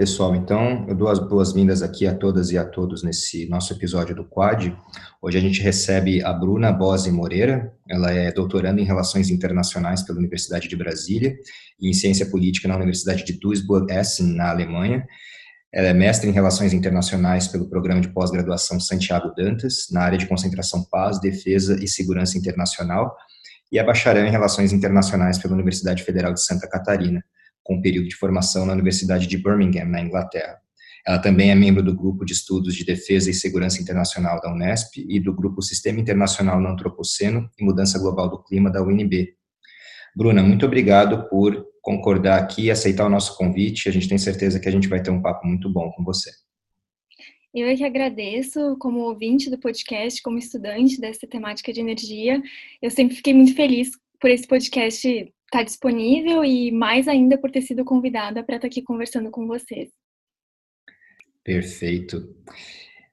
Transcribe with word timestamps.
pessoal, 0.00 0.34
então 0.34 0.86
eu 0.88 0.94
dou 0.94 1.08
as 1.08 1.18
boas-vindas 1.18 1.82
aqui 1.82 2.06
a 2.06 2.14
todas 2.14 2.50
e 2.50 2.56
a 2.56 2.64
todos 2.64 3.02
nesse 3.02 3.46
nosso 3.50 3.70
episódio 3.74 4.16
do 4.16 4.24
Quad. 4.24 4.74
Hoje 5.20 5.36
a 5.36 5.40
gente 5.42 5.60
recebe 5.60 6.24
a 6.24 6.32
Bruna 6.32 6.72
Bose 6.72 7.12
Moreira, 7.12 7.70
ela 7.86 8.10
é 8.10 8.32
doutoranda 8.32 8.80
em 8.80 8.84
Relações 8.84 9.28
Internacionais 9.28 10.02
pela 10.02 10.18
Universidade 10.18 10.68
de 10.68 10.74
Brasília 10.74 11.36
e 11.78 11.90
em 11.90 11.92
Ciência 11.92 12.24
Política 12.24 12.66
na 12.66 12.76
Universidade 12.76 13.26
de 13.26 13.34
Duisburg-Essen, 13.34 14.34
na 14.34 14.48
Alemanha. 14.48 15.06
Ela 15.70 15.88
é 15.88 15.92
mestre 15.92 16.30
em 16.30 16.32
Relações 16.32 16.72
Internacionais 16.72 17.46
pelo 17.46 17.68
Programa 17.68 18.00
de 18.00 18.08
Pós-Graduação 18.08 18.80
Santiago 18.80 19.34
Dantas, 19.36 19.88
na 19.92 20.00
área 20.00 20.16
de 20.16 20.24
concentração 20.24 20.82
Paz, 20.90 21.20
Defesa 21.20 21.78
e 21.78 21.86
Segurança 21.86 22.38
Internacional, 22.38 23.14
e 23.70 23.78
é 23.78 23.84
bacharel 23.84 24.24
em 24.24 24.30
Relações 24.30 24.72
Internacionais 24.72 25.36
pela 25.36 25.52
Universidade 25.52 26.02
Federal 26.04 26.32
de 26.32 26.42
Santa 26.42 26.66
Catarina 26.66 27.22
com 27.70 27.80
período 27.80 28.08
de 28.08 28.16
formação 28.16 28.66
na 28.66 28.72
Universidade 28.72 29.28
de 29.28 29.38
Birmingham, 29.38 29.84
na 29.84 30.00
Inglaterra. 30.00 30.58
Ela 31.06 31.20
também 31.20 31.52
é 31.52 31.54
membro 31.54 31.84
do 31.84 31.94
Grupo 31.94 32.24
de 32.24 32.32
Estudos 32.32 32.74
de 32.74 32.84
Defesa 32.84 33.30
e 33.30 33.34
Segurança 33.34 33.80
Internacional 33.80 34.40
da 34.40 34.52
Unesp 34.52 34.96
e 34.96 35.20
do 35.20 35.32
Grupo 35.32 35.62
Sistema 35.62 36.00
Internacional 36.00 36.60
no 36.60 36.68
Antropoceno 36.68 37.48
e 37.56 37.64
Mudança 37.64 37.96
Global 37.96 38.28
do 38.28 38.42
Clima 38.42 38.72
da 38.72 38.82
UNB. 38.82 39.36
Bruna, 40.16 40.42
muito 40.42 40.66
obrigado 40.66 41.28
por 41.28 41.64
concordar 41.80 42.40
aqui 42.40 42.64
e 42.64 42.70
aceitar 42.72 43.06
o 43.06 43.08
nosso 43.08 43.36
convite. 43.36 43.88
A 43.88 43.92
gente 43.92 44.08
tem 44.08 44.18
certeza 44.18 44.58
que 44.58 44.68
a 44.68 44.72
gente 44.72 44.88
vai 44.88 45.00
ter 45.00 45.12
um 45.12 45.22
papo 45.22 45.46
muito 45.46 45.72
bom 45.72 45.92
com 45.92 46.02
você. 46.02 46.32
Eu 47.54 47.68
é 47.68 47.76
que 47.76 47.84
agradeço, 47.84 48.76
como 48.80 48.98
ouvinte 48.98 49.48
do 49.48 49.58
podcast, 49.58 50.20
como 50.22 50.38
estudante 50.38 51.00
dessa 51.00 51.24
temática 51.24 51.72
de 51.72 51.78
energia. 51.78 52.42
Eu 52.82 52.90
sempre 52.90 53.14
fiquei 53.14 53.32
muito 53.32 53.54
feliz 53.54 53.92
por 54.20 54.28
esse 54.28 54.46
podcast 54.46 55.32
está 55.52 55.64
disponível 55.64 56.44
e 56.44 56.70
mais 56.70 57.08
ainda 57.08 57.36
por 57.36 57.50
ter 57.50 57.62
sido 57.62 57.84
convidada 57.84 58.44
para 58.44 58.56
estar 58.56 58.68
tá 58.68 58.70
aqui 58.70 58.82
conversando 58.82 59.30
com 59.30 59.46
vocês. 59.48 59.90
Perfeito. 61.42 62.36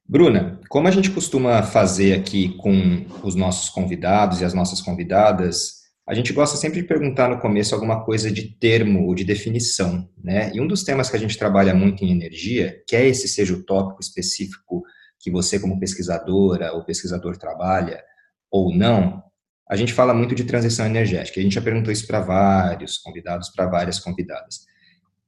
Bruna, 0.06 0.62
como 0.70 0.88
a 0.88 0.92
gente 0.92 1.12
costuma 1.12 1.64
fazer 1.64 2.14
aqui 2.14 2.56
com 2.58 3.06
os 3.24 3.36
nossos 3.36 3.70
convidados 3.70 4.40
e 4.40 4.46
as 4.46 4.54
nossas 4.54 4.82
convidadas, 4.82 5.78
a 6.08 6.14
gente 6.14 6.32
gosta 6.32 6.56
sempre 6.56 6.82
de 6.82 6.88
perguntar 6.88 7.28
no 7.28 7.40
começo 7.40 7.74
alguma 7.74 8.06
coisa 8.06 8.32
de 8.32 8.56
termo 8.58 9.08
ou 9.08 9.16
de 9.16 9.26
definição, 9.26 10.08
né? 10.24 10.52
E 10.54 10.62
um 10.62 10.68
dos 10.68 10.84
temas 10.84 11.10
que 11.10 11.18
a 11.18 11.20
gente 11.20 11.38
trabalha 11.38 11.74
muito 11.74 12.06
em 12.06 12.12
energia, 12.12 12.82
que 12.88 12.96
é 12.96 13.06
esse 13.06 13.28
seja 13.28 13.54
o 13.54 13.64
tópico 13.64 14.00
específico 14.00 14.84
que 15.20 15.32
você 15.32 15.60
como 15.60 15.80
pesquisadora 15.80 16.72
ou 16.72 16.86
pesquisador 16.86 17.36
trabalha 17.36 18.02
ou 18.50 18.74
não, 18.74 19.22
a 19.70 19.76
gente 19.76 19.94
fala 19.94 20.14
muito 20.14 20.34
de 20.34 20.44
transição 20.44 20.86
energética. 20.86 21.40
A 21.40 21.44
gente 21.44 21.56
já 21.56 21.62
perguntou 21.62 21.92
isso 21.92 22.08
para 22.08 22.22
vários 22.22 22.98
convidados, 22.98 23.50
para 23.50 23.68
várias 23.68 24.00
convidadas. 24.00 24.66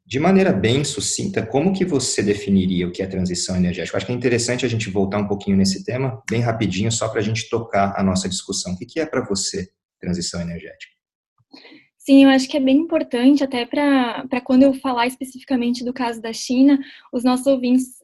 De 0.05 0.19
maneira 0.19 0.51
bem 0.51 0.83
sucinta, 0.83 1.45
como 1.45 1.71
que 1.71 1.85
você 1.85 2.23
definiria 2.23 2.87
o 2.87 2.91
que 2.91 3.03
é 3.03 3.05
transição 3.05 3.55
energética? 3.55 3.95
Acho 3.95 4.05
que 4.07 4.11
é 4.11 4.15
interessante 4.15 4.65
a 4.65 4.69
gente 4.69 4.89
voltar 4.89 5.19
um 5.19 5.27
pouquinho 5.27 5.55
nesse 5.55 5.83
tema, 5.83 6.23
bem 6.27 6.41
rapidinho, 6.41 6.91
só 6.91 7.09
para 7.09 7.19
a 7.19 7.23
gente 7.23 7.47
tocar 7.47 7.93
a 7.95 8.01
nossa 8.01 8.27
discussão. 8.27 8.73
O 8.73 8.77
que 8.77 8.99
é 8.99 9.05
para 9.05 9.23
você 9.23 9.69
transição 9.99 10.41
energética? 10.41 10.93
Sim, 11.97 12.23
eu 12.23 12.29
acho 12.31 12.49
que 12.49 12.57
é 12.57 12.59
bem 12.59 12.77
importante, 12.77 13.43
até 13.43 13.67
para 13.67 14.41
quando 14.43 14.63
eu 14.63 14.73
falar 14.73 15.05
especificamente 15.05 15.85
do 15.85 15.93
caso 15.93 16.19
da 16.19 16.33
China, 16.33 16.79
os 17.13 17.23
nossos 17.23 17.45
ouvintes 17.45 17.98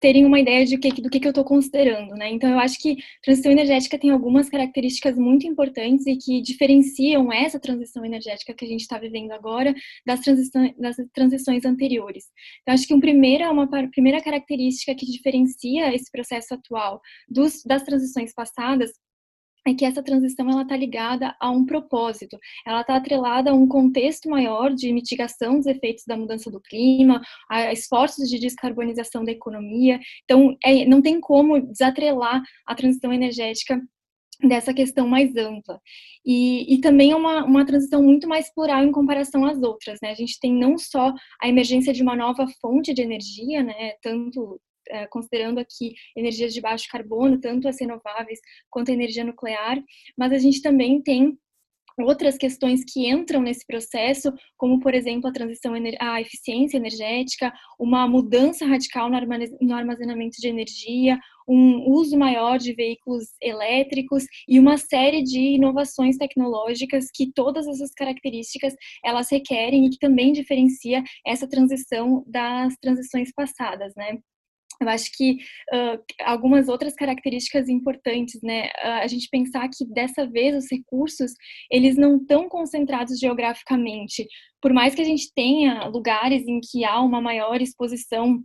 terem 0.00 0.24
uma 0.24 0.40
ideia 0.40 0.64
de 0.64 0.78
que, 0.78 0.90
do 1.02 1.10
que, 1.10 1.20
que 1.20 1.26
eu 1.26 1.30
estou 1.30 1.44
considerando, 1.44 2.14
né? 2.14 2.30
Então, 2.30 2.50
eu 2.50 2.58
acho 2.58 2.78
que 2.78 2.96
transição 3.22 3.52
energética 3.52 3.98
tem 3.98 4.10
algumas 4.10 4.48
características 4.48 5.16
muito 5.16 5.46
importantes 5.46 6.06
e 6.06 6.16
que 6.16 6.40
diferenciam 6.40 7.30
essa 7.30 7.60
transição 7.60 8.04
energética 8.04 8.54
que 8.54 8.64
a 8.64 8.68
gente 8.68 8.80
está 8.80 8.98
vivendo 8.98 9.32
agora 9.32 9.74
das, 10.06 10.20
transições, 10.20 10.74
das 10.78 10.96
transições 11.12 11.64
anteriores. 11.66 12.24
Então, 12.62 12.74
acho 12.74 12.86
que 12.86 12.94
um 12.94 13.00
primeira, 13.00 13.50
uma 13.50 13.68
primeira 13.90 14.22
característica 14.22 14.94
que 14.94 15.04
diferencia 15.04 15.94
esse 15.94 16.10
processo 16.10 16.54
atual 16.54 17.00
dos, 17.28 17.62
das 17.64 17.82
transições 17.82 18.32
passadas 18.32 18.92
é 19.66 19.74
que 19.74 19.84
essa 19.84 20.02
transição 20.02 20.48
ela 20.50 20.62
está 20.62 20.76
ligada 20.76 21.34
a 21.40 21.50
um 21.50 21.64
propósito, 21.64 22.38
ela 22.66 22.80
está 22.80 22.96
atrelada 22.96 23.50
a 23.50 23.54
um 23.54 23.68
contexto 23.68 24.28
maior 24.28 24.74
de 24.74 24.92
mitigação 24.92 25.56
dos 25.56 25.66
efeitos 25.66 26.04
da 26.06 26.16
mudança 26.16 26.50
do 26.50 26.60
clima, 26.60 27.20
a 27.50 27.72
esforços 27.72 28.28
de 28.28 28.38
descarbonização 28.38 29.24
da 29.24 29.32
economia. 29.32 30.00
Então, 30.24 30.56
é, 30.64 30.84
não 30.86 31.02
tem 31.02 31.20
como 31.20 31.60
desatrelar 31.60 32.42
a 32.66 32.74
transição 32.74 33.12
energética 33.12 33.80
dessa 34.48 34.72
questão 34.72 35.06
mais 35.06 35.34
ampla. 35.36 35.80
E, 36.24 36.74
e 36.74 36.80
também 36.80 37.10
é 37.10 37.16
uma, 37.16 37.44
uma 37.44 37.64
transição 37.64 38.02
muito 38.02 38.28
mais 38.28 38.52
plural 38.52 38.84
em 38.84 38.92
comparação 38.92 39.44
às 39.44 39.60
outras, 39.62 39.98
né? 40.02 40.10
A 40.10 40.14
gente 40.14 40.38
tem 40.40 40.52
não 40.52 40.78
só 40.78 41.12
a 41.40 41.48
emergência 41.48 41.92
de 41.92 42.02
uma 42.02 42.16
nova 42.16 42.46
fonte 42.60 42.94
de 42.94 43.02
energia, 43.02 43.62
né? 43.62 43.92
Tanto 44.02 44.60
considerando 45.10 45.58
aqui 45.58 45.94
energias 46.16 46.52
de 46.52 46.60
baixo 46.60 46.86
carbono, 46.90 47.40
tanto 47.40 47.68
as 47.68 47.80
renováveis 47.80 48.38
quanto 48.70 48.90
a 48.90 48.94
energia 48.94 49.24
nuclear, 49.24 49.82
mas 50.16 50.32
a 50.32 50.38
gente 50.38 50.62
também 50.62 51.02
tem 51.02 51.38
outras 51.98 52.36
questões 52.36 52.82
que 52.84 53.08
entram 53.08 53.42
nesse 53.42 53.66
processo, 53.66 54.32
como 54.56 54.80
por 54.80 54.94
exemplo 54.94 55.28
a 55.28 55.32
transição 55.32 55.74
à 56.00 56.20
eficiência 56.20 56.76
energética, 56.76 57.52
uma 57.78 58.06
mudança 58.06 58.66
radical 58.66 59.10
no 59.10 59.74
armazenamento 59.74 60.36
de 60.40 60.48
energia, 60.48 61.18
um 61.48 61.90
uso 61.90 62.16
maior 62.16 62.58
de 62.58 62.72
veículos 62.72 63.24
elétricos 63.42 64.24
e 64.48 64.58
uma 64.58 64.78
série 64.78 65.22
de 65.22 65.38
inovações 65.38 66.16
tecnológicas 66.16 67.06
que 67.12 67.32
todas 67.32 67.66
essas 67.66 67.92
características 67.92 68.74
elas 69.04 69.30
requerem 69.30 69.86
e 69.86 69.90
que 69.90 69.98
também 69.98 70.32
diferencia 70.32 71.02
essa 71.26 71.48
transição 71.48 72.24
das 72.26 72.74
transições 72.80 73.32
passadas, 73.34 73.92
né? 73.96 74.18
Eu 74.80 74.88
acho 74.88 75.10
que 75.14 75.32
uh, 75.74 76.02
algumas 76.24 76.68
outras 76.68 76.94
características 76.94 77.68
importantes, 77.68 78.40
né? 78.42 78.68
Uh, 78.82 79.02
a 79.02 79.06
gente 79.06 79.28
pensar 79.30 79.68
que 79.68 79.84
dessa 79.86 80.26
vez 80.26 80.56
os 80.56 80.70
recursos 80.70 81.32
eles 81.70 81.96
não 81.96 82.16
estão 82.16 82.48
concentrados 82.48 83.18
geograficamente. 83.18 84.26
Por 84.60 84.72
mais 84.72 84.94
que 84.94 85.02
a 85.02 85.04
gente 85.04 85.32
tenha 85.34 85.86
lugares 85.86 86.46
em 86.46 86.60
que 86.60 86.84
há 86.84 87.00
uma 87.00 87.20
maior 87.20 87.60
exposição 87.60 88.42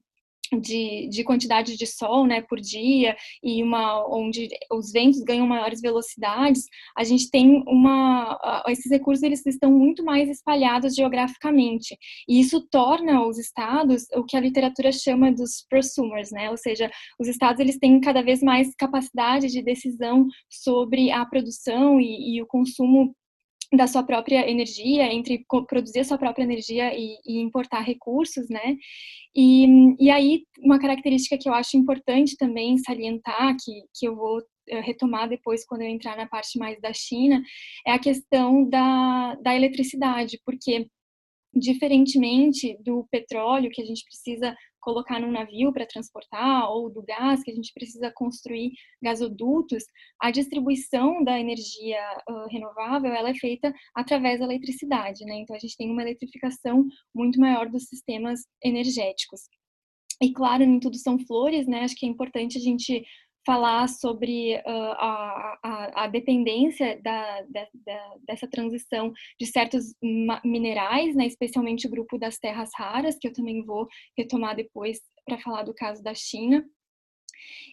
de, 0.59 1.07
de 1.09 1.23
quantidade 1.23 1.77
de 1.77 1.85
sol 1.85 2.25
né, 2.25 2.41
por 2.41 2.59
dia 2.59 3.15
e 3.43 3.63
uma 3.63 4.05
onde 4.07 4.47
os 4.71 4.91
ventos 4.91 5.21
ganham 5.21 5.47
maiores 5.47 5.81
velocidades, 5.81 6.63
a 6.97 7.03
gente 7.03 7.29
tem 7.29 7.63
uma 7.67 8.37
esses 8.67 8.91
recursos 8.91 9.23
eles 9.23 9.45
estão 9.45 9.71
muito 9.71 10.03
mais 10.03 10.29
espalhados 10.29 10.95
geograficamente 10.95 11.97
e 12.27 12.39
isso 12.39 12.65
torna 12.69 13.25
os 13.25 13.37
estados 13.37 14.05
o 14.15 14.23
que 14.23 14.37
a 14.37 14.39
literatura 14.41 14.91
chama 14.91 15.31
dos 15.31 15.65
prosumers, 15.69 16.31
né? 16.31 16.49
Ou 16.49 16.57
seja, 16.57 16.89
os 17.19 17.27
estados 17.27 17.59
eles 17.59 17.77
têm 17.77 17.99
cada 17.99 18.21
vez 18.21 18.41
mais 18.41 18.73
capacidade 18.75 19.47
de 19.47 19.63
decisão 19.63 20.27
sobre 20.49 21.11
a 21.11 21.25
produção 21.25 21.99
e, 21.99 22.35
e 22.35 22.41
o 22.41 22.47
consumo 22.47 23.15
da 23.75 23.87
sua 23.87 24.03
própria 24.03 24.49
energia, 24.49 25.11
entre 25.11 25.45
produzir 25.67 25.99
a 25.99 26.03
sua 26.03 26.17
própria 26.17 26.43
energia 26.43 26.93
e, 26.97 27.17
e, 27.25 27.39
importar 27.39 27.81
recursos, 27.81 28.47
né? 28.49 28.75
E, 29.35 29.67
e 29.99 30.09
aí, 30.09 30.43
uma 30.59 30.79
característica 30.79 31.37
que 31.37 31.49
eu 31.49 31.53
acho 31.53 31.77
importante 31.77 32.37
também 32.37 32.77
salientar, 32.77 33.55
que, 33.63 33.71
que 33.93 34.07
eu 34.07 34.15
vou 34.15 34.41
eh, 34.69 34.79
retomar 34.79 35.27
depois 35.29 35.65
quando 35.65 35.81
eu 35.81 35.89
entrar 35.89 36.17
na 36.17 36.27
parte 36.27 36.57
mais 36.57 36.79
da 36.81 36.93
China, 36.93 37.41
é 37.85 37.91
a 37.91 37.99
questão 37.99 38.67
da, 38.67 39.35
da 39.35 39.55
eletricidade, 39.55 40.39
porque 40.45 40.87
diferentemente 41.53 42.77
do 42.83 43.07
petróleo 43.09 43.71
que 43.71 43.81
a 43.81 43.85
gente 43.85 44.03
precisa 44.03 44.55
colocar 44.85 45.19
num 45.19 45.31
navio 45.31 45.73
para 45.73 45.87
transportar, 45.87 46.69
ou 46.69 46.91
do 46.91 47.01
gás, 47.01 47.41
que 47.43 47.49
a 47.49 47.55
gente 47.55 47.73
precisa 47.73 48.11
construir 48.13 48.71
gasodutos, 49.01 49.83
a 50.21 50.29
distribuição 50.29 51.23
da 51.23 51.39
energia 51.39 51.99
uh, 52.29 52.47
renovável 52.51 53.11
ela 53.11 53.31
é 53.31 53.33
feita 53.33 53.73
através 53.95 54.39
da 54.39 54.45
eletricidade, 54.45 55.25
né? 55.25 55.37
Então 55.39 55.55
a 55.55 55.59
gente 55.59 55.75
tem 55.75 55.89
uma 55.89 56.03
eletrificação 56.03 56.85
muito 57.13 57.39
maior 57.39 57.67
dos 57.67 57.85
sistemas 57.85 58.41
energéticos. 58.63 59.41
E 60.21 60.31
claro, 60.31 60.65
nem 60.65 60.79
tudo 60.79 60.97
são 60.97 61.17
flores, 61.17 61.65
né? 61.67 61.81
Acho 61.81 61.95
que 61.95 62.05
é 62.05 62.09
importante 62.09 62.57
a 62.59 62.61
gente 62.61 63.03
falar 63.45 63.87
sobre 63.87 64.55
uh, 64.55 64.61
a, 64.97 65.59
a, 65.63 66.03
a, 66.03 66.07
dependência 66.07 66.99
da, 67.01 67.41
da, 67.43 67.67
da, 67.85 68.15
dessa 68.27 68.47
transição 68.47 69.13
de 69.39 69.45
certos 69.45 69.93
minerais, 70.43 71.15
né, 71.15 71.27
especialmente 71.27 71.85
o 71.85 71.89
grupo 71.89 72.17
das 72.17 72.39
terras 72.39 72.71
raras, 72.75 73.17
que 73.19 73.27
eu 73.27 73.33
também 73.33 73.63
vou 73.63 73.87
retomar 74.17 74.55
depois 74.55 74.99
para 75.25 75.39
falar 75.39 75.63
do 75.63 75.73
caso 75.73 76.03
da 76.03 76.13
China. 76.13 76.65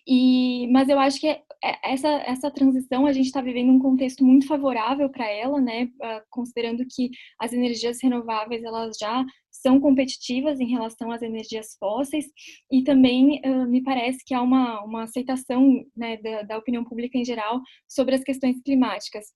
E, 0.07 0.67
mas 0.69 0.89
eu 0.89 0.99
acho 0.99 1.21
que 1.21 1.29
é, 1.29 1.43
essa, 1.85 2.09
essa 2.09 2.51
transição 2.51 3.07
a 3.07 3.13
gente 3.13 3.27
está 3.27 3.41
vivendo 3.41 3.71
um 3.71 3.79
contexto 3.79 4.25
muito 4.25 4.47
favorável 4.47 5.09
para 5.09 5.29
ela, 5.29 5.61
né? 5.61 5.89
Ah, 6.03 6.23
considerando 6.31 6.85
que 6.89 7.11
as 7.39 7.53
energias 7.53 7.99
renováveis 8.03 8.63
elas 8.65 8.97
já 8.99 9.25
são 9.51 9.81
competitivas 9.81 10.59
em 10.59 10.67
relação 10.67 11.13
às 11.13 11.23
energias 11.23 11.77
fósseis 11.79 12.25
e 12.71 12.83
também 12.83 13.41
uh, 13.45 13.67
me 13.69 13.83
parece 13.83 14.25
que 14.25 14.35
há 14.35 14.43
uma, 14.43 14.83
uma 14.83 15.05
aceitação 15.05 15.85
né, 15.97 16.17
da, 16.17 16.43
da 16.43 16.59
opinião 16.59 16.85
pública 16.85 17.17
em 17.19 17.25
geral 17.25 17.61
sobre 17.87 18.15
as 18.15 18.25
questões 18.25 18.61
climáticas. 18.63 19.27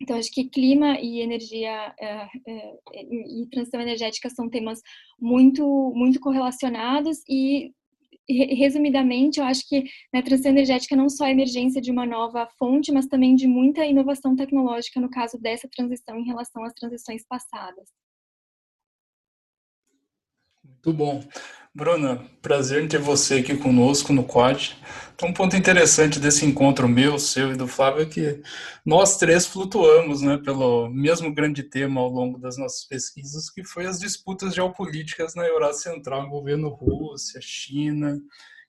Então, 0.00 0.18
acho 0.18 0.30
que 0.30 0.48
clima 0.50 1.00
e 1.00 1.20
energia 1.20 1.94
é, 1.98 2.28
é, 2.46 2.76
e 2.92 3.48
transição 3.50 3.80
energética 3.80 4.28
são 4.28 4.48
temas 4.48 4.80
muito, 5.18 5.92
muito 5.94 6.20
correlacionados 6.20 7.18
e 7.28 7.72
resumidamente, 8.28 9.38
eu 9.38 9.46
acho 9.46 9.66
que 9.68 9.84
né, 10.12 10.22
transição 10.22 10.50
energética 10.50 10.96
não 10.96 11.08
só 11.08 11.24
a 11.24 11.30
emergência 11.30 11.80
de 11.80 11.90
uma 11.90 12.06
nova 12.06 12.48
fonte, 12.58 12.92
mas 12.92 13.06
também 13.06 13.34
de 13.34 13.46
muita 13.46 13.84
inovação 13.84 14.34
tecnológica 14.34 15.00
no 15.00 15.10
caso 15.10 15.38
dessa 15.38 15.68
transição 15.68 16.18
em 16.18 16.24
relação 16.24 16.64
às 16.64 16.72
transições 16.72 17.24
passadas. 17.26 17.88
Muito 20.64 20.92
bom. 20.92 21.20
Bruna, 21.76 22.24
prazer 22.40 22.82
em 22.82 22.88
ter 22.88 22.98
você 22.98 23.40
aqui 23.40 23.54
conosco 23.54 24.10
no 24.10 24.24
Quad. 24.24 24.74
Então, 25.14 25.28
um 25.28 25.32
ponto 25.34 25.54
interessante 25.54 26.18
desse 26.18 26.46
encontro 26.46 26.88
meu, 26.88 27.18
seu 27.18 27.52
e 27.52 27.54
do 27.54 27.68
Flávio 27.68 28.00
é 28.00 28.06
que 28.06 28.40
nós 28.82 29.18
três 29.18 29.44
flutuamos 29.44 30.22
né, 30.22 30.38
pelo 30.38 30.88
mesmo 30.88 31.34
grande 31.34 31.62
tema 31.62 32.00
ao 32.00 32.08
longo 32.08 32.38
das 32.38 32.56
nossas 32.56 32.88
pesquisas, 32.88 33.50
que 33.50 33.62
foi 33.62 33.84
as 33.84 34.00
disputas 34.00 34.54
geopolíticas 34.54 35.34
na 35.34 35.46
Eurásia 35.46 35.92
Central 35.92 36.24
envolvendo 36.24 36.70
Rússia, 36.70 37.40
China 37.42 38.18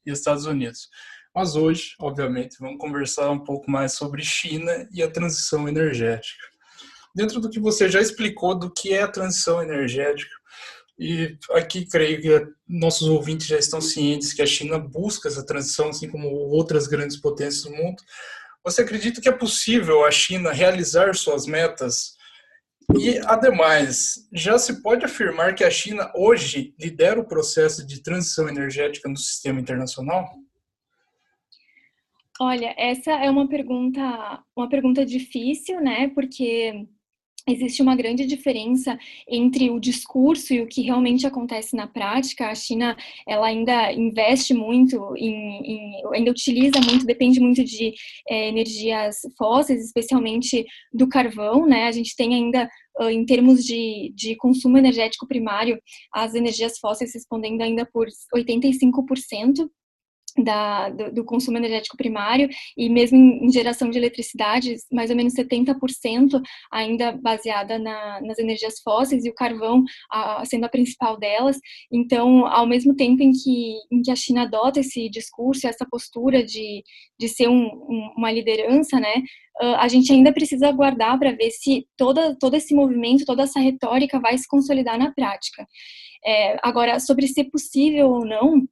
e 0.05 0.11
Estados 0.11 0.45
Unidos. 0.45 0.89
Mas 1.33 1.55
hoje, 1.55 1.95
obviamente, 2.01 2.57
vamos 2.59 2.77
conversar 2.77 3.31
um 3.31 3.39
pouco 3.39 3.71
mais 3.71 3.93
sobre 3.93 4.21
China 4.21 4.85
e 4.91 5.01
a 5.01 5.09
transição 5.09 5.65
energética. 5.65 6.43
Dentro 7.15 7.39
do 7.39 7.49
que 7.49 7.59
você 7.61 7.87
já 7.87 8.01
explicou 8.01 8.53
do 8.53 8.69
que 8.69 8.93
é 8.93 9.03
a 9.03 9.07
transição 9.07 9.63
energética, 9.63 10.35
e 10.99 11.37
aqui 11.51 11.85
creio 11.85 12.21
que 12.21 12.53
nossos 12.67 13.07
ouvintes 13.07 13.45
já 13.45 13.57
estão 13.57 13.79
cientes 13.79 14.33
que 14.33 14.41
a 14.41 14.47
China 14.47 14.79
busca 14.79 15.27
essa 15.27 15.45
transição, 15.45 15.89
assim 15.89 16.09
como 16.09 16.27
outras 16.27 16.87
grandes 16.87 17.17
potências 17.17 17.63
do 17.63 17.71
mundo. 17.71 18.01
Você 18.63 18.81
acredita 18.81 19.21
que 19.21 19.29
é 19.29 19.31
possível 19.31 20.03
a 20.03 20.11
China 20.11 20.51
realizar 20.51 21.13
suas 21.15 21.45
metas? 21.45 22.17
E, 22.97 23.19
ademais, 23.25 24.27
já 24.33 24.57
se 24.57 24.81
pode 24.81 25.05
afirmar 25.05 25.53
que 25.53 25.63
a 25.63 25.69
China 25.69 26.11
hoje 26.15 26.73
lidera 26.79 27.19
o 27.19 27.27
processo 27.27 27.85
de 27.85 28.01
transição 28.01 28.49
energética 28.49 29.07
no 29.07 29.17
sistema 29.17 29.59
internacional? 29.59 30.27
Olha, 32.39 32.73
essa 32.77 33.11
é 33.11 33.29
uma 33.29 33.47
pergunta, 33.47 34.43
uma 34.55 34.69
pergunta 34.69 35.05
difícil, 35.05 35.81
né? 35.81 36.09
Porque 36.09 36.87
existe 37.47 37.81
uma 37.81 37.95
grande 37.95 38.25
diferença 38.25 38.97
entre 39.27 39.69
o 39.69 39.79
discurso 39.79 40.53
e 40.53 40.61
o 40.61 40.67
que 40.67 40.81
realmente 40.81 41.25
acontece 41.25 41.75
na 41.75 41.87
prática. 41.87 42.49
A 42.49 42.55
China, 42.55 42.95
ela 43.27 43.47
ainda 43.47 43.91
investe 43.93 44.53
muito 44.53 45.15
em, 45.15 45.61
em 45.65 46.01
ainda 46.13 46.31
utiliza 46.31 46.79
muito, 46.81 47.05
depende 47.05 47.39
muito 47.39 47.63
de 47.63 47.93
é, 48.27 48.49
energias 48.49 49.19
fósseis, 49.37 49.83
especialmente 49.85 50.65
do 50.93 51.07
carvão, 51.07 51.65
né? 51.65 51.87
A 51.87 51.91
gente 51.91 52.15
tem 52.15 52.35
ainda 52.35 52.69
em 52.99 53.25
termos 53.25 53.63
de, 53.63 54.11
de 54.15 54.35
consumo 54.35 54.77
energético 54.77 55.27
primário, 55.27 55.79
as 56.11 56.33
energias 56.33 56.79
fósseis 56.79 57.13
respondendo 57.13 57.61
ainda 57.61 57.85
por 57.85 58.07
85% 58.35 59.69
da, 60.43 60.89
do, 60.89 61.11
do, 61.11 61.25
consumo 61.25 61.57
energético 61.57 61.97
primário 61.97 62.49
e 62.77 62.89
mesmo 62.89 63.17
em, 63.17 63.51
geração 63.51 63.89
de 63.89 63.97
eletricidade, 63.97 64.75
mais 64.91 65.09
ou 65.09 65.15
menos 65.15 65.33
70% 65.33 66.41
ainda 66.71 67.11
baseada 67.11 67.79
na, 67.79 68.21
nas 68.21 68.37
energias 68.37 68.79
fósseis 68.83 69.25
e 69.25 69.29
o 69.29 69.35
carvão 69.35 69.83
a, 70.11 70.43
sendo 70.45 70.65
a 70.65 70.69
principal 70.69 71.17
delas. 71.17 71.57
Então, 71.91 72.45
ao 72.45 72.67
mesmo 72.67 72.95
tempo 72.95 73.23
em 73.23 73.31
que, 73.31 73.75
em 73.91 74.01
que 74.01 74.11
a 74.11 74.15
China 74.15 74.43
adota 74.43 74.79
esse 74.79 75.09
discurso, 75.09 75.67
essa 75.67 75.85
postura 75.89 76.43
de, 76.43 76.83
de 77.19 77.27
ser 77.27 77.47
um, 77.47 77.65
um, 77.65 78.13
uma 78.17 78.31
liderança, 78.31 78.99
né, 78.99 79.23
a 79.59 79.87
gente 79.87 80.11
ainda 80.11 80.31
precisa 80.31 80.67
aguardar 80.67 81.17
para 81.17 81.31
ver 81.31 81.49
se 81.49 81.87
toda, 81.97 82.35
todo 82.39 82.55
esse 82.55 82.75
movimento, 82.75 83.25
toda 83.25 83.43
essa 83.43 83.59
retórica 83.59 84.19
vai 84.19 84.37
se 84.37 84.47
consolidar 84.47 84.99
na 84.99 85.11
prática. 85.11 85.65
É, 86.25 86.57
agora, 86.61 86.99
sobre 86.99 87.27
ser 87.27 87.45
possível 87.45 88.09
ou 88.09 88.25
não, 88.25 88.67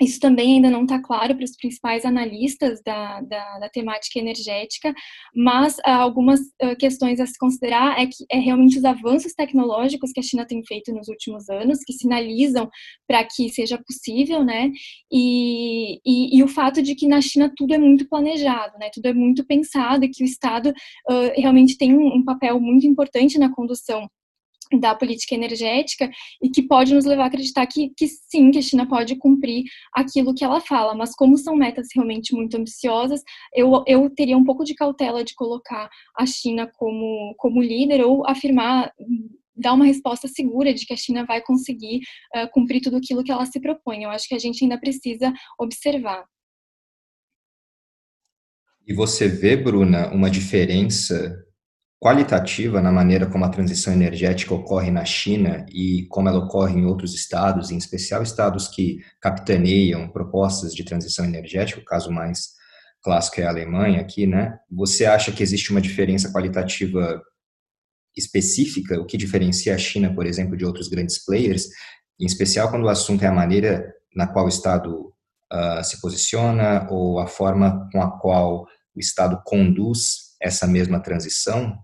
isso 0.00 0.20
também 0.20 0.54
ainda 0.54 0.70
não 0.70 0.82
está 0.82 1.00
claro 1.00 1.34
para 1.34 1.44
os 1.44 1.56
principais 1.56 2.04
analistas 2.04 2.80
da, 2.84 3.20
da, 3.22 3.58
da 3.58 3.68
temática 3.68 4.18
energética, 4.18 4.94
mas 5.34 5.78
uh, 5.78 5.90
algumas 5.90 6.40
uh, 6.40 6.76
questões 6.78 7.18
a 7.20 7.26
se 7.26 7.38
considerar 7.38 7.98
é 8.00 8.06
que 8.06 8.24
é 8.30 8.38
realmente 8.38 8.78
os 8.78 8.84
avanços 8.84 9.32
tecnológicos 9.32 10.12
que 10.12 10.20
a 10.20 10.22
China 10.22 10.46
tem 10.46 10.62
feito 10.64 10.92
nos 10.92 11.08
últimos 11.08 11.48
anos, 11.48 11.78
que 11.84 11.92
sinalizam 11.92 12.68
para 13.06 13.24
que 13.24 13.48
seja 13.48 13.78
possível, 13.78 14.44
né? 14.44 14.70
E, 15.10 15.98
e, 16.04 16.38
e, 16.38 16.42
o 16.42 16.48
fato 16.48 16.82
de 16.82 16.94
que 16.94 17.08
na 17.08 17.20
China 17.20 17.52
tudo 17.56 17.74
é 17.74 17.78
muito 17.78 18.08
planejado, 18.08 18.78
né? 18.78 18.90
Tudo 18.92 19.06
é 19.06 19.14
muito 19.14 19.46
pensado 19.46 20.04
e 20.04 20.10
que 20.10 20.22
o 20.22 20.26
Estado 20.26 20.70
uh, 20.70 21.32
realmente 21.40 21.78
tem 21.78 21.96
um, 21.96 22.16
um 22.16 22.24
papel 22.24 22.60
muito 22.60 22.86
importante 22.86 23.38
na 23.38 23.52
condução 23.54 24.06
da 24.80 24.94
política 24.94 25.34
energética 25.34 26.10
e 26.42 26.48
que 26.50 26.62
pode 26.62 26.94
nos 26.94 27.04
levar 27.04 27.24
a 27.24 27.26
acreditar 27.26 27.66
que, 27.66 27.90
que 27.96 28.06
sim, 28.06 28.50
que 28.50 28.58
a 28.58 28.62
China 28.62 28.88
pode 28.88 29.16
cumprir 29.16 29.64
aquilo 29.94 30.34
que 30.34 30.44
ela 30.44 30.60
fala, 30.60 30.94
mas 30.94 31.14
como 31.14 31.36
são 31.36 31.56
metas 31.56 31.88
realmente 31.94 32.34
muito 32.34 32.56
ambiciosas, 32.56 33.22
eu, 33.54 33.84
eu 33.86 34.10
teria 34.10 34.36
um 34.36 34.44
pouco 34.44 34.64
de 34.64 34.74
cautela 34.74 35.24
de 35.24 35.34
colocar 35.34 35.88
a 36.16 36.26
China 36.26 36.70
como, 36.74 37.34
como 37.38 37.62
líder 37.62 38.04
ou 38.04 38.26
afirmar 38.26 38.92
dar 39.56 39.72
uma 39.72 39.86
resposta 39.86 40.28
segura 40.28 40.74
de 40.74 40.84
que 40.84 40.92
a 40.92 40.96
China 40.96 41.24
vai 41.24 41.40
conseguir 41.40 42.00
uh, 42.36 42.48
cumprir 42.52 42.82
tudo 42.82 42.98
aquilo 42.98 43.24
que 43.24 43.32
ela 43.32 43.46
se 43.46 43.58
propõe. 43.58 44.02
Eu 44.02 44.10
acho 44.10 44.28
que 44.28 44.34
a 44.34 44.38
gente 44.38 44.62
ainda 44.62 44.78
precisa 44.78 45.32
observar. 45.58 46.24
E 48.86 48.92
você 48.92 49.28
vê, 49.28 49.56
Bruna, 49.56 50.12
uma 50.12 50.30
diferença 50.30 51.45
qualitativa 51.98 52.80
na 52.80 52.92
maneira 52.92 53.26
como 53.26 53.44
a 53.44 53.48
transição 53.48 53.92
energética 53.92 54.54
ocorre 54.54 54.90
na 54.90 55.04
China 55.04 55.64
e 55.70 56.06
como 56.08 56.28
ela 56.28 56.38
ocorre 56.38 56.78
em 56.78 56.84
outros 56.84 57.14
estados, 57.14 57.70
em 57.70 57.78
especial 57.78 58.22
estados 58.22 58.68
que 58.68 58.98
capitaneiam 59.20 60.08
propostas 60.08 60.74
de 60.74 60.84
transição 60.84 61.24
energética, 61.24 61.80
o 61.80 61.84
caso 61.84 62.10
mais 62.10 62.54
clássico 63.02 63.40
é 63.40 63.44
a 63.44 63.50
Alemanha 63.50 64.00
aqui, 64.00 64.26
né? 64.26 64.58
Você 64.70 65.06
acha 65.06 65.32
que 65.32 65.42
existe 65.42 65.70
uma 65.70 65.80
diferença 65.80 66.32
qualitativa 66.32 67.22
específica, 68.16 69.00
o 69.00 69.06
que 69.06 69.16
diferencia 69.16 69.74
a 69.74 69.78
China, 69.78 70.12
por 70.14 70.26
exemplo, 70.26 70.56
de 70.56 70.64
outros 70.64 70.88
grandes 70.88 71.24
players, 71.24 71.68
em 72.20 72.26
especial 72.26 72.70
quando 72.70 72.84
o 72.84 72.88
assunto 72.88 73.22
é 73.22 73.26
a 73.28 73.32
maneira 73.32 73.86
na 74.14 74.26
qual 74.26 74.46
o 74.46 74.48
Estado 74.48 75.12
uh, 75.52 75.84
se 75.84 76.00
posiciona 76.00 76.88
ou 76.90 77.18
a 77.18 77.26
forma 77.26 77.88
com 77.92 78.02
a 78.02 78.18
qual 78.18 78.64
o 78.94 78.98
Estado 78.98 79.40
conduz 79.44 80.34
essa 80.40 80.66
mesma 80.66 81.00
transição? 81.00 81.78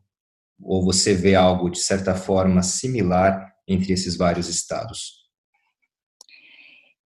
Ou 0.62 0.85
você 0.85 1.14
vê 1.14 1.35
algo, 1.35 1.71
de 1.71 1.78
certa 1.78 2.14
forma, 2.14 2.62
similar 2.62 3.52
entre 3.66 3.92
esses 3.92 4.16
vários 4.16 4.49
estados? 4.49 5.23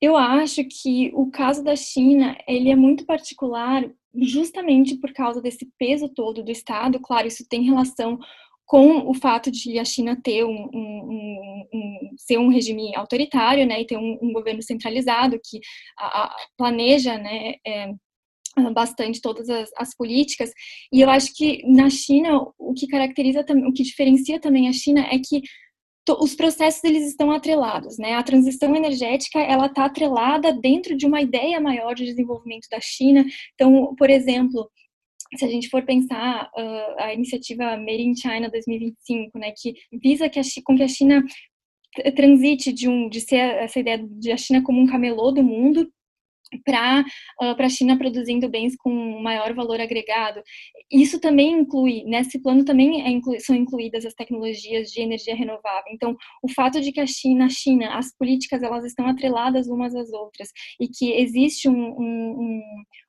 Eu 0.01 0.17
acho 0.17 0.63
que 0.65 1.11
o 1.13 1.29
caso 1.29 1.63
da 1.63 1.75
China, 1.75 2.35
ele 2.47 2.71
é 2.71 2.75
muito 2.75 3.05
particular 3.05 3.87
justamente 4.15 4.97
por 4.97 5.13
causa 5.13 5.41
desse 5.41 5.69
peso 5.77 6.09
todo 6.09 6.43
do 6.43 6.51
Estado. 6.51 6.99
Claro, 6.99 7.27
isso 7.27 7.47
tem 7.47 7.63
relação 7.63 8.19
com 8.71 9.09
o 9.09 9.13
fato 9.13 9.51
de 9.51 9.77
a 9.77 9.85
China 9.85 10.17
ter 10.23 10.45
um, 10.45 10.69
um, 10.73 11.67
um 11.73 12.09
ser 12.17 12.37
um 12.37 12.47
regime 12.47 12.95
autoritário, 12.95 13.65
né, 13.65 13.81
e 13.81 13.85
ter 13.85 13.97
um, 13.97 14.31
governo 14.31 14.61
centralizado 14.61 15.37
que 15.43 15.59
a, 15.99 16.23
a, 16.23 16.35
planeja, 16.57 17.17
né, 17.17 17.55
é, 17.67 17.91
bastante 18.73 19.21
todas 19.21 19.49
as, 19.49 19.69
as, 19.77 19.95
políticas 19.95 20.51
e 20.91 21.01
eu 21.01 21.09
acho 21.09 21.33
que 21.33 21.63
na 21.65 21.89
China 21.89 22.41
o 22.59 22.73
que 22.73 22.87
caracteriza 22.87 23.45
o 23.65 23.73
que 23.73 23.83
diferencia 23.83 24.39
também 24.39 24.67
a 24.67 24.73
China 24.73 25.01
é 25.01 25.17
que 25.19 25.41
os 26.19 26.35
processos 26.35 26.83
eles 26.83 27.07
estão 27.07 27.31
atrelados, 27.31 27.97
né? 27.97 28.15
A 28.15 28.23
transição 28.23 28.75
energética 28.75 29.39
ela 29.39 29.67
está 29.67 29.85
atrelada 29.85 30.51
dentro 30.51 30.97
de 30.97 31.05
uma 31.05 31.21
ideia 31.21 31.59
maior 31.59 31.93
de 31.93 32.05
desenvolvimento 32.05 32.67
da 32.69 32.79
China. 32.81 33.23
Então, 33.53 33.95
por 33.95 34.09
exemplo, 34.09 34.69
se 35.37 35.45
a 35.45 35.47
gente 35.47 35.69
for 35.69 35.83
pensar 35.83 36.49
uh, 36.57 37.01
a 37.03 37.13
iniciativa 37.13 37.77
Made 37.77 38.01
in 38.01 38.15
China 38.15 38.49
2025, 38.49 39.37
né, 39.37 39.53
que 39.55 39.73
visa 40.01 40.27
que 40.27 40.39
a, 40.39 40.43
com 40.65 40.75
que 40.75 40.83
a 40.83 40.87
China 40.87 41.23
transite 42.15 42.71
de 42.73 42.89
um 42.89 43.09
de 43.09 43.21
ser 43.21 43.35
essa 43.35 43.79
ideia 43.79 43.97
de 43.97 44.31
a 44.31 44.37
China 44.37 44.63
como 44.63 44.81
um 44.81 44.87
camelô 44.87 45.31
do 45.31 45.43
mundo 45.43 45.91
para 46.63 47.01
uh, 47.41 47.55
a 47.57 47.69
China 47.69 47.97
produzindo 47.97 48.49
bens 48.49 48.75
com 48.75 49.21
maior 49.21 49.53
valor 49.53 49.79
agregado. 49.79 50.41
Isso 50.91 51.19
também 51.19 51.51
inclui, 51.51 52.03
nesse 52.05 52.41
plano 52.41 52.65
também 52.65 53.01
é 53.01 53.39
são 53.39 53.55
incluídas 53.55 54.05
as 54.05 54.13
tecnologias 54.13 54.91
de 54.91 55.01
energia 55.01 55.35
renovável. 55.35 55.91
Então, 55.91 56.15
o 56.41 56.49
fato 56.51 56.81
de 56.81 56.91
que 56.91 56.99
a 56.99 57.07
China, 57.07 57.45
a 57.45 57.49
China, 57.49 57.97
as 57.97 58.15
políticas 58.15 58.63
elas 58.63 58.85
estão 58.85 59.05
atreladas 59.07 59.67
umas 59.67 59.95
às 59.95 60.11
outras 60.11 60.49
e 60.79 60.87
que 60.87 61.11
existe 61.13 61.69
um, 61.69 61.73
um, 61.73 62.39
um 62.39 62.61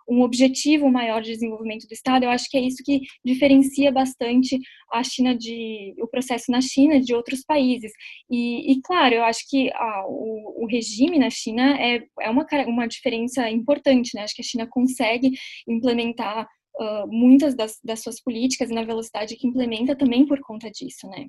um 0.09 0.23
objetivo 0.23 0.90
maior 0.90 1.23
de 1.23 1.32
desenvolvimento 1.32 1.87
do 1.87 1.92
Estado, 1.92 2.25
eu 2.25 2.30
acho 2.30 2.49
que 2.49 2.56
é 2.56 2.61
isso 2.61 2.82
que 2.85 3.00
diferencia 3.25 3.90
bastante 3.92 4.59
a 4.92 5.02
China 5.02 5.37
de 5.37 5.94
o 5.99 6.06
processo 6.06 6.50
na 6.50 6.61
China 6.61 7.00
de 7.00 7.14
outros 7.14 7.42
países. 7.44 7.92
E, 8.30 8.73
e 8.73 8.80
claro, 8.82 9.14
eu 9.14 9.25
acho 9.25 9.40
que 9.49 9.71
ah, 9.73 10.04
o, 10.06 10.64
o, 10.64 10.66
regime 10.66 11.18
na 11.18 11.30
China 11.30 11.76
é, 11.80 12.02
é 12.21 12.30
uma, 12.30 12.47
uma 12.66 12.87
diferença 12.87 13.49
importante, 13.49 14.11
né? 14.14 14.23
Acho 14.23 14.35
que 14.35 14.42
a 14.42 14.44
China 14.44 14.66
consegue 14.68 15.32
implementar 15.68 16.47
uh, 16.80 17.06
muitas 17.09 17.54
das, 17.54 17.78
das 17.82 18.00
suas 18.00 18.21
políticas 18.21 18.71
e 18.71 18.75
na 18.75 18.85
velocidade 18.85 19.37
que 19.37 19.47
implementa 19.47 19.97
também 19.97 20.26
por 20.26 20.40
conta 20.40 20.71
disso, 20.71 21.09
né? 21.09 21.26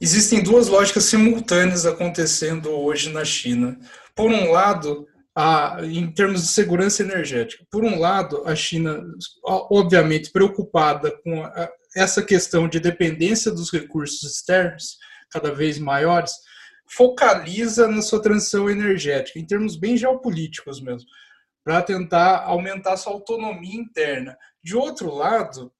Existem 0.00 0.42
duas 0.42 0.68
lógicas 0.68 1.04
simultâneas 1.04 1.86
acontecendo 1.86 2.70
hoje 2.70 3.10
na 3.10 3.24
China. 3.24 3.78
Por 4.14 4.30
um 4.30 4.50
lado, 4.50 5.06
em 5.82 6.10
termos 6.12 6.42
de 6.42 6.48
segurança 6.48 7.02
energética. 7.02 7.64
Por 7.70 7.84
um 7.84 7.98
lado, 7.98 8.42
a 8.46 8.56
China, 8.56 9.04
obviamente, 9.44 10.30
preocupada 10.30 11.10
com 11.22 11.44
essa 11.94 12.22
questão 12.22 12.68
de 12.68 12.80
dependência 12.80 13.50
dos 13.50 13.70
recursos 13.70 14.22
externos, 14.22 14.96
cada 15.30 15.52
vez 15.52 15.78
maiores, 15.78 16.32
focaliza 16.88 17.88
na 17.88 18.00
sua 18.00 18.22
transição 18.22 18.70
energética, 18.70 19.38
em 19.38 19.46
termos 19.46 19.76
bem 19.76 19.96
geopolíticos 19.96 20.80
mesmo, 20.80 21.08
para 21.64 21.82
tentar 21.82 22.44
aumentar 22.44 22.96
sua 22.96 23.12
autonomia 23.12 23.74
interna. 23.74 24.38
De 24.62 24.76
outro 24.76 25.12
lado, 25.12 25.72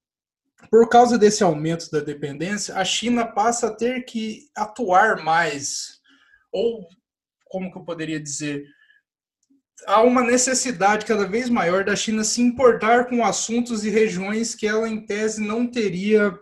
por 0.69 0.89
causa 0.89 1.17
desse 1.17 1.43
aumento 1.43 1.89
da 1.89 1.99
dependência, 1.99 2.75
a 2.75 2.83
China 2.83 3.25
passa 3.25 3.67
a 3.67 3.73
ter 3.73 4.03
que 4.03 4.49
atuar 4.55 5.23
mais, 5.23 5.99
ou 6.51 6.85
como 7.45 7.71
que 7.71 7.77
eu 7.77 7.85
poderia 7.85 8.19
dizer, 8.19 8.65
há 9.85 10.01
uma 10.01 10.23
necessidade 10.23 11.05
cada 11.05 11.27
vez 11.27 11.49
maior 11.49 11.83
da 11.83 11.95
China 11.95 12.23
se 12.23 12.41
importar 12.41 13.05
com 13.05 13.23
assuntos 13.23 13.85
e 13.85 13.89
regiões 13.89 14.55
que 14.55 14.67
ela, 14.67 14.87
em 14.87 15.05
tese, 15.05 15.41
não 15.41 15.67
teria 15.67 16.37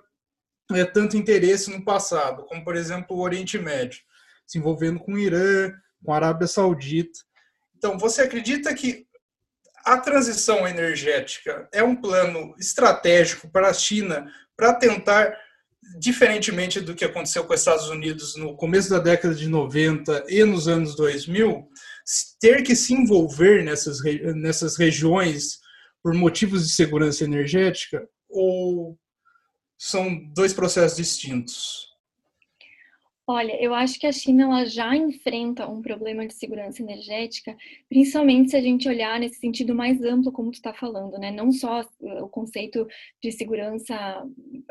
é, 0.71 0.85
tanto 0.85 1.17
interesse 1.17 1.69
no 1.69 1.83
passado, 1.83 2.45
como, 2.45 2.63
por 2.63 2.75
exemplo, 2.75 3.15
o 3.15 3.21
Oriente 3.21 3.57
Médio, 3.59 3.99
se 4.47 4.57
envolvendo 4.57 4.99
com 4.99 5.13
o 5.13 5.19
Irã, 5.19 5.71
com 6.03 6.13
a 6.13 6.15
Arábia 6.15 6.47
Saudita. 6.47 7.19
Então, 7.75 7.97
você 7.97 8.21
acredita 8.21 8.73
que 8.73 9.05
a 9.85 9.97
transição 9.97 10.67
energética 10.67 11.69
é 11.71 11.83
um 11.83 11.95
plano 11.95 12.55
estratégico 12.57 13.47
para 13.49 13.69
a 13.69 13.73
China 13.73 14.25
para 14.57 14.73
tentar, 14.73 15.37
diferentemente 15.99 16.79
do 16.79 16.95
que 16.95 17.05
aconteceu 17.05 17.43
com 17.43 17.53
os 17.53 17.59
Estados 17.59 17.87
Unidos 17.89 18.35
no 18.35 18.55
começo 18.55 18.89
da 18.89 18.97
década 18.97 19.35
de 19.35 19.47
90 19.47 20.25
e 20.27 20.43
nos 20.43 20.67
anos 20.67 20.95
2000, 20.95 21.69
ter 22.39 22.63
que 22.63 22.75
se 22.75 22.93
envolver 22.93 23.63
nessas, 23.63 24.01
nessas 24.35 24.77
regiões 24.77 25.59
por 26.03 26.13
motivos 26.13 26.67
de 26.67 26.73
segurança 26.73 27.23
energética 27.23 28.07
ou 28.29 28.97
são 29.77 30.23
dois 30.33 30.53
processos 30.53 30.97
distintos? 30.97 31.94
Olha, 33.27 33.59
eu 33.59 33.73
acho 33.73 33.99
que 33.99 34.05
a 34.05 34.11
China 34.11 34.43
ela 34.43 34.65
já 34.67 34.95
enfrenta 34.95 35.67
um 35.67 35.81
problema 35.81 36.27
de 36.27 36.33
segurança 36.35 36.83
energética, 36.83 37.57
principalmente 37.89 38.51
se 38.51 38.55
a 38.55 38.61
gente 38.61 38.87
olhar 38.87 39.19
nesse 39.19 39.39
sentido 39.39 39.73
mais 39.73 39.99
amplo, 40.03 40.31
como 40.31 40.51
tu 40.51 40.55
está 40.55 40.71
falando, 40.75 41.17
né? 41.17 41.31
Não 41.31 41.51
só 41.51 41.83
o 41.99 42.29
conceito 42.29 42.85
de 43.23 43.31
segurança 43.31 44.23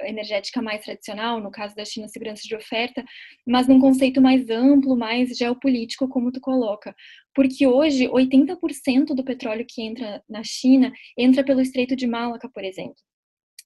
energética 0.03 0.63
mais 0.63 0.85
tradicional, 0.85 1.41
no 1.41 1.51
caso 1.51 1.75
da 1.75 1.85
China, 1.85 2.07
segurança 2.07 2.43
de 2.45 2.55
oferta, 2.55 3.05
mas 3.45 3.67
num 3.67 3.81
conceito 3.81 4.21
mais 4.23 4.49
amplo, 4.49 4.97
mais 4.97 5.37
geopolítico, 5.37 6.09
como 6.09 6.31
tu 6.31 6.41
coloca. 6.41 6.95
Porque 7.35 7.67
hoje, 7.67 8.09
80% 8.09 9.17
do 9.17 9.25
petróleo 9.25 9.67
que 9.69 9.83
entra 9.83 10.23
na 10.29 10.45
China 10.45 10.93
entra 11.19 11.43
pelo 11.43 11.61
Estreito 11.61 11.97
de 11.97 12.07
Malaca, 12.07 12.49
por 12.49 12.63
exemplo 12.63 13.03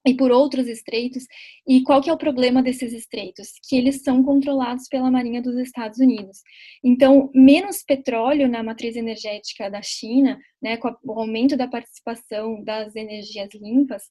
e 0.09 0.15
por 0.15 0.31
outros 0.31 0.67
estreitos. 0.67 1.25
E 1.67 1.83
qual 1.83 2.01
que 2.01 2.09
é 2.09 2.13
o 2.13 2.17
problema 2.17 2.63
desses 2.63 2.93
estreitos? 2.95 3.53
Que 3.69 3.77
eles 3.77 4.03
são 4.03 4.23
controlados 4.23 4.89
pela 4.89 5.11
Marinha 5.11 5.43
dos 5.43 5.57
Estados 5.59 5.99
Unidos. 5.99 6.39
Então, 6.83 7.31
menos 7.35 7.83
petróleo 7.83 8.49
na 8.49 8.63
matriz 8.63 8.97
energética 8.97 9.71
da 9.71 9.83
China, 9.83 10.39
né, 10.63 10.79
com 10.79 10.97
o 11.05 11.21
aumento 11.21 11.57
da 11.57 11.69
participação 11.69 12.65
das 12.65 12.97
energias 12.97 13.51
limpas, 13.55 14.05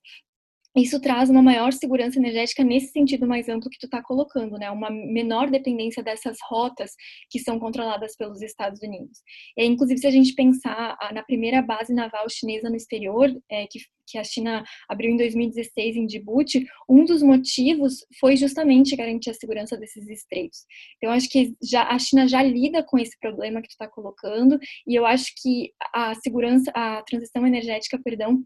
isso 0.78 1.00
traz 1.00 1.30
uma 1.30 1.42
maior 1.42 1.74
segurança 1.74 2.20
energética 2.20 2.64
nesse 2.64 2.92
sentido 2.92 3.28
mais 3.28 3.50
amplo 3.50 3.70
que 3.70 3.80
tu 3.80 3.86
está 3.86 4.02
colocando, 4.02 4.58
né? 4.58 4.70
Uma 4.70 4.90
menor 4.90 5.50
dependência 5.50 6.04
dessas 6.04 6.38
rotas 6.50 6.92
que 7.30 7.40
são 7.40 7.60
controladas 7.60 8.16
pelos 8.16 8.42
Estados 8.42 8.82
Unidos. 8.82 9.20
E, 9.58 9.66
inclusive, 9.66 10.00
se 10.00 10.08
a 10.08 10.12
gente 10.12 10.34
pensar 10.34 10.98
na 11.14 11.24
primeira 11.24 11.62
base 11.62 11.94
naval 11.94 12.30
chinesa 12.30 12.70
no 12.70 12.76
exterior, 12.76 13.30
é, 13.50 13.66
que, 13.68 13.80
que 14.08 14.18
a 14.18 14.24
China 14.24 14.64
abriu 14.90 15.12
em 15.12 15.18
2016 15.18 15.96
em 15.96 16.06
Djibouti, 16.06 16.66
um 16.90 17.06
dos 17.06 17.22
motivos 17.22 18.06
foi 18.20 18.36
justamente 18.36 18.96
garantir 18.96 19.30
a 19.30 19.34
segurança 19.34 19.78
desses 19.78 20.08
estreitos. 20.08 20.60
Então, 20.98 21.14
acho 21.14 21.30
que 21.30 21.56
já, 21.64 21.84
a 21.84 22.00
China 22.00 22.28
já 22.28 22.42
lida 22.44 22.84
com 22.84 22.98
esse 22.98 23.18
problema 23.20 23.62
que 23.62 23.68
tu 23.68 23.72
está 23.72 23.88
colocando, 23.88 24.60
e 24.88 24.96
eu 24.96 25.06
acho 25.06 25.32
que 25.42 25.72
a 25.94 26.14
segurança, 26.16 26.72
a 26.76 27.02
transição 27.04 27.46
energética, 27.46 28.00
perdão, 28.04 28.44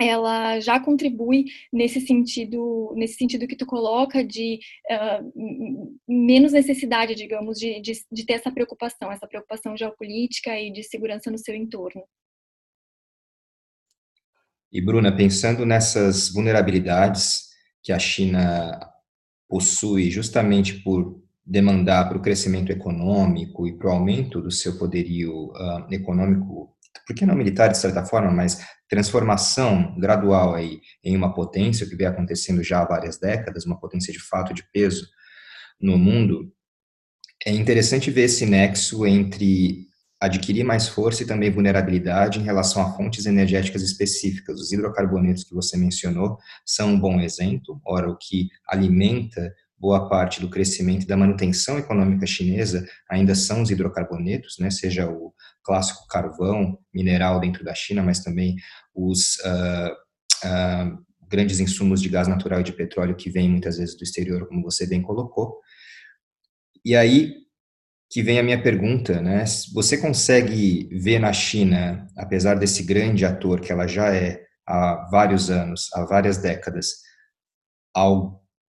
ela 0.00 0.60
já 0.60 0.78
contribui 0.78 1.46
nesse 1.72 2.00
sentido, 2.00 2.94
nesse 2.96 3.14
sentido 3.14 3.48
que 3.48 3.56
tu 3.56 3.66
coloca 3.66 4.24
de 4.24 4.60
uh, 4.90 5.92
menos 6.08 6.52
necessidade, 6.52 7.16
digamos, 7.16 7.58
de, 7.58 7.80
de, 7.80 7.92
de, 8.10 8.24
ter 8.24 8.34
essa 8.34 8.52
preocupação, 8.52 9.10
essa 9.10 9.26
preocupação 9.26 9.76
geopolítica 9.76 10.58
e 10.58 10.72
de 10.72 10.84
segurança 10.84 11.30
no 11.30 11.38
seu 11.38 11.54
entorno. 11.54 12.04
E 14.70 14.80
Bruna, 14.80 15.14
pensando 15.14 15.66
nessas 15.66 16.28
vulnerabilidades 16.28 17.48
que 17.82 17.92
a 17.92 17.98
China 17.98 18.78
possui 19.48 20.10
justamente 20.10 20.74
por 20.82 21.20
demandar 21.44 22.06
para 22.06 22.18
o 22.18 22.22
crescimento 22.22 22.70
econômico 22.70 23.66
e 23.66 23.76
para 23.76 23.88
o 23.88 23.92
aumento 23.92 24.40
do 24.42 24.50
seu 24.50 24.78
poderio 24.78 25.46
uh, 25.46 25.90
econômico 25.90 26.76
por 27.06 27.14
que 27.14 27.26
não 27.26 27.34
militar 27.34 27.68
de 27.68 27.78
certa 27.78 28.04
forma, 28.04 28.30
mas 28.30 28.60
transformação 28.88 29.98
gradual 29.98 30.54
aí 30.54 30.80
em 31.04 31.16
uma 31.16 31.34
potência, 31.34 31.88
que 31.88 31.96
vem 31.96 32.06
acontecendo 32.06 32.62
já 32.62 32.82
há 32.82 32.84
várias 32.84 33.18
décadas, 33.18 33.66
uma 33.66 33.78
potência 33.78 34.12
de 34.12 34.18
fato 34.18 34.52
de 34.54 34.62
peso 34.72 35.06
no 35.80 35.96
mundo, 35.98 36.52
é 37.46 37.52
interessante 37.52 38.10
ver 38.10 38.22
esse 38.22 38.44
nexo 38.44 39.06
entre 39.06 39.86
adquirir 40.20 40.64
mais 40.64 40.88
força 40.88 41.22
e 41.22 41.26
também 41.26 41.50
vulnerabilidade 41.50 42.40
em 42.40 42.42
relação 42.42 42.82
a 42.82 42.92
fontes 42.92 43.24
energéticas 43.26 43.82
específicas. 43.82 44.60
Os 44.60 44.72
hidrocarbonetos 44.72 45.44
que 45.44 45.54
você 45.54 45.76
mencionou 45.76 46.38
são 46.66 46.90
um 46.90 47.00
bom 47.00 47.20
exemplo, 47.20 47.80
ora 47.86 48.10
o 48.10 48.16
que 48.16 48.48
alimenta 48.66 49.54
boa 49.78 50.08
parte 50.08 50.40
do 50.40 50.50
crescimento 50.50 51.04
e 51.04 51.06
da 51.06 51.16
manutenção 51.16 51.78
econômica 51.78 52.26
chinesa 52.26 52.86
ainda 53.08 53.34
são 53.34 53.62
os 53.62 53.70
hidrocarbonetos, 53.70 54.56
né, 54.58 54.70
seja 54.70 55.08
o 55.08 55.32
clássico 55.62 56.06
carvão 56.08 56.78
mineral 56.92 57.38
dentro 57.40 57.64
da 57.64 57.74
China, 57.74 58.02
mas 58.02 58.20
também 58.20 58.56
os 58.94 59.36
uh, 59.38 59.92
uh, 60.46 60.98
grandes 61.28 61.60
insumos 61.60 62.00
de 62.02 62.08
gás 62.08 62.26
natural 62.26 62.60
e 62.60 62.64
de 62.64 62.72
petróleo 62.72 63.14
que 63.14 63.30
vêm 63.30 63.48
muitas 63.48 63.78
vezes 63.78 63.96
do 63.96 64.02
exterior, 64.02 64.48
como 64.48 64.62
você 64.62 64.86
bem 64.86 65.02
colocou. 65.02 65.60
E 66.84 66.96
aí 66.96 67.34
que 68.10 68.22
vem 68.22 68.38
a 68.38 68.42
minha 68.42 68.60
pergunta, 68.62 69.20
né? 69.20 69.44
Você 69.74 69.98
consegue 69.98 70.88
ver 70.92 71.18
na 71.18 71.32
China, 71.32 72.06
apesar 72.16 72.54
desse 72.54 72.82
grande 72.82 73.24
ator 73.24 73.60
que 73.60 73.70
ela 73.70 73.86
já 73.86 74.14
é 74.14 74.42
há 74.66 75.08
vários 75.10 75.50
anos, 75.50 75.88
há 75.92 76.04
várias 76.04 76.38
décadas, 76.38 77.02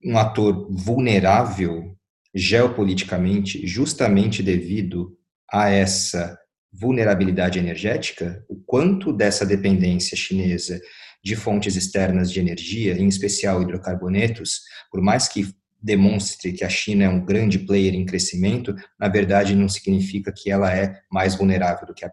um 0.05 0.17
ator 0.17 0.69
vulnerável 0.71 1.97
geopoliticamente, 2.35 3.67
justamente 3.67 4.43
devido 4.43 5.17
a 5.51 5.71
essa 5.71 6.39
vulnerabilidade 6.73 7.59
energética, 7.59 8.45
o 8.49 8.57
quanto 8.57 9.13
dessa 9.13 9.45
dependência 9.45 10.17
chinesa 10.17 10.81
de 11.25 11.35
fontes 11.35 11.75
externas 11.75 12.31
de 12.31 12.39
energia, 12.39 12.95
em 12.95 13.09
especial 13.09 13.63
hidrocarbonetos, 13.63 14.61
por 14.91 15.01
mais 15.01 15.27
que 15.27 15.53
demonstre 15.81 16.53
que 16.53 16.65
a 16.65 16.69
China 16.69 17.05
é 17.05 17.09
um 17.09 17.25
grande 17.25 17.59
player 17.61 17.95
em 17.95 18.05
crescimento, 18.05 18.75
na 18.99 19.09
verdade 19.09 19.55
não 19.55 19.69
significa 19.69 20.33
que 20.33 20.51
ela 20.51 20.75
é 20.75 21.01
mais 21.11 21.35
vulnerável 21.35 21.87
do 21.87 21.95
que 21.95 22.05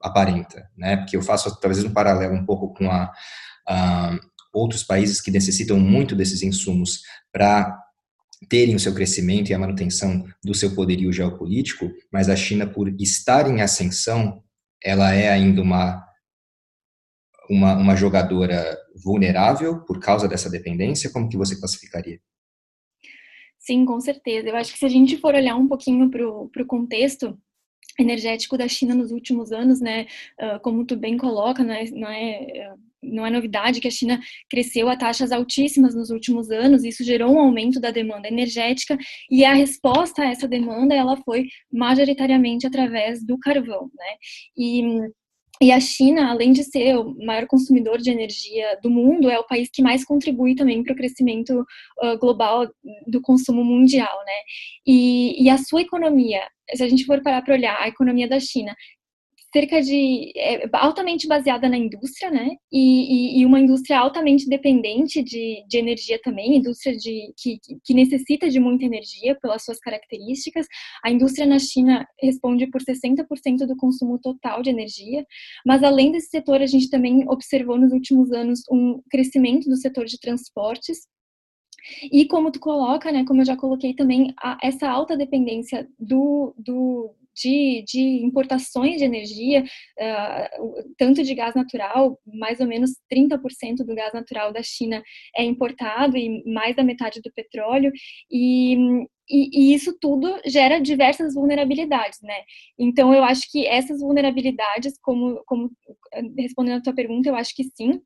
aparenta, 0.00 0.68
né? 0.76 0.96
Porque 0.96 1.16
eu 1.16 1.22
faço 1.22 1.58
talvez 1.60 1.82
um 1.84 1.92
paralelo 1.92 2.34
um 2.34 2.44
pouco 2.44 2.74
com 2.74 2.90
a, 2.90 3.12
a 3.66 4.18
outros 4.52 4.82
países 4.82 5.20
que 5.20 5.30
necessitam 5.30 5.78
muito 5.78 6.14
desses 6.14 6.42
insumos 6.42 7.02
para 7.32 7.78
terem 8.48 8.74
o 8.74 8.80
seu 8.80 8.94
crescimento 8.94 9.50
e 9.50 9.54
a 9.54 9.58
manutenção 9.58 10.24
do 10.44 10.54
seu 10.54 10.74
poderio 10.74 11.12
geopolítico, 11.12 11.90
mas 12.12 12.28
a 12.28 12.36
China, 12.36 12.66
por 12.66 12.88
estar 13.00 13.48
em 13.48 13.62
ascensão, 13.62 14.42
ela 14.82 15.12
é 15.12 15.30
ainda 15.30 15.62
uma, 15.62 16.04
uma, 17.48 17.74
uma 17.76 17.96
jogadora 17.96 18.76
vulnerável 18.96 19.80
por 19.84 20.00
causa 20.00 20.28
dessa 20.28 20.50
dependência? 20.50 21.10
Como 21.10 21.28
que 21.28 21.36
você 21.36 21.58
classificaria? 21.58 22.20
Sim, 23.58 23.84
com 23.84 24.00
certeza. 24.00 24.48
Eu 24.48 24.56
acho 24.56 24.72
que 24.72 24.78
se 24.78 24.84
a 24.86 24.88
gente 24.88 25.16
for 25.18 25.34
olhar 25.34 25.54
um 25.54 25.68
pouquinho 25.68 26.10
para 26.10 26.26
o 26.26 26.66
contexto 26.66 27.38
energético 27.98 28.58
da 28.58 28.66
China 28.66 28.94
nos 28.94 29.12
últimos 29.12 29.52
anos, 29.52 29.80
né, 29.80 30.06
como 30.62 30.84
tu 30.84 30.96
bem 30.96 31.16
coloca, 31.16 31.62
não 31.62 31.72
é, 31.72 31.84
não 31.90 32.08
é 32.08 32.74
não 33.12 33.26
é 33.26 33.30
novidade 33.30 33.80
que 33.80 33.88
a 33.88 33.90
China 33.90 34.20
cresceu 34.48 34.88
a 34.88 34.96
taxas 34.96 35.32
altíssimas 35.32 35.94
nos 35.94 36.10
últimos 36.10 36.50
anos, 36.50 36.84
isso 36.84 37.04
gerou 37.04 37.34
um 37.34 37.38
aumento 37.38 37.80
da 37.80 37.90
demanda 37.90 38.28
energética 38.28 38.96
e 39.30 39.44
a 39.44 39.54
resposta 39.54 40.22
a 40.22 40.30
essa 40.30 40.48
demanda 40.48 40.94
ela 40.94 41.16
foi 41.18 41.46
majoritariamente 41.72 42.66
através 42.66 43.24
do 43.24 43.38
carvão, 43.38 43.90
né? 43.94 44.16
E 44.56 44.82
e 45.62 45.70
a 45.70 45.78
China, 45.78 46.28
além 46.28 46.52
de 46.52 46.64
ser 46.64 46.96
o 46.96 47.14
maior 47.24 47.46
consumidor 47.46 47.98
de 47.98 48.10
energia 48.10 48.76
do 48.82 48.90
mundo, 48.90 49.30
é 49.30 49.38
o 49.38 49.46
país 49.46 49.70
que 49.72 49.80
mais 49.80 50.04
contribui 50.04 50.56
também 50.56 50.82
para 50.82 50.92
o 50.92 50.96
crescimento 50.96 51.60
uh, 52.02 52.18
global 52.18 52.66
do 53.06 53.20
consumo 53.20 53.62
mundial, 53.62 54.18
né? 54.26 54.32
E, 54.84 55.40
e 55.40 55.48
a 55.48 55.56
sua 55.58 55.82
economia, 55.82 56.40
se 56.74 56.82
a 56.82 56.88
gente 56.88 57.04
for 57.04 57.22
parar 57.22 57.42
para 57.42 57.54
olhar 57.54 57.80
a 57.80 57.86
economia 57.86 58.26
da 58.26 58.40
China, 58.40 58.74
cerca 59.52 59.82
de 59.82 60.32
é, 60.36 60.68
altamente 60.72 61.28
baseada 61.28 61.68
na 61.68 61.76
indústria, 61.76 62.30
né? 62.30 62.50
E, 62.72 63.38
e, 63.38 63.40
e, 63.40 63.46
uma 63.46 63.60
indústria 63.60 63.98
altamente 63.98 64.48
dependente 64.48 65.22
de, 65.22 65.64
de 65.68 65.78
energia 65.78 66.18
também, 66.22 66.56
indústria 66.56 66.96
de, 66.96 67.32
que, 67.36 67.58
que 67.84 67.94
necessita 67.94 68.48
de 68.48 68.58
muita 68.58 68.84
energia 68.84 69.38
pelas 69.40 69.64
suas 69.64 69.78
características. 69.78 70.66
A 71.04 71.10
indústria 71.10 71.46
na 71.46 71.58
China 71.58 72.06
responde 72.20 72.66
por 72.68 72.80
60% 72.80 73.66
do 73.66 73.76
consumo 73.76 74.18
total 74.18 74.62
de 74.62 74.70
energia, 74.70 75.24
mas 75.66 75.82
além 75.82 76.12
desse 76.12 76.28
setor, 76.28 76.62
a 76.62 76.66
gente 76.66 76.88
também 76.88 77.28
observou 77.28 77.78
nos 77.78 77.92
últimos 77.92 78.32
anos 78.32 78.62
um 78.70 79.02
crescimento 79.10 79.68
do 79.68 79.76
setor 79.76 80.06
de 80.06 80.18
transportes, 80.18 81.00
e 82.12 82.26
como 82.26 82.52
tu 82.52 82.60
coloca, 82.60 83.10
né, 83.10 83.24
como 83.26 83.40
eu 83.40 83.44
já 83.44 83.56
coloquei 83.56 83.94
também, 83.94 84.32
a, 84.40 84.56
essa 84.62 84.88
alta 84.88 85.16
dependência 85.16 85.88
do, 85.98 86.54
do, 86.56 87.14
de, 87.34 87.84
de 87.86 88.00
importações 88.24 88.98
de 88.98 89.04
energia, 89.04 89.62
uh, 89.62 90.94
tanto 90.98 91.22
de 91.22 91.34
gás 91.34 91.54
natural, 91.54 92.18
mais 92.26 92.60
ou 92.60 92.66
menos 92.66 92.90
30% 93.12 93.84
do 93.84 93.94
gás 93.94 94.12
natural 94.12 94.52
da 94.52 94.62
China 94.62 95.02
é 95.36 95.44
importado 95.44 96.16
e 96.16 96.42
mais 96.52 96.76
da 96.76 96.84
metade 96.84 97.20
do 97.22 97.32
petróleo, 97.32 97.92
e, 98.30 98.74
e, 99.28 99.70
e, 99.70 99.74
isso 99.74 99.96
tudo 100.00 100.40
gera 100.46 100.80
diversas 100.80 101.34
vulnerabilidades, 101.34 102.20
né? 102.22 102.42
Então, 102.78 103.14
eu 103.14 103.24
acho 103.24 103.42
que 103.50 103.66
essas 103.66 104.00
vulnerabilidades, 104.00 104.98
como, 105.00 105.42
como 105.46 105.70
respondendo 106.38 106.78
a 106.78 106.82
tua 106.82 106.94
pergunta, 106.94 107.28
eu 107.28 107.36
acho 107.36 107.54
que 107.54 107.64
sim, 107.64 108.00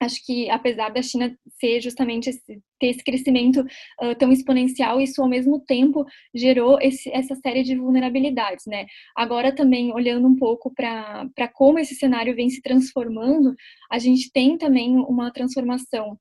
acho 0.00 0.24
que 0.24 0.50
apesar 0.50 0.90
da 0.90 1.02
China 1.02 1.36
ser 1.58 1.80
justamente 1.80 2.30
esse, 2.30 2.60
ter 2.78 2.88
esse 2.88 3.02
crescimento 3.02 3.60
uh, 3.60 4.14
tão 4.18 4.32
exponencial, 4.32 5.00
isso 5.00 5.22
ao 5.22 5.28
mesmo 5.28 5.60
tempo 5.60 6.04
gerou 6.34 6.78
esse, 6.80 7.10
essa 7.10 7.34
série 7.36 7.62
de 7.62 7.76
vulnerabilidades, 7.76 8.66
né? 8.66 8.86
Agora 9.16 9.54
também 9.54 9.92
olhando 9.92 10.28
um 10.28 10.36
pouco 10.36 10.72
para 10.74 11.48
como 11.54 11.78
esse 11.78 11.94
cenário 11.94 12.34
vem 12.34 12.50
se 12.50 12.60
transformando, 12.60 13.54
a 13.90 13.98
gente 13.98 14.30
tem 14.32 14.58
também 14.58 14.96
uma 14.96 15.32
transformação 15.32 16.18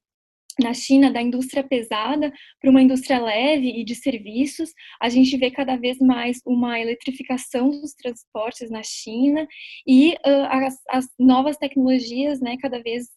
na 0.60 0.74
China 0.74 1.12
da 1.12 1.22
indústria 1.22 1.64
pesada 1.64 2.32
para 2.60 2.70
uma 2.70 2.82
indústria 2.82 3.20
leve 3.20 3.70
e 3.70 3.84
de 3.84 3.96
serviços. 3.96 4.72
A 5.02 5.10
gente 5.10 5.36
vê 5.38 5.50
cada 5.50 5.76
vez 5.76 5.98
mais 6.00 6.40
uma 6.46 6.80
eletrificação 6.80 7.70
dos 7.70 7.94
transportes 7.94 8.70
na 8.70 8.84
China 8.84 9.48
e 9.88 10.14
uh, 10.26 10.46
as, 10.50 10.76
as, 10.90 11.06
novas 11.20 11.58
tecnologias, 11.58 12.40
né, 12.40 12.58
cada 12.62 12.82
vez 12.82 13.08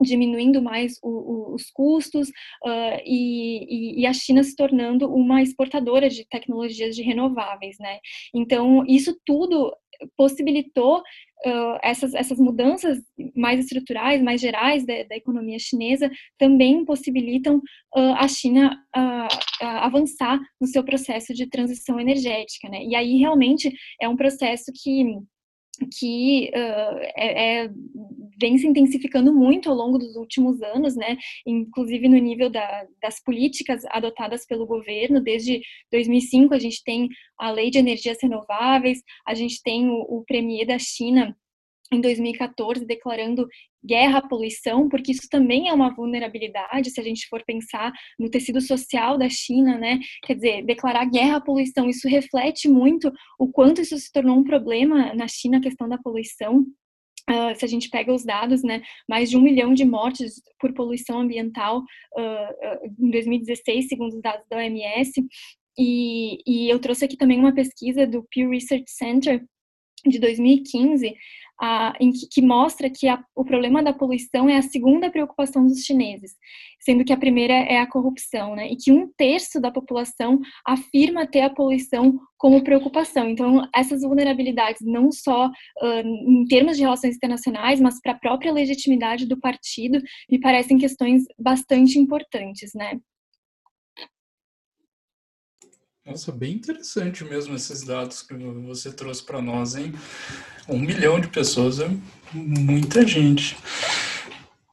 diminuindo 0.00 0.62
mais 0.62 0.98
o, 1.02 1.08
o, 1.08 1.54
os 1.54 1.70
custos 1.70 2.28
uh, 2.28 3.00
e, 3.04 4.00
e, 4.02 4.06
a 4.06 4.12
China 4.12 4.42
se 4.42 4.54
tornando 4.54 5.12
uma 5.12 5.42
exportadora 5.42 6.08
de 6.08 6.26
tecnologias 6.28 6.94
de 6.94 7.02
renováveis, 7.02 7.76
né? 7.78 7.98
Então 8.34 8.84
isso 8.86 9.18
tudo 9.24 9.74
possibilitou 10.16 10.98
uh, 10.98 11.78
essas, 11.82 12.14
essas 12.14 12.38
mudanças 12.38 12.98
mais 13.34 13.58
estruturais, 13.58 14.22
mais 14.22 14.40
gerais 14.40 14.86
da, 14.86 15.02
da 15.02 15.16
economia 15.16 15.58
chinesa 15.58 16.08
também 16.38 16.84
possibilitam 16.84 17.56
uh, 17.56 18.14
a 18.16 18.28
China 18.28 18.80
avançar 19.60 20.38
no 20.60 20.68
seu 20.68 20.84
processo 20.84 21.34
de 21.34 21.48
transição 21.48 21.98
energética, 21.98 22.68
né? 22.68 22.84
E 22.84 22.94
aí 22.94 23.18
realmente 23.18 23.72
é 24.00 24.08
um 24.08 24.16
processo 24.16 24.70
que 24.72 25.04
que 25.86 26.50
uh, 26.54 26.98
é, 27.16 27.64
é, 27.64 27.70
vem 28.40 28.58
se 28.58 28.66
intensificando 28.66 29.32
muito 29.34 29.68
ao 29.68 29.76
longo 29.76 29.98
dos 29.98 30.16
últimos 30.16 30.60
anos, 30.62 30.96
né? 30.96 31.16
Inclusive 31.46 32.08
no 32.08 32.18
nível 32.18 32.50
da, 32.50 32.86
das 33.02 33.22
políticas 33.22 33.82
adotadas 33.90 34.46
pelo 34.46 34.66
governo. 34.66 35.20
Desde 35.20 35.60
2005 35.92 36.54
a 36.54 36.58
gente 36.58 36.82
tem 36.84 37.08
a 37.38 37.50
Lei 37.50 37.70
de 37.70 37.78
Energias 37.78 38.18
Renováveis, 38.22 39.02
a 39.26 39.34
gente 39.34 39.62
tem 39.62 39.88
o, 39.88 40.00
o 40.08 40.24
Premier 40.26 40.66
da 40.66 40.78
China 40.78 41.36
em 41.92 42.00
2014 42.00 42.84
declarando 42.84 43.46
guerra 43.84 44.18
à 44.18 44.28
poluição, 44.28 44.88
porque 44.88 45.12
isso 45.12 45.28
também 45.30 45.68
é 45.68 45.72
uma 45.72 45.94
vulnerabilidade, 45.94 46.90
se 46.90 47.00
a 47.00 47.02
gente 47.02 47.26
for 47.28 47.42
pensar 47.44 47.92
no 48.18 48.30
tecido 48.30 48.60
social 48.60 49.16
da 49.16 49.28
China, 49.28 49.78
né? 49.78 49.98
Quer 50.24 50.34
dizer, 50.34 50.64
declarar 50.64 51.06
guerra 51.06 51.36
à 51.36 51.40
poluição, 51.40 51.88
isso 51.88 52.08
reflete 52.08 52.68
muito 52.68 53.10
o 53.38 53.50
quanto 53.50 53.80
isso 53.80 53.96
se 53.98 54.12
tornou 54.12 54.36
um 54.36 54.44
problema 54.44 55.14
na 55.14 55.26
China, 55.28 55.58
a 55.58 55.62
questão 55.62 55.88
da 55.88 55.98
poluição. 55.98 56.66
Uh, 57.30 57.54
se 57.56 57.64
a 57.64 57.68
gente 57.68 57.90
pega 57.90 58.12
os 58.12 58.24
dados, 58.24 58.62
né, 58.62 58.80
mais 59.06 59.28
de 59.28 59.36
um 59.36 59.42
milhão 59.42 59.74
de 59.74 59.84
mortes 59.84 60.40
por 60.58 60.72
poluição 60.72 61.20
ambiental 61.20 61.80
uh, 61.80 62.20
uh, 62.20 63.04
em 63.04 63.10
2016, 63.10 63.86
segundo 63.86 64.14
os 64.14 64.22
dados 64.22 64.46
da 64.48 64.56
OMS, 64.56 65.12
e, 65.78 66.38
e 66.46 66.68
eu 66.68 66.78
trouxe 66.80 67.04
aqui 67.04 67.16
também 67.16 67.38
uma 67.38 67.54
pesquisa 67.54 68.06
do 68.06 68.26
Pew 68.30 68.50
Research 68.50 68.90
Center 68.90 69.44
de 70.06 70.18
2015, 70.18 71.14
a, 71.60 71.94
em 72.00 72.12
que, 72.12 72.26
que, 72.28 72.42
mostra 72.42 72.88
que 72.88 73.08
a, 73.08 73.22
o 73.34 73.44
problema 73.44 73.82
da 73.82 73.92
poluição 73.92 74.48
é 74.48 74.56
a 74.56 74.62
segunda 74.62 75.10
preocupação 75.10 75.66
dos 75.66 75.80
chineses, 75.80 76.32
sendo 76.80 77.04
que 77.04 77.12
a 77.12 77.16
primeira 77.16 77.54
é 77.54 77.78
a 77.78 77.86
corrupção, 77.86 78.54
né? 78.54 78.70
E 78.70 78.76
que 78.76 78.92
um 78.92 79.10
terço 79.16 79.60
da 79.60 79.70
população 79.70 80.40
afirma 80.66 81.26
ter 81.26 81.40
a 81.40 81.50
poluição 81.50 82.18
como 82.36 82.62
preocupação. 82.62 83.28
Então, 83.28 83.68
essas 83.74 84.02
vulnerabilidades, 84.02 84.80
não 84.86 85.10
só 85.10 85.46
uh, 85.48 86.00
em 86.04 86.44
termos 86.46 86.76
de 86.76 86.82
relações 86.82 87.16
internacionais, 87.16 87.80
mas 87.80 88.00
para 88.00 88.12
a 88.12 88.18
própria 88.18 88.52
legitimidade 88.52 89.26
do 89.26 89.38
partido, 89.38 90.00
me 90.30 90.40
parecem 90.40 90.78
questões 90.78 91.24
bastante 91.38 91.98
importantes, 91.98 92.70
né? 92.74 92.98
Nossa, 96.08 96.32
bem 96.32 96.54
interessante 96.54 97.22
mesmo 97.22 97.54
esses 97.54 97.82
dados 97.82 98.22
que 98.22 98.32
você 98.34 98.90
trouxe 98.90 99.22
para 99.22 99.42
nós, 99.42 99.74
hein? 99.74 99.92
Um 100.68 100.78
milhão 100.78 101.18
de 101.18 101.28
pessoas 101.28 101.80
é 101.80 101.88
muita 102.32 103.06
gente. 103.06 103.56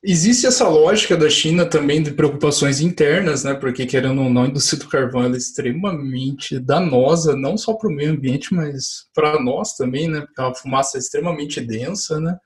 Existe 0.03 0.45
essa 0.45 0.67
lógica 0.67 1.17
da 1.17 1.29
China 1.29 1.65
também 1.65 2.03
de 2.03 2.12
preocupações 2.12 2.79
internas, 2.79 3.43
né? 3.43 3.55
Porque, 3.55 3.88
querendo 3.88 4.21
ou 4.21 4.29
não, 4.29 4.43
a 4.43 4.47
indústria 4.47 4.77
do 4.77 4.88
carvão 4.88 5.23
é 5.23 5.29
extremamente 5.36 6.60
danosa, 6.60 7.36
não 7.36 7.58
só 7.58 7.73
para 7.73 7.89
o 7.89 7.91
meio 7.91 8.12
ambiente, 8.12 8.53
mas 8.53 9.08
para 9.15 9.41
nós 9.41 9.73
também, 9.73 10.08
né? 10.08 10.21
Porque 10.21 10.41
a 10.41 10.53
fumaça 10.53 10.97
é 10.97 10.99
extremamente 10.99 11.60
densa, 11.60 12.19
né? 12.19 12.38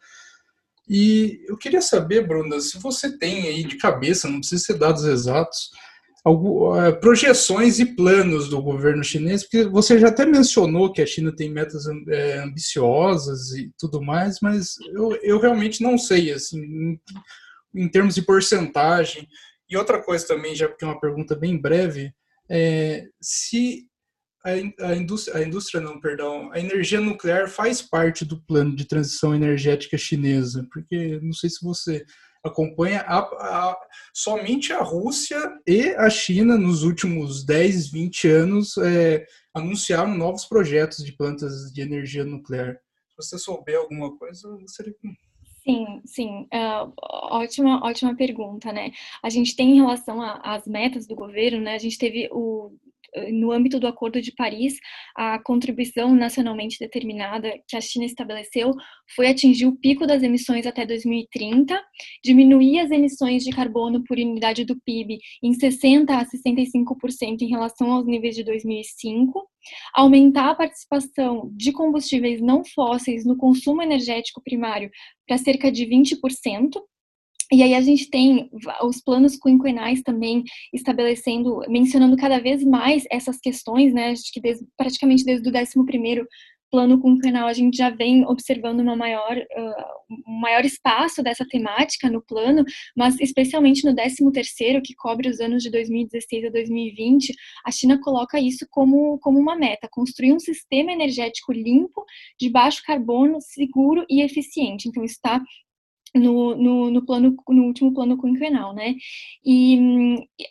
E 0.88 1.42
eu 1.50 1.58
queria 1.58 1.82
saber, 1.82 2.26
Bruna, 2.26 2.62
se 2.62 2.80
você 2.80 3.18
tem 3.18 3.48
aí 3.48 3.64
de 3.66 3.76
cabeça, 3.76 4.30
não 4.30 4.40
precisa 4.40 4.64
ser 4.64 4.76
dados 4.76 5.04
exatos, 5.04 5.70
projeções 7.00 7.80
e 7.80 7.86
planos 7.86 8.50
do 8.50 8.62
governo 8.62 9.04
chinês, 9.04 9.44
porque 9.44 9.64
você 9.66 9.98
já 9.98 10.10
até 10.10 10.26
mencionou 10.26 10.92
que 10.92 11.02
a 11.02 11.06
China 11.06 11.34
tem 11.34 11.50
metas 11.50 11.86
é, 12.10 12.40
ambiciosas 12.40 13.52
e 13.52 13.72
tudo 13.78 14.02
mais, 14.02 14.40
mas 14.42 14.76
eu, 14.94 15.16
eu 15.22 15.40
realmente 15.40 15.82
não 15.82 15.98
sei, 15.98 16.32
assim, 16.32 16.62
em, 16.62 17.02
em, 17.76 17.88
termos 17.88 18.16
de 18.16 18.22
porcentagem. 18.22 19.28
E 19.70 19.78
outra 19.78 20.02
coisa 20.02 20.28
também, 20.28 20.56
já 20.56 20.68
porque 20.68 20.84
é 20.84 20.88
uma 20.88 21.00
pergunta 21.00 21.36
bem 21.36 21.58
breve, 21.58 22.12
é 22.50 23.06
se 23.22 23.88
a, 24.44 24.96
indústria, 24.96 25.38
a 25.38 25.44
indústria, 25.44 25.82
não, 25.82 26.00
perdão, 26.00 26.52
a 26.52 26.60
energia 26.60 27.00
nuclear 27.00 27.50
faz 27.50 27.82
parte 27.82 28.26
do 28.26 28.42
plano 28.42 28.76
de 28.76 28.86
transição 28.86 29.36
energética 29.36 29.98
chinesa, 29.98 30.66
porque 30.72 31.20
não 31.22 31.34
sei 31.34 31.50
se 31.50 31.64
você 31.64 32.06
acompanha 32.44 33.02
a, 33.02 33.20
a, 33.20 33.78
somente 34.14 34.72
a 34.72 34.82
Rússia 34.82 35.40
e 35.68 35.90
a 35.96 36.10
China 36.10 36.58
nos 36.58 36.84
últimos 36.84 37.46
10, 37.46 37.92
20 37.92 38.28
anos 38.28 38.78
é, 38.78 39.26
anunciaram 39.54 40.16
novos 40.16 40.46
projetos 40.46 41.04
de 41.04 41.12
plantas 41.12 41.72
de 41.74 41.82
energia 41.82 42.24
nuclear. 42.24 42.76
Se 43.10 43.16
você 43.18 43.38
souber 43.38 43.78
alguma 43.78 44.18
coisa, 44.18 44.48
eu 44.48 44.60
gostaria 44.60 44.94
que... 44.94 45.08
Sim, 45.62 46.02
sim, 46.06 46.48
uh, 46.54 46.92
ótima, 46.98 47.86
ótima 47.86 48.16
pergunta, 48.16 48.72
né? 48.72 48.92
A 49.22 49.30
gente 49.30 49.56
tem 49.56 49.72
em 49.72 49.76
relação 49.76 50.22
às 50.22 50.66
metas 50.66 51.06
do 51.06 51.16
governo, 51.16 51.62
né? 51.62 51.76
A 51.76 51.80
gente 51.80 51.98
teve 51.98 52.30
o 52.32 52.72
no 53.32 53.52
âmbito 53.52 53.80
do 53.80 53.88
Acordo 53.88 54.22
de 54.22 54.32
Paris, 54.34 54.76
a 55.16 55.42
contribuição 55.42 56.16
nacionalmente 56.16 56.78
determinada 56.80 57.52
que 57.68 57.76
a 57.76 57.82
China 57.82 58.06
estabeleceu 58.06 58.74
foi 59.16 59.28
atingir 59.28 59.66
o 59.66 59.76
pico 59.76 60.06
das 60.06 60.24
emissões 60.24 60.66
até 60.66 60.86
2030, 60.86 61.80
diminuir 62.24 62.80
as 62.80 62.92
emissões 62.92 63.44
de 63.44 63.52
carbono 63.52 64.04
por 64.04 64.18
unidade 64.18 64.66
do 64.66 64.80
PIB 64.86 65.18
em 65.44 65.54
60 65.54 66.14
a 66.16 66.26
65% 66.26 67.42
em 67.42 67.48
relação 67.48 67.92
aos 67.92 68.06
níveis 68.06 68.36
de 68.36 68.44
2005, 68.44 69.48
aumentar 69.94 70.52
a 70.52 70.56
participação 70.56 71.52
de 71.56 71.72
combustíveis 71.72 72.42
não 72.42 72.64
fósseis 72.64 73.26
no 73.26 73.38
consumo 73.38 73.82
energético 73.82 74.42
primário 74.44 74.90
para 75.28 75.38
cerca 75.38 75.72
de 75.72 75.86
20%, 75.86 76.80
e 77.52 77.64
aí 77.64 77.74
a 77.74 77.82
gente 77.82 78.10
tem 78.10 78.50
os 78.84 79.02
planos 79.02 79.36
quinquenais 79.38 80.02
também 80.04 80.44
estabelecendo, 80.74 81.62
mencionando 81.68 82.16
cada 82.16 82.40
vez 82.40 82.64
mais 82.64 83.06
essas 83.12 83.40
questões, 83.40 83.94
né? 83.94 84.12
Acho 84.12 84.32
que 84.32 84.40
desde, 84.40 84.66
praticamente 84.78 85.24
desde 85.24 85.50
o 85.50 85.52
11 85.52 86.28
plano 86.72 87.02
quinquenal 87.02 87.48
a 87.48 87.54
gente 87.54 87.78
já 87.78 87.90
vem 87.90 88.26
observando 88.26 88.82
uma 88.82 88.96
maior, 88.96 89.36
uh, 89.36 90.14
um 90.28 90.40
maior 90.40 90.64
espaço 90.64 91.24
dessa 91.24 91.46
temática 91.48 92.10
no 92.10 92.22
plano, 92.22 92.64
mas 92.96 93.20
especialmente 93.20 93.84
no 93.84 93.96
13º, 93.96 94.82
que 94.84 94.94
cobre 94.96 95.30
os 95.30 95.40
anos 95.40 95.64
de 95.64 95.72
2016 95.72 96.46
a 96.46 96.50
2020, 96.50 97.34
a 97.66 97.72
China 97.72 98.00
coloca 98.00 98.40
isso 98.40 98.68
como, 98.70 99.18
como 99.20 99.40
uma 99.40 99.56
meta, 99.56 99.90
construir 99.92 100.34
um 100.34 100.40
sistema 100.40 100.92
energético 100.92 101.52
limpo, 101.52 102.06
de 102.40 102.50
baixo 102.50 102.84
carbono, 102.86 103.42
seguro 103.42 104.06
e 104.10 104.22
eficiente. 104.22 104.88
Então, 104.88 105.04
está 105.04 105.42
no, 106.16 106.56
no, 106.56 106.92
no, 106.92 107.06
plano, 107.06 107.36
no 107.48 107.64
último 107.66 107.94
plano 107.94 108.20
quinquenal, 108.20 108.74
né? 108.74 108.96
E 109.46 109.76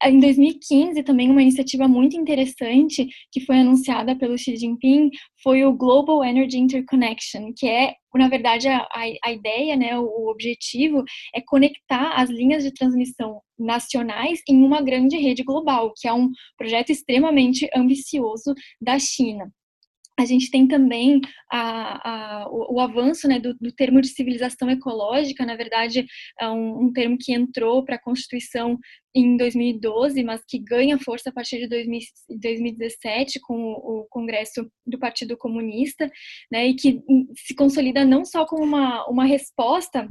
em 0.04 0.20
2015 0.20 1.02
também 1.02 1.30
uma 1.30 1.42
iniciativa 1.42 1.88
muito 1.88 2.16
interessante 2.16 3.08
que 3.32 3.40
foi 3.40 3.58
anunciada 3.58 4.16
pelo 4.16 4.38
Xi 4.38 4.56
Jinping 4.56 5.10
foi 5.42 5.64
o 5.64 5.72
Global 5.72 6.24
Energy 6.24 6.58
Interconnection, 6.58 7.52
que 7.56 7.68
é, 7.68 7.94
na 8.14 8.28
verdade, 8.28 8.68
a, 8.68 8.86
a 9.24 9.32
ideia, 9.32 9.76
né, 9.76 9.98
o 9.98 10.28
objetivo 10.28 11.04
é 11.34 11.40
conectar 11.40 12.14
as 12.14 12.28
linhas 12.30 12.64
de 12.64 12.72
transmissão 12.72 13.40
nacionais 13.58 14.40
em 14.48 14.62
uma 14.62 14.80
grande 14.80 15.16
rede 15.16 15.42
global, 15.42 15.92
que 15.96 16.08
é 16.08 16.12
um 16.12 16.30
projeto 16.56 16.90
extremamente 16.90 17.68
ambicioso 17.74 18.54
da 18.80 18.98
China 18.98 19.52
a 20.18 20.24
gente 20.24 20.50
tem 20.50 20.66
também 20.66 21.20
a, 21.50 22.40
a, 22.42 22.48
o, 22.50 22.74
o, 22.74 22.80
avanço 22.80 23.28
né, 23.28 23.38
do, 23.38 23.54
do, 23.54 23.70
termo 23.70 24.00
de 24.00 24.08
civilização 24.08 24.68
ecológica, 24.68 25.46
na 25.46 25.54
verdade, 25.54 26.04
é 26.40 26.48
um, 26.48 26.86
um 26.86 26.92
termo 26.92 27.16
que 27.18 27.32
entrou 27.32 27.84
para 27.84 27.94
a 27.94 28.02
Constituição 28.02 28.76
em 29.14 29.36
2012, 29.36 30.22
mas 30.24 30.42
que 30.46 30.58
ganha 30.58 30.98
força 30.98 31.30
a 31.30 31.32
partir 31.32 31.58
de 31.58 31.68
2000, 31.68 32.00
2017 32.30 33.38
com 33.40 33.54
o, 33.54 34.00
o, 34.00 34.06
Congresso 34.10 34.68
do 34.84 34.98
Partido 34.98 35.36
Comunista, 35.36 36.10
né, 36.50 36.66
e 36.66 36.74
que 36.74 37.00
se 37.36 37.54
consolida 37.54 38.04
não 38.04 38.24
só 38.24 38.44
como 38.44 38.64
uma, 38.64 39.08
uma 39.08 39.24
resposta 39.24 40.08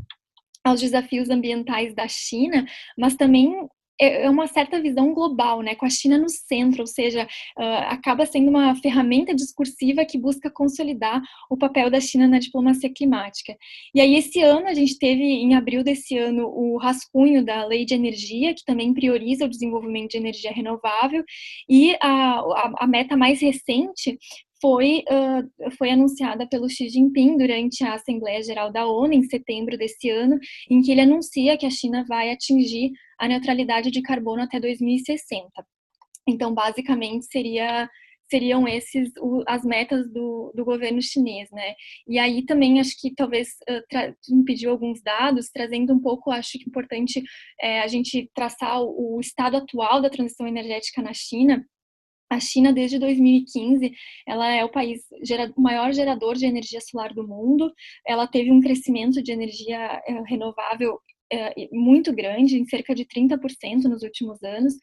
aos 0.64 0.80
desafios 0.80 1.30
ambientais 1.30 1.94
da 1.94 2.08
China, 2.08 2.66
mas 2.98 3.16
também 3.16 3.68
é, 4.00 4.24
é 4.24 4.30
uma 4.30 4.48
certa 4.48 4.82
visão 4.82 5.14
global, 5.14 5.62
né, 5.62 5.76
com 5.76 5.86
a 5.86 5.90
China 5.90 6.18
no 6.18 6.30
centro, 6.30 6.82
ou 6.82 6.88
seja, 6.88 7.28
uh, 7.58 7.64
acaba 7.88 8.26
sendo 8.26 8.50
uma 8.50 8.76
ferramenta 8.76 9.34
discursiva 9.34 10.06
que 10.06 10.18
busca 10.18 10.50
consolidar 10.50 11.22
o 11.50 11.58
papel 11.58 11.90
da 11.90 12.00
China 12.00 12.28
na 12.28 12.40
diplomacia 12.40 12.92
climática. 12.94 13.56
E 13.94 14.02
aí 14.02 14.16
esse 14.16 14.42
ano 14.42 14.68
a 14.68 14.74
gente 14.74 14.98
teve 14.98 15.24
em 15.24 15.56
abril 15.56 15.84
desse 15.84 16.18
ano 16.18 16.48
o 16.48 16.78
rascunho 16.78 17.44
da 17.44 17.66
Lei 17.66 17.86
de 17.86 17.94
Energia, 17.94 18.54
que 18.54 18.66
também 18.66 18.94
prioriza 18.94 19.46
o 19.46 19.50
desenvolvimento 19.50 20.12
de 20.12 20.18
energia 20.18 20.52
renovável, 20.52 21.24
e 21.70 21.96
a, 22.02 22.40
a, 22.40 22.74
a 22.80 22.88
meta 22.88 23.18
mais 23.18 23.42
recente 23.42 24.18
foi, 24.62 25.04
uh, 25.10 25.72
foi 25.78 25.92
anunciada 25.92 26.48
pelo 26.48 26.70
Xi 26.70 26.90
Jinping 26.90 27.38
durante 27.38 27.84
a 27.84 27.94
Assembleia 27.94 28.42
Geral 28.42 28.72
da 28.72 28.88
ONU, 28.88 29.14
em 29.14 29.24
setembro 29.24 29.78
desse 29.78 30.10
ano, 30.10 30.38
em 30.70 30.82
que 30.82 30.92
ele 30.92 31.02
anuncia 31.02 31.58
que 31.58 31.66
a 31.66 31.70
China 31.70 32.06
vai 32.08 32.32
atingir 32.32 32.92
a 33.20 33.28
neutralidade 33.28 33.92
de 33.92 34.02
carbono 34.02 34.44
até 34.44 34.60
2060. 34.60 35.50
Então, 36.28 36.54
basicamente, 36.54 37.26
seria 37.26 37.90
seriam 38.30 38.68
esses 38.68 39.10
as 39.48 39.64
metas 39.64 40.12
do, 40.12 40.52
do 40.56 40.66
governo 40.66 41.02
chinês, 41.02 41.50
né? 41.52 41.74
E 42.08 42.20
aí 42.20 42.46
também 42.46 42.80
acho 42.80 42.92
que 43.00 43.14
talvez 43.16 43.50
me 44.30 44.44
pediu 44.44 44.72
alguns 44.72 45.02
dados, 45.02 45.50
trazendo 45.50 45.94
um 45.94 46.02
pouco, 46.02 46.32
acho 46.32 46.60
que 46.60 46.68
importante 46.68 47.24
é, 47.60 47.82
a 47.82 47.88
gente 47.88 48.30
traçar 48.34 48.82
o, 48.82 49.16
o 49.16 49.20
estado 49.22 49.58
atual 49.58 50.02
da 50.02 50.10
transição 50.10 50.48
energética 50.48 51.02
na 51.02 51.14
China. 51.14 51.66
A 52.30 52.40
China, 52.40 52.74
desde 52.74 53.00
2015, 53.00 53.94
ela 54.26 54.48
é 54.54 54.64
o 54.64 54.72
país 54.72 55.02
maior 55.58 55.94
gerador 55.94 56.36
de 56.36 56.46
energia 56.46 56.82
solar 56.82 57.14
do 57.14 57.28
mundo. 57.28 57.72
Ela 58.06 58.28
teve 58.28 58.52
um 58.52 58.62
crescimento 58.62 59.24
de 59.24 59.32
energia 59.32 60.02
eh, 60.06 60.24
renovável 60.28 61.00
eh, 61.32 61.68
muito 61.72 62.14
grande, 62.14 62.58
em 62.58 62.66
cerca 62.66 62.94
de 62.94 63.06
30% 63.06 63.84
nos 63.84 64.04
últimos 64.04 64.42
anos, 64.44 64.74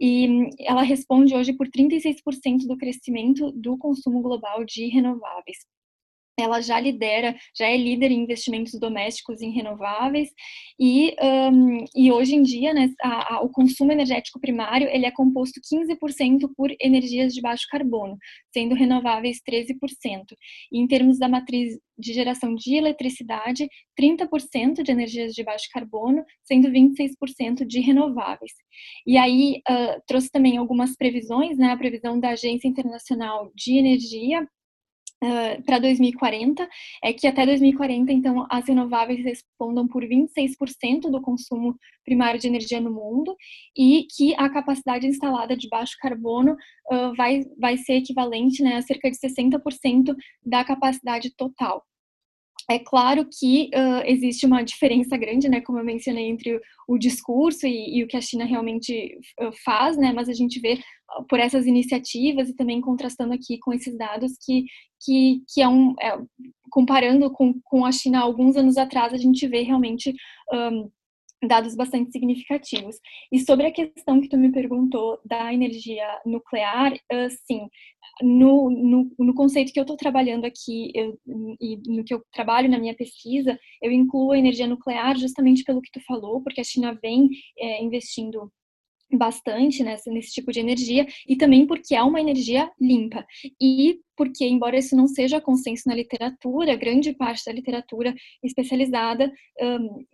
e 0.00 0.48
ela 0.60 0.82
responde 0.82 1.34
hoje 1.34 1.52
por 1.54 1.68
36% 1.68 2.66
do 2.66 2.76
crescimento 2.76 3.50
do 3.52 3.78
consumo 3.78 4.20
global 4.22 4.64
de 4.64 4.86
renováveis 4.88 5.58
ela 6.40 6.60
já 6.60 6.78
lidera, 6.80 7.36
já 7.56 7.66
é 7.66 7.76
líder 7.76 8.10
em 8.10 8.22
investimentos 8.22 8.78
domésticos 8.78 9.40
em 9.40 9.50
renováveis 9.50 10.30
e, 10.78 11.14
um, 11.22 11.84
e 11.94 12.10
hoje 12.10 12.34
em 12.34 12.42
dia 12.42 12.72
né, 12.72 12.90
a, 13.02 13.36
a, 13.36 13.40
o 13.42 13.48
consumo 13.48 13.92
energético 13.92 14.40
primário 14.40 14.88
ele 14.88 15.06
é 15.06 15.10
composto 15.10 15.60
15% 15.60 16.50
por 16.56 16.70
energias 16.80 17.34
de 17.34 17.40
baixo 17.40 17.66
carbono, 17.70 18.16
sendo 18.52 18.74
renováveis 18.74 19.38
13%. 19.48 19.76
E 20.72 20.80
em 20.80 20.86
termos 20.86 21.18
da 21.18 21.28
matriz 21.28 21.78
de 21.98 22.12
geração 22.12 22.54
de 22.54 22.74
eletricidade, 22.74 23.68
30% 24.00 24.82
de 24.82 24.90
energias 24.90 25.34
de 25.34 25.44
baixo 25.44 25.68
carbono, 25.72 26.24
sendo 26.42 26.68
26% 26.68 27.66
de 27.66 27.80
renováveis. 27.80 28.52
E 29.06 29.16
aí 29.16 29.60
uh, 29.68 30.00
trouxe 30.06 30.30
também 30.30 30.56
algumas 30.56 30.96
previsões, 30.96 31.58
né, 31.58 31.70
a 31.70 31.76
previsão 31.76 32.18
da 32.18 32.30
Agência 32.30 32.66
Internacional 32.66 33.52
de 33.54 33.78
Energia 33.78 34.48
Para 35.66 35.78
2040 35.78 36.66
é 37.04 37.12
que 37.12 37.26
até 37.26 37.44
2040, 37.44 38.10
então, 38.10 38.46
as 38.50 38.66
renováveis 38.66 39.22
respondam 39.22 39.86
por 39.86 40.02
26% 40.02 41.10
do 41.10 41.20
consumo 41.20 41.76
primário 42.04 42.40
de 42.40 42.48
energia 42.48 42.80
no 42.80 42.90
mundo 42.90 43.36
e 43.76 44.06
que 44.16 44.34
a 44.36 44.48
capacidade 44.48 45.06
instalada 45.06 45.54
de 45.54 45.68
baixo 45.68 45.96
carbono 46.00 46.56
uh, 46.90 47.14
vai, 47.16 47.44
vai 47.58 47.76
ser 47.76 47.94
equivalente 47.94 48.62
né, 48.62 48.76
a 48.76 48.82
cerca 48.82 49.10
de 49.10 49.18
60% 49.18 50.16
da 50.44 50.64
capacidade 50.64 51.34
total. 51.36 51.84
É 52.70 52.78
claro 52.78 53.26
que 53.26 53.68
uh, 53.74 54.02
existe 54.06 54.46
uma 54.46 54.62
diferença 54.62 55.16
grande, 55.16 55.48
né, 55.48 55.60
como 55.60 55.80
eu 55.80 55.84
mencionei, 55.84 56.28
entre 56.28 56.54
o, 56.54 56.60
o 56.86 56.98
discurso 56.98 57.66
e, 57.66 57.98
e, 57.98 58.04
o 58.04 58.06
que 58.06 58.16
a 58.16 58.20
China 58.20 58.44
realmente 58.44 59.18
uh, 59.40 59.50
faz, 59.64 59.96
né, 59.96 60.12
mas 60.12 60.28
a 60.28 60.32
gente 60.32 60.60
vê 60.60 60.74
uh, 60.74 61.24
por 61.28 61.40
essas 61.40 61.66
iniciativas 61.66 62.48
e 62.48 62.54
também 62.54 62.80
contrastando 62.80 63.34
aqui 63.34 63.58
com 63.58 63.72
esses 63.72 63.98
dados 63.98 64.34
que, 64.46 64.66
que, 65.04 65.42
que 65.52 65.60
é 65.60 65.66
um, 65.66 65.96
é, 66.00 66.16
comparando 66.70 67.28
com, 67.32 67.60
com 67.64 67.84
a 67.84 67.90
China 67.90 68.20
alguns 68.20 68.54
anos 68.54 68.76
atrás, 68.76 69.12
a 69.12 69.18
gente 69.18 69.48
vê 69.48 69.62
realmente 69.62 70.14
um, 70.52 70.88
dados 71.46 71.74
bastante 71.74 72.12
significativos. 72.12 72.96
E 73.32 73.38
sobre 73.40 73.66
a 73.66 73.72
questão 73.72 74.20
que 74.20 74.28
tu 74.28 74.36
me 74.36 74.52
perguntou 74.52 75.18
da 75.24 75.52
energia 75.52 76.06
nuclear, 76.26 76.92
sim, 77.46 77.68
no, 78.22 78.70
no, 78.70 79.10
no, 79.18 79.34
conceito 79.34 79.72
que 79.72 79.78
eu 79.78 79.84
estou 79.84 79.96
trabalhando 79.96 80.44
aqui 80.44 80.90
eu, 80.94 81.18
e 81.60 81.78
no 81.86 82.04
que 82.04 82.12
eu 82.12 82.22
trabalho 82.32 82.68
na 82.68 82.78
minha 82.78 82.94
pesquisa, 82.94 83.58
eu 83.82 83.90
incluo 83.90 84.32
a 84.32 84.38
energia 84.38 84.66
nuclear 84.66 85.16
justamente 85.16 85.64
pelo 85.64 85.80
que 85.80 85.90
tu 85.92 86.00
falou, 86.04 86.42
porque 86.42 86.60
a 86.60 86.64
China 86.64 86.98
vem 87.02 87.28
é, 87.58 87.82
investindo 87.82 88.50
bastante 89.12 89.82
nessa, 89.82 90.10
nesse 90.10 90.32
tipo 90.32 90.52
de 90.52 90.60
energia 90.60 91.06
e 91.28 91.36
também 91.36 91.66
porque 91.66 91.94
é 91.94 92.02
uma 92.02 92.20
energia 92.20 92.70
limpa 92.80 93.24
e 93.60 93.98
porque 94.16 94.46
embora 94.46 94.78
isso 94.78 94.94
não 94.94 95.08
seja 95.08 95.40
consenso 95.40 95.88
na 95.88 95.94
literatura 95.94 96.76
grande 96.76 97.12
parte 97.12 97.44
da 97.44 97.52
literatura 97.52 98.14
especializada 98.42 99.32
um, 99.60 100.04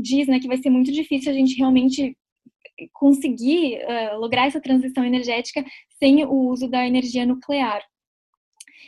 diz 0.00 0.26
né, 0.26 0.38
que 0.38 0.48
vai 0.48 0.58
ser 0.58 0.70
muito 0.70 0.92
difícil 0.92 1.30
a 1.30 1.34
gente 1.34 1.56
realmente 1.56 2.16
conseguir 2.92 3.78
uh, 3.84 4.18
lograr 4.18 4.46
essa 4.46 4.60
transição 4.60 5.04
energética 5.04 5.64
sem 5.98 6.24
o 6.24 6.32
uso 6.48 6.68
da 6.68 6.86
energia 6.86 7.24
nuclear. 7.24 7.82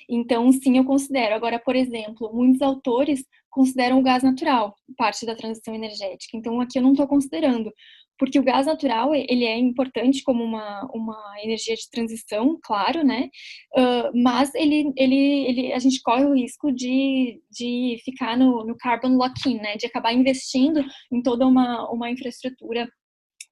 Então, 0.09 0.51
sim, 0.53 0.79
eu 0.79 0.85
considero. 0.85 1.35
Agora, 1.35 1.59
por 1.59 1.75
exemplo, 1.75 2.33
muitos 2.33 2.63
autores 2.63 3.25
consideram 3.51 3.99
o 3.99 4.03
gás 4.03 4.23
natural 4.23 4.75
parte 4.97 5.25
da 5.27 5.35
transição 5.35 5.75
energética. 5.75 6.37
Então, 6.37 6.61
aqui 6.61 6.79
eu 6.79 6.83
não 6.83 6.93
estou 6.93 7.07
considerando, 7.09 7.73
porque 8.19 8.39
o 8.39 8.43
gás 8.43 8.67
natural 8.67 9.15
ele 9.15 9.45
é 9.45 9.59
importante 9.59 10.23
como 10.23 10.43
uma, 10.43 10.89
uma 10.93 11.35
energia 11.43 11.75
de 11.75 11.91
transição, 11.91 12.59
claro, 12.63 13.05
né? 13.05 13.29
Uh, 13.77 14.23
mas 14.23 14.55
ele, 14.55 14.93
ele, 14.97 15.47
ele, 15.49 15.73
a 15.73 15.79
gente 15.79 16.01
corre 16.03 16.25
o 16.25 16.35
risco 16.35 16.73
de, 16.73 17.41
de 17.51 18.01
ficar 18.05 18.37
no, 18.37 18.65
no 18.65 18.77
carbon 18.77 19.17
lock-in, 19.17 19.57
né? 19.57 19.77
De 19.77 19.87
acabar 19.87 20.13
investindo 20.13 20.85
em 21.13 21.23
toda 21.23 21.47
uma, 21.47 21.91
uma 21.91 22.11
infraestrutura 22.11 22.89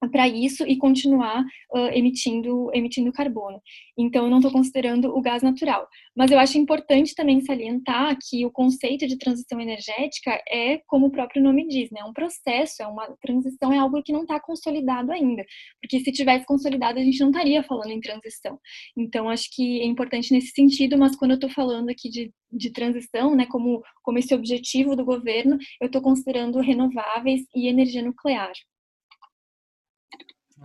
para 0.09 0.27
isso 0.27 0.65
e 0.67 0.77
continuar 0.77 1.43
uh, 1.73 1.87
emitindo, 1.93 2.69
emitindo 2.73 3.11
carbono. 3.11 3.61
Então, 3.97 4.25
eu 4.25 4.29
não 4.29 4.37
estou 4.37 4.51
considerando 4.51 5.15
o 5.15 5.21
gás 5.21 5.41
natural. 5.41 5.87
Mas 6.15 6.31
eu 6.31 6.39
acho 6.39 6.57
importante 6.57 7.13
também 7.13 7.41
salientar 7.41 8.17
que 8.21 8.45
o 8.45 8.51
conceito 8.51 9.05
de 9.05 9.17
transição 9.17 9.59
energética 9.59 10.41
é, 10.49 10.79
como 10.87 11.07
o 11.07 11.11
próprio 11.11 11.43
nome 11.43 11.67
diz, 11.67 11.89
né, 11.91 12.01
é 12.01 12.05
um 12.05 12.13
processo, 12.13 12.81
é 12.81 12.87
uma 12.87 13.05
transição, 13.21 13.73
é 13.73 13.77
algo 13.77 14.01
que 14.01 14.13
não 14.13 14.21
está 14.21 14.39
consolidado 14.39 15.11
ainda. 15.11 15.43
Porque 15.81 15.99
se 15.99 16.11
tivesse 16.11 16.45
consolidado, 16.45 16.99
a 16.99 17.03
gente 17.03 17.19
não 17.19 17.29
estaria 17.29 17.63
falando 17.63 17.91
em 17.91 17.99
transição. 17.99 18.59
Então, 18.97 19.29
acho 19.29 19.49
que 19.53 19.81
é 19.81 19.85
importante 19.85 20.31
nesse 20.31 20.51
sentido, 20.51 20.97
mas 20.97 21.15
quando 21.15 21.31
eu 21.31 21.35
estou 21.35 21.49
falando 21.49 21.89
aqui 21.89 22.09
de, 22.09 22.31
de 22.51 22.71
transição, 22.71 23.35
né, 23.35 23.45
como, 23.47 23.81
como 24.03 24.17
esse 24.17 24.33
objetivo 24.33 24.95
do 24.95 25.03
governo, 25.03 25.57
eu 25.81 25.87
estou 25.87 26.01
considerando 26.01 26.59
renováveis 26.59 27.41
e 27.55 27.67
energia 27.67 28.01
nuclear. 28.01 28.53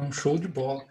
Um 0.00 0.12
show 0.12 0.38
de 0.38 0.48
bola. 0.48 0.84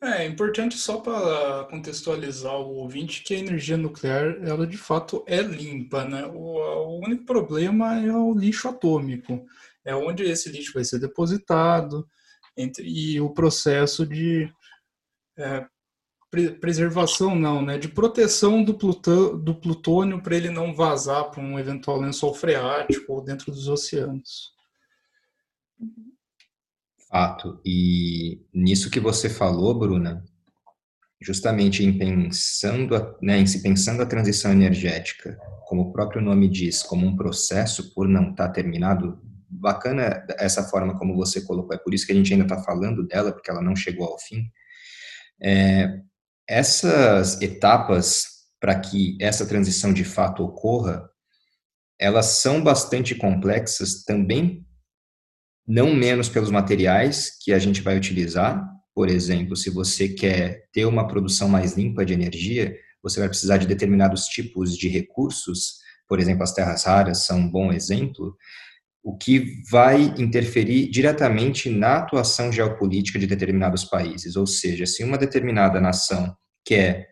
É, 0.00 0.24
é 0.24 0.26
importante 0.26 0.76
só 0.76 0.98
para 0.98 1.64
contextualizar 1.70 2.54
o 2.54 2.76
ouvinte 2.76 3.22
que 3.22 3.34
a 3.34 3.38
energia 3.38 3.76
nuclear, 3.76 4.36
ela 4.42 4.66
de 4.66 4.76
fato 4.76 5.24
é 5.26 5.40
limpa, 5.40 6.04
né? 6.04 6.26
O, 6.26 6.58
o 6.58 7.00
único 7.04 7.24
problema 7.24 7.98
é 7.98 8.12
o 8.12 8.34
lixo 8.34 8.68
atômico, 8.68 9.44
é 9.84 9.94
onde 9.94 10.22
esse 10.22 10.50
lixo 10.50 10.74
vai 10.74 10.84
ser 10.84 10.98
depositado 10.98 12.06
entre, 12.56 12.84
e 12.86 13.20
o 13.20 13.30
processo 13.30 14.06
de 14.06 14.52
é, 15.36 15.66
preservação 16.60 17.34
não, 17.34 17.62
né? 17.62 17.78
De 17.78 17.88
proteção 17.88 18.62
do, 18.62 18.74
plutão, 18.74 19.38
do 19.38 19.54
plutônio 19.54 20.22
para 20.22 20.36
ele 20.36 20.50
não 20.50 20.74
vazar 20.74 21.30
para 21.30 21.42
um 21.42 21.58
eventual 21.58 22.00
lençol 22.00 22.34
freático 22.34 23.12
ou 23.12 23.22
dentro 23.22 23.50
dos 23.50 23.68
oceanos. 23.68 24.54
Fato. 27.16 27.58
E 27.64 28.42
nisso 28.52 28.90
que 28.90 29.00
você 29.00 29.30
falou, 29.30 29.78
Bruna, 29.78 30.22
justamente 31.18 31.82
em 31.82 31.96
pensando, 31.96 33.16
né, 33.22 33.38
em 33.38 33.46
se 33.46 33.62
pensando 33.62 34.02
a 34.02 34.06
transição 34.06 34.52
energética, 34.52 35.38
como 35.66 35.80
o 35.80 35.92
próprio 35.92 36.20
nome 36.20 36.46
diz, 36.46 36.82
como 36.82 37.06
um 37.06 37.16
processo 37.16 37.94
por 37.94 38.06
não 38.06 38.32
estar 38.32 38.48
tá 38.48 38.52
terminado, 38.52 39.18
bacana 39.48 40.26
essa 40.38 40.64
forma 40.64 40.98
como 40.98 41.16
você 41.16 41.40
colocou, 41.40 41.74
é 41.74 41.78
por 41.78 41.94
isso 41.94 42.04
que 42.04 42.12
a 42.12 42.14
gente 42.14 42.30
ainda 42.34 42.44
está 42.44 42.62
falando 42.62 43.06
dela, 43.06 43.32
porque 43.32 43.50
ela 43.50 43.62
não 43.62 43.74
chegou 43.74 44.06
ao 44.06 44.18
fim. 44.18 44.50
É, 45.42 45.98
essas 46.46 47.40
etapas 47.40 48.26
para 48.60 48.78
que 48.78 49.16
essa 49.22 49.46
transição 49.46 49.90
de 49.90 50.04
fato 50.04 50.44
ocorra, 50.44 51.08
elas 51.98 52.26
são 52.26 52.62
bastante 52.62 53.14
complexas 53.14 54.04
também, 54.04 54.65
não 55.66 55.94
menos 55.94 56.28
pelos 56.28 56.50
materiais 56.50 57.30
que 57.42 57.52
a 57.52 57.58
gente 57.58 57.82
vai 57.82 57.96
utilizar. 57.96 58.64
Por 58.94 59.08
exemplo, 59.08 59.56
se 59.56 59.68
você 59.70 60.08
quer 60.08 60.64
ter 60.72 60.84
uma 60.86 61.06
produção 61.08 61.48
mais 61.48 61.76
limpa 61.76 62.04
de 62.04 62.12
energia, 62.12 62.76
você 63.02 63.20
vai 63.20 63.28
precisar 63.28 63.56
de 63.56 63.66
determinados 63.66 64.26
tipos 64.26 64.76
de 64.76 64.88
recursos, 64.88 65.78
por 66.08 66.20
exemplo, 66.20 66.42
as 66.42 66.52
terras 66.52 66.84
raras 66.84 67.24
são 67.24 67.38
um 67.38 67.50
bom 67.50 67.72
exemplo, 67.72 68.36
o 69.02 69.16
que 69.16 69.62
vai 69.70 70.02
interferir 70.18 70.90
diretamente 70.90 71.70
na 71.70 71.98
atuação 71.98 72.50
geopolítica 72.50 73.18
de 73.18 73.26
determinados 73.26 73.84
países. 73.84 74.34
Ou 74.34 74.46
seja, 74.46 74.86
se 74.86 75.04
uma 75.04 75.16
determinada 75.16 75.80
nação 75.80 76.34
quer 76.64 77.10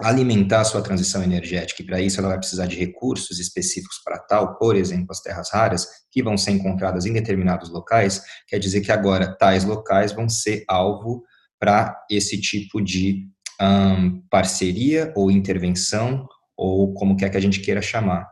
alimentar 0.00 0.64
sua 0.64 0.80
transição 0.80 1.22
energética, 1.22 1.82
e 1.82 1.86
para 1.86 2.00
isso 2.00 2.20
ela 2.20 2.28
vai 2.28 2.38
precisar 2.38 2.66
de 2.66 2.76
recursos 2.76 3.40
específicos 3.40 4.00
para 4.04 4.18
tal, 4.18 4.56
por 4.56 4.76
exemplo, 4.76 5.08
as 5.10 5.20
terras 5.20 5.50
raras, 5.50 5.86
que 6.10 6.22
vão 6.22 6.36
ser 6.36 6.52
encontradas 6.52 7.04
em 7.04 7.12
determinados 7.12 7.68
locais, 7.70 8.22
quer 8.46 8.58
dizer 8.58 8.80
que 8.80 8.92
agora 8.92 9.36
tais 9.36 9.64
locais 9.64 10.12
vão 10.12 10.28
ser 10.28 10.64
alvo 10.68 11.24
para 11.58 11.96
esse 12.08 12.40
tipo 12.40 12.80
de 12.80 13.26
um, 13.60 14.22
parceria 14.30 15.12
ou 15.16 15.30
intervenção, 15.30 16.26
ou 16.56 16.94
como 16.94 17.16
quer 17.16 17.30
que 17.30 17.36
a 17.36 17.40
gente 17.40 17.60
queira 17.60 17.82
chamar. 17.82 18.28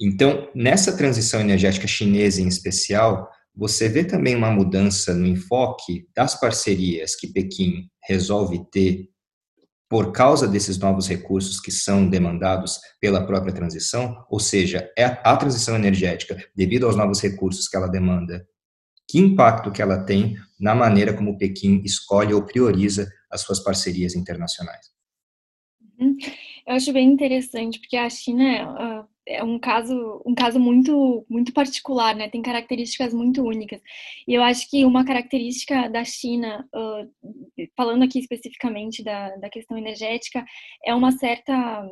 Então, 0.00 0.48
nessa 0.54 0.96
transição 0.96 1.40
energética 1.40 1.86
chinesa 1.86 2.42
em 2.42 2.48
especial, 2.48 3.28
você 3.54 3.88
vê 3.88 4.04
também 4.04 4.34
uma 4.34 4.50
mudança 4.50 5.14
no 5.14 5.26
enfoque 5.26 6.06
das 6.14 6.38
parcerias 6.38 7.14
que 7.14 7.28
Pequim 7.28 7.88
resolve 8.04 8.62
ter 8.70 9.11
por 9.92 10.10
causa 10.10 10.48
desses 10.48 10.78
novos 10.78 11.06
recursos 11.06 11.60
que 11.60 11.70
são 11.70 12.08
demandados 12.08 12.80
pela 12.98 13.26
própria 13.26 13.52
transição, 13.52 14.24
ou 14.30 14.40
seja, 14.40 14.90
é 14.96 15.04
a 15.04 15.36
transição 15.36 15.76
energética, 15.76 16.42
devido 16.56 16.86
aos 16.86 16.96
novos 16.96 17.20
recursos 17.20 17.68
que 17.68 17.76
ela 17.76 17.88
demanda, 17.88 18.42
que 19.06 19.18
impacto 19.18 19.70
que 19.70 19.82
ela 19.82 20.02
tem 20.02 20.34
na 20.58 20.74
maneira 20.74 21.12
como 21.12 21.36
Pequim 21.36 21.82
escolhe 21.84 22.32
ou 22.32 22.42
prioriza 22.42 23.06
as 23.30 23.42
suas 23.42 23.62
parcerias 23.62 24.16
internacionais? 24.16 24.86
Uhum. 26.00 26.16
Eu 26.66 26.74
acho 26.74 26.90
bem 26.90 27.12
interessante, 27.12 27.78
porque 27.78 27.98
a 27.98 28.08
China 28.08 29.06
é 29.26 29.42
um 29.42 29.58
caso, 29.58 30.22
um 30.26 30.34
caso 30.34 30.58
muito, 30.58 31.24
muito 31.28 31.52
particular, 31.52 32.14
né? 32.14 32.28
Tem 32.28 32.42
características 32.42 33.14
muito 33.14 33.42
únicas. 33.42 33.80
E 34.26 34.34
eu 34.34 34.42
acho 34.42 34.68
que 34.68 34.84
uma 34.84 35.04
característica 35.04 35.88
da 35.88 36.04
China, 36.04 36.66
uh, 36.74 37.66
falando 37.76 38.04
aqui 38.04 38.18
especificamente 38.18 39.02
da, 39.02 39.36
da 39.36 39.48
questão 39.48 39.76
energética, 39.78 40.44
é 40.84 40.94
uma 40.94 41.12
certa 41.12 41.82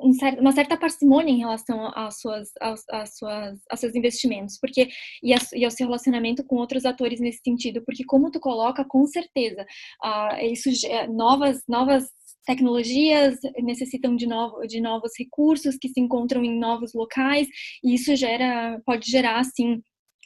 um 0.00 0.10
uma 0.40 0.52
certa 0.52 0.76
parcimônia 0.76 1.32
em 1.32 1.38
relação 1.38 1.92
às 1.94 2.20
suas, 2.20 2.50
às, 2.60 2.82
às 2.90 3.16
suas, 3.16 3.60
aos 3.70 3.80
seus 3.80 3.94
investimentos, 3.94 4.58
porque 4.58 4.88
e, 5.22 5.32
a, 5.32 5.38
e 5.54 5.64
ao 5.64 5.70
seu 5.70 5.86
relacionamento 5.86 6.44
com 6.44 6.56
outros 6.56 6.84
atores 6.84 7.20
nesse 7.20 7.40
sentido, 7.44 7.82
porque 7.84 8.04
como 8.04 8.30
tu 8.30 8.40
coloca, 8.40 8.84
com 8.84 9.06
certeza, 9.06 9.64
uh, 10.04 10.44
isso 10.44 10.68
novas 11.12 11.62
novas 11.68 12.04
tecnologias 12.44 13.38
necessitam 13.58 14.16
de, 14.16 14.26
novo, 14.26 14.66
de 14.66 14.80
novos 14.80 15.12
recursos 15.18 15.76
que 15.76 15.88
se 15.88 16.00
encontram 16.00 16.44
em 16.44 16.58
novos 16.58 16.92
locais, 16.94 17.48
e 17.82 17.94
isso 17.94 18.14
gera, 18.16 18.80
pode 18.84 19.10
gerar, 19.10 19.38
assim, 19.38 19.82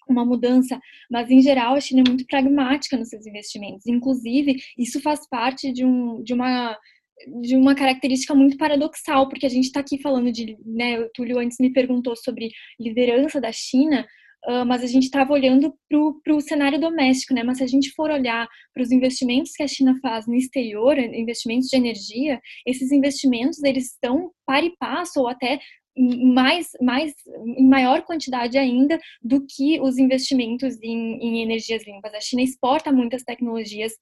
uma 0.08 0.24
mudança, 0.24 0.80
mas 1.10 1.30
em 1.30 1.40
geral 1.42 1.74
a 1.74 1.80
China 1.80 2.02
é 2.06 2.08
muito 2.08 2.26
pragmática 2.26 2.96
nos 2.96 3.08
seus 3.08 3.26
investimentos. 3.26 3.86
Inclusive, 3.86 4.56
isso 4.76 5.00
faz 5.00 5.28
parte 5.28 5.70
de, 5.70 5.84
um, 5.84 6.22
de 6.22 6.32
uma 6.32 6.76
de 7.42 7.56
uma 7.56 7.74
característica 7.74 8.34
muito 8.34 8.56
paradoxal, 8.56 9.28
porque 9.28 9.46
a 9.46 9.48
gente 9.48 9.64
está 9.64 9.80
aqui 9.80 10.00
falando 10.00 10.30
de, 10.30 10.56
né, 10.64 11.00
o 11.00 11.10
Túlio 11.12 11.40
antes 11.40 11.58
me 11.58 11.72
perguntou 11.72 12.14
sobre 12.14 12.50
liderança 12.78 13.40
da 13.40 13.50
China, 13.50 14.06
Uh, 14.46 14.64
mas 14.64 14.82
a 14.82 14.86
gente 14.86 15.04
estava 15.04 15.32
olhando 15.32 15.74
para 15.90 16.34
o 16.34 16.40
cenário 16.40 16.80
doméstico, 16.80 17.34
né? 17.34 17.42
Mas 17.42 17.58
se 17.58 17.64
a 17.64 17.66
gente 17.66 17.90
for 17.90 18.10
olhar 18.10 18.48
para 18.72 18.82
os 18.82 18.92
investimentos 18.92 19.52
que 19.52 19.62
a 19.62 19.68
China 19.68 19.98
faz 20.00 20.26
no 20.26 20.34
exterior, 20.34 20.96
investimentos 20.98 21.68
de 21.68 21.76
energia, 21.76 22.40
esses 22.64 22.92
investimentos 22.92 23.62
eles 23.62 23.92
estão 23.92 24.30
para 24.46 24.64
e 24.64 24.76
passo 24.78 25.20
ou 25.20 25.28
até 25.28 25.58
mais, 25.98 26.68
mais, 26.80 27.12
em 27.56 27.68
maior 27.68 28.02
quantidade 28.02 28.56
ainda 28.56 28.98
do 29.20 29.44
que 29.44 29.80
os 29.80 29.98
investimentos 29.98 30.80
em, 30.80 31.18
em 31.20 31.42
energias 31.42 31.84
limpas. 31.86 32.14
A 32.14 32.20
China 32.20 32.42
exporta 32.42 32.92
muitas 32.92 33.24
tecnologias 33.24 33.92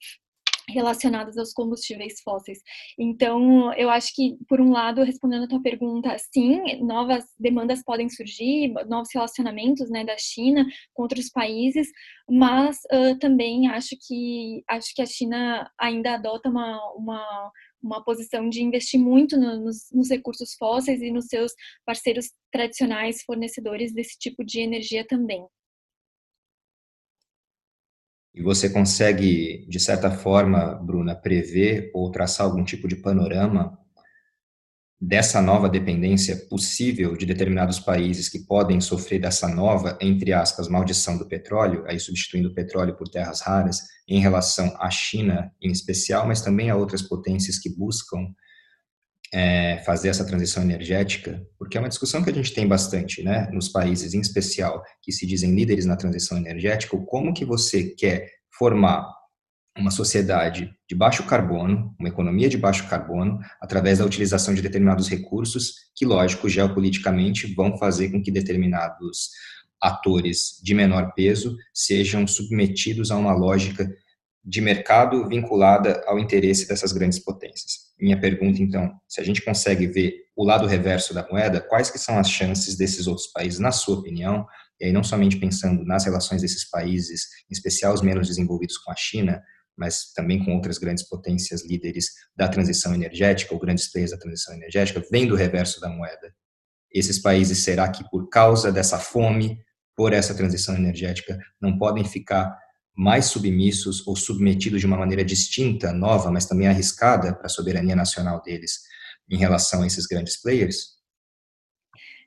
relacionadas 0.69 1.39
aos 1.39 1.53
combustíveis 1.53 2.21
fósseis. 2.23 2.59
Então, 2.99 3.73
eu 3.75 3.89
acho 3.89 4.15
que, 4.15 4.37
por 4.49 4.61
um 4.61 4.71
lado, 4.71 5.03
respondendo 5.03 5.45
a 5.45 5.49
tua 5.49 5.63
pergunta, 5.63 6.17
sim, 6.33 6.81
novas 6.83 7.25
demandas 7.39 7.83
podem 7.85 8.09
surgir, 8.09 8.73
novos 8.89 9.09
relacionamentos 9.15 9.89
né, 9.91 10.05
da 10.05 10.17
China 10.19 10.67
com 10.93 11.03
outros 11.03 11.31
países, 11.31 11.89
mas 12.29 12.79
uh, 12.93 13.19
também 13.19 13.69
acho 13.69 13.97
que, 14.07 14.63
acho 14.69 14.95
que 14.95 15.03
a 15.03 15.07
China 15.07 15.71
ainda 15.79 16.15
adota 16.15 16.49
uma, 16.49 16.93
uma, 16.95 17.53
uma 17.83 18.05
posição 18.05 18.49
de 18.49 18.63
investir 18.63 18.99
muito 18.99 19.39
no, 19.39 19.61
nos, 19.61 19.89
nos 19.93 20.11
recursos 20.11 20.55
fósseis 20.59 21.01
e 21.01 21.11
nos 21.11 21.27
seus 21.27 21.53
parceiros 21.85 22.33
tradicionais 22.51 23.23
fornecedores 23.23 23.93
desse 23.93 24.19
tipo 24.19 24.45
de 24.45 24.61
energia 24.61 25.07
também. 25.07 25.47
E 28.37 28.43
você 28.43 28.69
consegue, 28.69 29.67
de 29.67 29.81
certa 29.81 30.11
forma, 30.11 30.75
Bruna, 30.75 31.15
prever 31.15 31.91
ou 31.95 32.11
traçar 32.11 32.47
algum 32.47 32.63
tipo 32.63 32.87
de 32.87 32.97
panorama 32.97 33.79
dessa 35.01 35.41
nova 35.41 35.71
dependência 35.71 36.37
possível 36.49 37.17
de 37.17 37.25
determinados 37.25 37.81
países 37.81 38.29
que 38.29 38.41
podem 38.41 38.79
sofrer 38.79 39.21
dessa 39.21 39.49
nova, 39.49 39.97
entre 40.03 40.35
aspas, 40.35 40.69
maldição 40.69 41.17
do 41.17 41.27
petróleo, 41.27 41.85
aí 41.87 41.99
substituindo 41.99 42.49
o 42.49 42.55
petróleo 42.55 42.95
por 42.95 43.09
terras 43.09 43.41
raras, 43.41 43.81
em 44.07 44.21
relação 44.21 44.75
à 44.79 44.91
China 44.91 45.51
em 45.61 45.71
especial, 45.71 46.27
mas 46.27 46.43
também 46.43 46.69
a 46.69 46.77
outras 46.77 47.01
potências 47.01 47.59
que 47.59 47.75
buscam 47.75 48.35
é, 49.33 49.83
fazer 49.85 50.09
essa 50.09 50.25
transição 50.25 50.63
energética, 50.63 51.43
porque 51.59 51.77
é 51.77 51.81
uma 51.81 51.89
discussão 51.89 52.23
que 52.23 52.31
a 52.31 52.35
gente 52.35 52.53
tem 52.53 52.67
bastante, 52.67 53.23
né, 53.23 53.49
nos 53.53 53.69
países 53.69 54.15
em 54.15 54.21
especial 54.21 54.83
que 55.03 55.13
se 55.13 55.27
dizem 55.27 55.55
líderes 55.55 55.85
na 55.85 55.97
transição 55.97 56.39
energética, 56.39 56.97
como 57.07 57.35
que 57.35 57.45
você 57.45 57.85
quer 57.85 58.29
formar 58.57 59.07
uma 59.79 59.91
sociedade 59.91 60.73
de 60.89 60.95
baixo 60.95 61.25
carbono, 61.25 61.95
uma 61.99 62.09
economia 62.09 62.49
de 62.49 62.57
baixo 62.57 62.89
carbono, 62.89 63.39
através 63.61 63.99
da 63.99 64.07
utilização 64.07 64.55
de 64.55 64.63
determinados 64.63 65.09
recursos 65.09 65.75
que, 65.95 66.07
lógico, 66.07 66.49
geopoliticamente 66.49 67.53
vão 67.55 67.77
fazer 67.77 68.11
com 68.11 68.23
que 68.23 68.31
determinados 68.31 69.31
atores 69.81 70.59
de 70.63 70.75
menor 70.75 71.13
peso 71.15 71.57
sejam 71.75 72.27
submetidos 72.27 73.11
a 73.11 73.17
uma 73.17 73.35
lógica 73.35 73.87
de 74.43 74.61
mercado 74.61 75.29
vinculada 75.29 76.03
ao 76.07 76.19
interesse 76.19 76.67
dessas 76.67 76.93
grandes 76.93 77.19
potências. 77.19 77.86
Minha 77.99 78.21
pergunta, 78.21 78.63
então, 78.63 78.93
se 79.09 79.21
a 79.21 79.25
gente 79.25 79.43
consegue 79.43 79.87
ver 79.87 80.15
o 80.37 80.45
lado 80.45 80.67
reverso 80.67 81.15
da 81.15 81.27
moeda, 81.27 81.61
quais 81.61 81.91
que 81.91 81.99
são 81.99 82.19
as 82.19 82.29
chances 82.29 82.77
desses 82.77 83.07
outros 83.07 83.27
países, 83.29 83.59
na 83.59 83.73
sua 83.73 83.99
opinião, 83.99 84.47
e 84.79 84.85
aí 84.87 84.93
não 84.93 85.03
somente 85.03 85.39
pensando 85.39 85.83
nas 85.85 86.05
relações 86.05 86.43
desses 86.43 86.69
países, 86.69 87.23
em 87.51 87.53
especial 87.53 87.95
os 87.95 88.03
menos 88.03 88.29
desenvolvidos 88.29 88.77
com 88.77 88.91
a 88.91 88.97
China, 88.97 89.43
mas 89.77 90.13
também 90.15 90.45
com 90.45 90.55
outras 90.55 90.79
grandes 90.79 91.07
potências 91.09 91.65
líderes 91.67 92.11
da 92.37 92.49
transição 92.49 92.95
energética, 92.95 93.55
ou 93.55 93.61
grandes 93.61 93.91
players 93.91 94.11
da 94.11 94.19
transição 94.19 94.55
energética, 94.55 95.03
vem 95.11 95.27
do 95.27 95.35
reverso 95.35 95.81
da 95.81 95.89
moeda. 95.89 96.35
Esses 96.93 97.19
países, 97.19 97.59
será 97.59 97.89
que 97.91 98.09
por 98.11 98.29
causa 98.29 98.71
dessa 98.71 98.99
fome, 98.99 99.59
por 99.95 100.13
essa 100.13 100.35
transição 100.35 100.75
energética, 100.75 101.39
não 101.61 101.79
podem 101.79 102.05
ficar 102.05 102.55
mais 102.97 103.27
submissos 103.27 104.07
ou 104.07 104.17
submetidos 104.17 104.81
de 104.81 104.87
uma 104.87 104.97
maneira 104.97 105.25
distinta, 105.25 105.93
nova, 105.93 106.31
mas 106.31 106.47
também 106.47 106.67
arriscada 106.67 107.35
para 107.35 107.47
a 107.47 107.51
soberania 107.51 107.95
nacional 107.95 108.43
deles 108.43 108.81
em 109.31 109.37
relação 109.37 109.83
a 109.83 109.87
esses 109.87 110.07
grandes 110.07 110.41
players? 110.41 110.97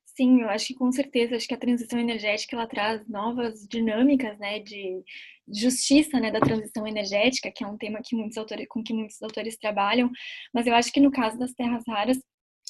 Sim, 0.06 0.42
eu 0.42 0.50
acho 0.50 0.68
que 0.68 0.74
com 0.76 0.92
certeza, 0.92 1.36
acho 1.38 1.48
que 1.48 1.54
a 1.54 1.60
transição 1.60 1.98
energética 1.98 2.56
ela 2.56 2.68
traz 2.68 3.08
novas 3.08 3.66
dinâmicas, 3.68 4.38
né, 4.38 4.60
de 4.60 5.02
justiça, 5.48 6.20
né, 6.20 6.30
da 6.30 6.42
transição 6.42 6.86
energética, 6.86 7.50
que 7.50 7.64
é 7.64 7.68
um 7.68 7.78
tema 7.78 8.02
que 8.04 8.16
muitos 8.16 8.38
autores, 8.38 8.68
com 8.70 8.84
que 8.84 8.94
muitos 8.94 9.22
autores 9.22 9.58
trabalham, 9.58 10.12
mas 10.54 10.68
eu 10.68 10.76
acho 10.76 10.92
que 10.92 11.00
no 11.00 11.10
caso 11.10 11.40
das 11.40 11.54
terras 11.54 11.84
raras, 11.88 12.20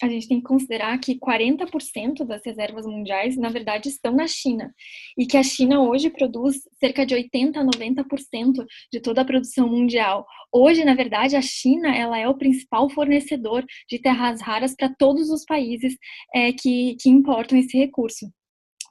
a 0.01 0.07
gente 0.07 0.27
tem 0.27 0.37
que 0.37 0.47
considerar 0.47 0.97
que 0.99 1.19
40% 1.19 2.25
das 2.25 2.41
reservas 2.45 2.85
mundiais, 2.85 3.37
na 3.37 3.49
verdade, 3.49 3.89
estão 3.89 4.13
na 4.13 4.27
China. 4.27 4.73
E 5.17 5.25
que 5.25 5.37
a 5.37 5.43
China 5.43 5.81
hoje 5.81 6.09
produz 6.09 6.57
cerca 6.79 7.05
de 7.05 7.13
80 7.13 7.59
a 7.59 7.65
90% 7.65 8.65
de 8.91 8.99
toda 8.99 9.21
a 9.21 9.25
produção 9.25 9.67
mundial. 9.67 10.25
Hoje, 10.51 10.83
na 10.85 10.95
verdade, 10.95 11.35
a 11.35 11.41
China 11.41 11.95
ela 11.95 12.17
é 12.17 12.27
o 12.27 12.37
principal 12.37 12.89
fornecedor 12.89 13.65
de 13.89 13.99
terras 13.99 14.41
raras 14.41 14.73
para 14.75 14.93
todos 14.97 15.29
os 15.29 15.43
países 15.45 15.95
é, 16.33 16.51
que, 16.51 16.95
que 16.99 17.09
importam 17.09 17.57
esse 17.57 17.77
recurso. 17.77 18.25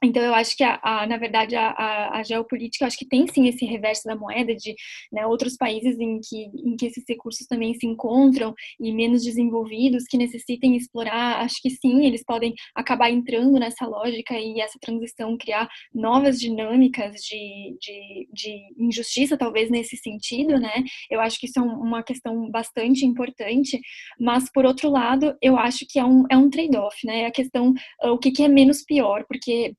Então, 0.03 0.23
eu 0.23 0.33
acho 0.33 0.55
que, 0.55 0.63
a, 0.63 0.79
a 0.81 1.07
na 1.07 1.17
verdade, 1.17 1.55
a, 1.55 2.11
a, 2.13 2.23
geopolítica, 2.23 2.85
acho 2.85 2.97
que 2.97 3.07
tem 3.07 3.27
sim 3.27 3.47
esse 3.47 3.65
reverso 3.65 4.03
da 4.05 4.15
moeda 4.15 4.55
de 4.55 4.73
né, 5.11 5.25
outros 5.25 5.57
países 5.57 5.99
em 5.99 6.19
que, 6.19 6.45
em 6.45 6.75
que 6.77 6.85
esses 6.85 7.03
recursos 7.07 7.45
também 7.47 7.73
se 7.73 7.85
encontram 7.85 8.53
e 8.79 8.93
menos 8.93 9.23
desenvolvidos, 9.23 10.05
que 10.05 10.17
necessitem 10.17 10.75
explorar, 10.75 11.41
acho 11.41 11.61
que 11.61 11.69
sim, 11.69 12.05
eles 12.05 12.23
podem 12.23 12.53
acabar 12.75 13.09
entrando 13.11 13.59
nessa 13.59 13.85
lógica 13.85 14.37
e 14.39 14.61
essa 14.61 14.79
transição 14.79 15.37
criar 15.37 15.67
novas 15.93 16.39
dinâmicas 16.39 17.15
de, 17.21 17.77
de, 17.79 18.27
de 18.33 18.59
injustiça, 18.77 19.37
talvez 19.37 19.69
nesse 19.69 19.97
sentido, 19.97 20.59
né? 20.59 20.83
Eu 21.09 21.19
acho 21.19 21.39
que 21.39 21.47
isso 21.47 21.59
é 21.59 21.61
uma 21.61 22.03
questão 22.03 22.49
bastante 22.49 23.05
importante, 23.05 23.79
mas, 24.19 24.49
por 24.51 24.65
outro 24.65 24.89
lado, 24.89 25.35
eu 25.41 25.57
acho 25.57 25.85
que 25.87 25.99
é 25.99 26.05
um, 26.05 26.23
é 26.29 26.37
um 26.37 26.49
trade-off, 26.49 26.95
né? 27.05 27.25
A 27.25 27.31
questão, 27.31 27.73
o 28.03 28.17
que, 28.17 28.31
que 28.31 28.43
é 28.43 28.47
menos 28.47 28.83
pior, 28.83 29.25
porque 29.27 29.73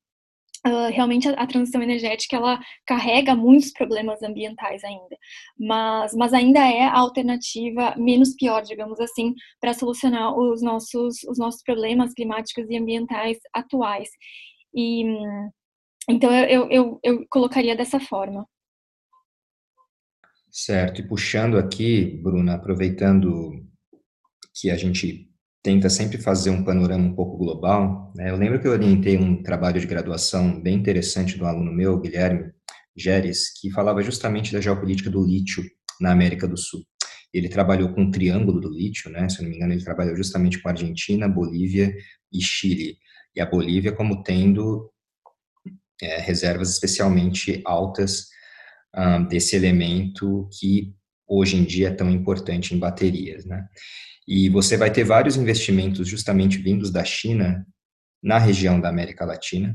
Uh, 0.67 0.93
realmente 0.93 1.27
a, 1.27 1.33
a, 1.33 1.47
transição 1.47 1.83
energética 1.83 2.37
ela 2.37 2.61
carrega 2.87 3.35
muitos 3.35 3.73
problemas 3.73 4.23
ambientais 4.23 4.85
ainda, 4.85 5.17
mas, 5.59 6.13
mas 6.15 6.35
ainda 6.35 6.61
é 6.61 6.83
a 6.83 6.99
alternativa 6.99 7.95
menos 7.97 8.35
pior, 8.35 8.63
digamos 8.63 9.01
assim, 9.01 9.35
para 9.59 9.73
solucionar 9.73 10.37
os 10.39 10.61
nossos, 10.61 11.23
os 11.25 11.39
nossos 11.39 11.63
problemas 11.63 12.13
climáticos 12.13 12.69
e 12.69 12.77
ambientais 12.77 13.39
atuais. 13.55 14.11
E 14.75 15.03
então 16.07 16.31
eu, 16.31 16.69
eu, 16.71 17.01
eu 17.03 17.27
colocaria 17.31 17.75
dessa 17.75 17.99
forma. 17.99 18.47
Certo, 20.51 21.01
e 21.01 21.09
puxando 21.09 21.57
aqui, 21.57 22.21
Bruna, 22.23 22.57
aproveitando 22.57 23.51
que 24.55 24.69
a 24.71 24.77
gente 24.77 25.30
tenta 25.63 25.91
sempre 25.91 26.19
fazer 26.19 26.51
um 26.51 26.65
panorama 26.65 27.07
um 27.07 27.15
pouco 27.15 27.37
global. 27.37 28.13
Né? 28.17 28.31
Eu 28.31 28.37
lembro 28.37 28.61
que 28.61 28.67
eu 28.67 28.73
orientei 28.73 29.19
um 29.19 29.43
trabalho 29.43 29.81
de 29.81 29.87
graduação 29.87 30.61
bem 30.61 30.77
interessante 30.77 31.37
do 31.37 31.47
aluno 31.47 31.73
meu, 31.73 32.01
Guilherme 32.01 32.51
Geres, 32.97 33.53
que 33.61 33.71
falava 33.71 34.03
justamente 34.03 34.53
da 34.53 34.61
geopolítica 34.61 35.11
do 35.11 35.25
lítio 35.25 35.65
na 36.01 36.13
América 36.13 36.49
do 36.49 36.57
Sul. 36.57 36.83
Ele 37.33 37.49
trabalhou 37.49 37.93
com 37.93 38.05
o 38.05 38.11
triângulo 38.11 38.61
do 38.61 38.69
lítio, 38.69 39.11
né? 39.11 39.29
se 39.29 39.39
eu 39.39 39.43
não 39.45 39.51
me 39.51 39.57
engano, 39.57 39.73
ele 39.73 39.85
trabalhou 39.85 40.17
justamente 40.17 40.61
com 40.61 40.69
a 40.69 40.73
Argentina, 40.73 41.29
Bolívia 41.29 41.95
e 42.33 42.43
Chile. 42.43 42.97
E 43.37 43.41
a 43.41 43.47
Bolívia 43.47 43.93
como 43.93 44.23
tendo 44.23 44.91
é, 46.03 46.19
reservas 46.21 46.71
especialmente 46.71 47.61
altas 47.65 48.29
um, 48.97 49.25
desse 49.27 49.55
elemento 49.55 50.49
que 50.59 50.95
hoje 51.29 51.57
em 51.57 51.65
dia 51.65 51.89
é 51.89 51.95
tão 51.95 52.11
importante 52.11 52.75
em 52.75 52.79
baterias, 52.79 53.45
né? 53.45 53.65
E 54.31 54.49
você 54.49 54.77
vai 54.77 54.93
ter 54.93 55.03
vários 55.03 55.37
investimentos 55.37 56.07
justamente 56.07 56.57
vindos 56.57 56.93
da 56.93 57.03
China 57.03 57.67
na 58.23 58.39
região 58.39 58.81
da 58.81 58.89
América 58.89 59.25
Latina. 59.25 59.75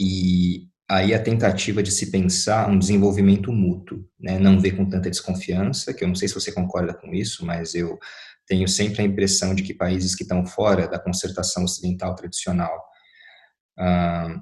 E 0.00 0.68
aí 0.88 1.12
a 1.12 1.20
tentativa 1.20 1.82
de 1.82 1.90
se 1.90 2.12
pensar 2.12 2.70
um 2.70 2.78
desenvolvimento 2.78 3.52
mútuo, 3.52 4.08
né? 4.16 4.38
não 4.38 4.60
ver 4.60 4.76
com 4.76 4.88
tanta 4.88 5.10
desconfiança, 5.10 5.92
que 5.92 6.04
eu 6.04 6.08
não 6.08 6.14
sei 6.14 6.28
se 6.28 6.34
você 6.34 6.52
concorda 6.52 6.94
com 6.94 7.12
isso, 7.12 7.44
mas 7.44 7.74
eu 7.74 7.98
tenho 8.46 8.68
sempre 8.68 9.02
a 9.02 9.04
impressão 9.04 9.56
de 9.56 9.64
que 9.64 9.74
países 9.74 10.14
que 10.14 10.22
estão 10.22 10.46
fora 10.46 10.86
da 10.86 11.00
concertação 11.00 11.64
ocidental 11.64 12.14
tradicional 12.14 12.80
ah, 13.76 14.38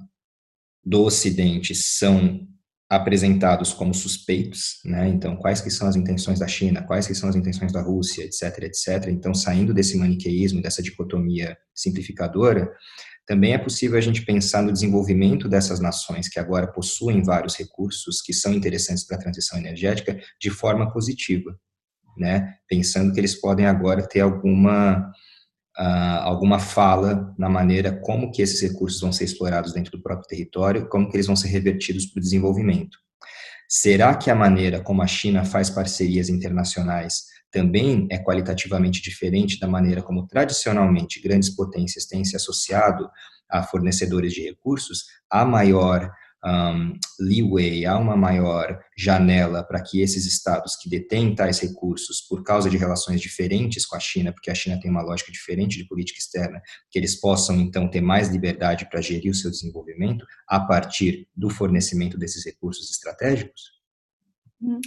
do 0.85 1.05
Ocidente 1.05 1.75
são 1.75 2.47
apresentados 2.91 3.73
como 3.73 3.95
suspeitos, 3.95 4.81
né? 4.85 5.09
Então, 5.09 5.37
quais 5.37 5.61
que 5.61 5.71
são 5.71 5.87
as 5.87 5.95
intenções 5.95 6.41
da 6.41 6.49
China, 6.49 6.83
quais 6.83 7.07
que 7.07 7.15
são 7.15 7.29
as 7.29 7.37
intenções 7.37 7.73
da 7.73 7.81
Rússia, 7.81 8.25
etc, 8.25 8.65
etc. 8.65 9.07
Então, 9.09 9.33
saindo 9.33 9.73
desse 9.73 9.97
maniqueísmo, 9.97 10.61
dessa 10.61 10.83
dicotomia 10.83 11.57
simplificadora, 11.73 12.69
também 13.25 13.55
é 13.55 13.59
possível 13.59 13.97
a 13.97 14.01
gente 14.01 14.25
pensar 14.25 14.61
no 14.61 14.73
desenvolvimento 14.73 15.49
dessas 15.49 15.79
nações 15.79 16.29
que 16.29 16.41
agora 16.41 16.67
possuem 16.67 17.23
vários 17.23 17.55
recursos 17.55 18.21
que 18.21 18.33
são 18.33 18.53
interessantes 18.53 19.07
para 19.07 19.19
a 19.19 19.21
transição 19.21 19.57
energética 19.57 20.19
de 20.41 20.51
forma 20.51 20.93
positiva, 20.93 21.57
né? 22.19 22.57
Pensando 22.69 23.13
que 23.13 23.21
eles 23.21 23.41
podem 23.41 23.67
agora 23.67 24.03
ter 24.05 24.19
alguma 24.19 25.13
uh, 25.79 26.23
alguma 26.23 26.59
fala 26.59 27.35
na 27.39 27.49
maneira 27.49 27.93
como 27.93 28.31
que 28.31 28.43
esses 28.43 28.61
recursos 28.61 29.01
vão 29.01 29.13
ser 29.13 29.25
explorados 29.25 29.73
dentro 29.73 29.93
do 29.93 30.03
próprio 30.03 30.29
território, 30.29 30.89
como 30.89 31.09
que 31.09 31.17
eles 31.17 31.27
vão 31.27 31.37
ser 31.37 31.49
revertidos 31.49 32.07
para 32.07 32.21
o 32.21 32.23
desenvolvimento. 32.23 32.99
Será 33.69 34.15
que 34.17 34.31
a 34.31 34.35
maneira 34.35 34.81
como 34.81 35.03
a 35.03 35.07
China 35.07 35.45
faz 35.45 35.71
parcerias 35.71 36.29
internacionais 36.29 37.27
também 37.53 38.07
é 38.11 38.19
qualitativamente 38.19 39.03
diferente 39.03 39.59
da 39.59 39.67
maneira 39.67 40.03
como 40.03 40.27
tradicionalmente 40.27 41.21
grandes 41.21 41.51
potências 41.51 42.07
têm 42.07 42.25
se 42.25 42.37
associado 42.37 43.09
a 43.49 43.63
fornecedores 43.63 44.33
de 44.33 44.43
recursos? 44.43 45.05
Há 45.29 45.45
maior 45.45 46.11
um, 46.45 46.99
leeway, 47.19 47.85
há 47.85 47.99
uma 47.99 48.17
maior 48.17 48.81
janela 48.97 49.63
para 49.63 49.83
que 49.83 50.01
esses 50.01 50.27
estados 50.27 50.77
que 50.77 50.89
detêm 50.89 51.35
tais 51.35 51.59
recursos 51.61 52.21
por 52.21 52.43
causa 52.43 52.71
de 52.71 52.77
relações 52.77 53.21
diferentes 53.21 53.85
com 53.85 53.97
a 53.97 54.01
China, 54.01 54.33
porque 54.33 54.51
a 54.51 54.55
China 54.55 54.81
tem 54.81 54.91
uma 54.91 55.03
lógica 55.03 55.31
diferente 55.31 55.77
de 55.77 55.87
política 55.87 56.19
externa, 56.19 56.63
que 56.91 56.99
eles 56.99 57.21
possam 57.21 57.57
então 57.57 57.89
ter 57.89 58.01
mais 58.01 58.29
liberdade 58.29 58.89
para 58.89 59.01
gerir 59.01 59.31
o 59.31 59.35
seu 59.35 59.51
desenvolvimento 59.51 60.27
a 60.49 60.61
partir 60.61 61.29
do 61.37 61.51
fornecimento 61.51 62.19
desses 62.19 62.45
recursos 62.45 62.91
estratégicos? 62.91 63.81
Hum. 64.63 64.81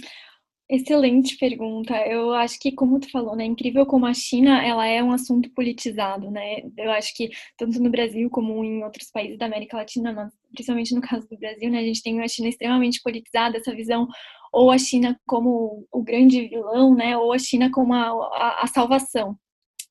Excelente 0.68 1.36
pergunta. 1.36 1.94
Eu 2.06 2.32
acho 2.32 2.58
que, 2.58 2.72
como 2.72 2.98
tu 2.98 3.10
falou, 3.10 3.36
né, 3.36 3.44
é 3.44 3.46
incrível 3.46 3.84
como 3.84 4.06
a 4.06 4.14
China, 4.14 4.64
ela 4.64 4.86
é 4.86 5.02
um 5.02 5.12
assunto 5.12 5.50
politizado, 5.50 6.30
né? 6.30 6.62
Eu 6.78 6.90
acho 6.92 7.14
que 7.14 7.28
tanto 7.58 7.78
no 7.82 7.90
Brasil 7.90 8.30
como 8.30 8.64
em 8.64 8.82
outros 8.82 9.10
países 9.10 9.38
da 9.38 9.44
América 9.44 9.76
Latina, 9.76 10.10
mas 10.12 10.32
principalmente 10.52 10.94
no 10.94 11.02
caso 11.02 11.28
do 11.28 11.36
Brasil, 11.38 11.70
né, 11.70 11.80
a 11.80 11.84
gente 11.84 12.02
tem 12.02 12.14
uma 12.14 12.28
China 12.28 12.48
extremamente 12.48 13.02
politizada, 13.02 13.58
essa 13.58 13.74
visão 13.74 14.08
ou 14.52 14.70
a 14.70 14.78
China 14.78 15.20
como 15.26 15.86
o 15.92 16.02
grande 16.02 16.48
vilão, 16.48 16.94
né, 16.94 17.16
ou 17.18 17.32
a 17.32 17.38
China 17.38 17.70
como 17.70 17.92
a, 17.92 18.08
a, 18.08 18.64
a 18.64 18.66
salvação. 18.66 19.36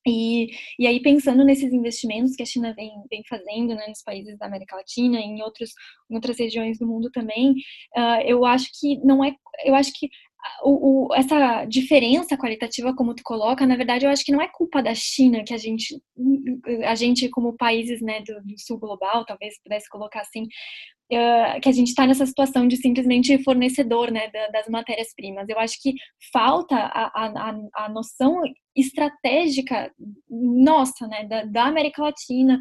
E, 0.06 0.48
e 0.78 0.86
aí, 0.86 1.00
pensando 1.00 1.44
nesses 1.44 1.72
investimentos 1.72 2.36
que 2.36 2.42
a 2.42 2.46
China 2.46 2.74
vem, 2.74 2.90
vem 3.10 3.22
fazendo 3.28 3.74
né, 3.74 3.86
nos 3.88 4.02
países 4.02 4.36
da 4.38 4.46
América 4.46 4.76
Latina 4.76 5.18
e 5.18 5.24
em, 5.24 5.42
outros, 5.42 5.70
em 6.10 6.14
outras 6.14 6.38
regiões 6.38 6.78
do 6.78 6.86
mundo 6.86 7.10
também, 7.10 7.52
uh, 7.96 8.20
eu 8.26 8.44
acho 8.44 8.68
que 8.78 8.98
não 9.04 9.24
é. 9.24 9.34
Eu 9.64 9.74
acho 9.74 9.92
que 9.98 10.08
o, 10.62 11.08
o, 11.08 11.14
essa 11.14 11.64
diferença 11.64 12.36
qualitativa, 12.36 12.94
como 12.94 13.14
tu 13.14 13.22
coloca, 13.24 13.66
na 13.66 13.76
verdade, 13.76 14.04
eu 14.04 14.10
acho 14.10 14.24
que 14.24 14.32
não 14.32 14.40
é 14.40 14.48
culpa 14.48 14.82
da 14.82 14.94
China 14.94 15.42
que 15.44 15.54
a 15.54 15.58
gente, 15.58 16.00
a 16.84 16.94
gente 16.94 17.28
como 17.28 17.56
países 17.56 18.00
né, 18.00 18.20
do, 18.20 18.42
do 18.42 18.58
sul 18.58 18.78
global, 18.78 19.24
talvez 19.24 19.60
pudesse 19.62 19.88
colocar 19.88 20.20
assim, 20.20 20.42
uh, 21.12 21.60
que 21.60 21.68
a 21.68 21.72
gente 21.72 21.88
está 21.88 22.06
nessa 22.06 22.26
situação 22.26 22.68
de 22.68 22.76
simplesmente 22.76 23.42
fornecedor 23.42 24.10
né, 24.10 24.28
da, 24.30 24.48
das 24.48 24.68
matérias-primas. 24.68 25.48
Eu 25.48 25.58
acho 25.58 25.80
que 25.80 25.94
falta 26.32 26.76
a, 26.76 27.26
a, 27.26 27.84
a 27.84 27.88
noção 27.88 28.42
estratégica 28.76 29.92
nossa, 30.28 31.06
né, 31.06 31.24
da, 31.24 31.44
da 31.44 31.64
América 31.64 32.02
Latina, 32.02 32.58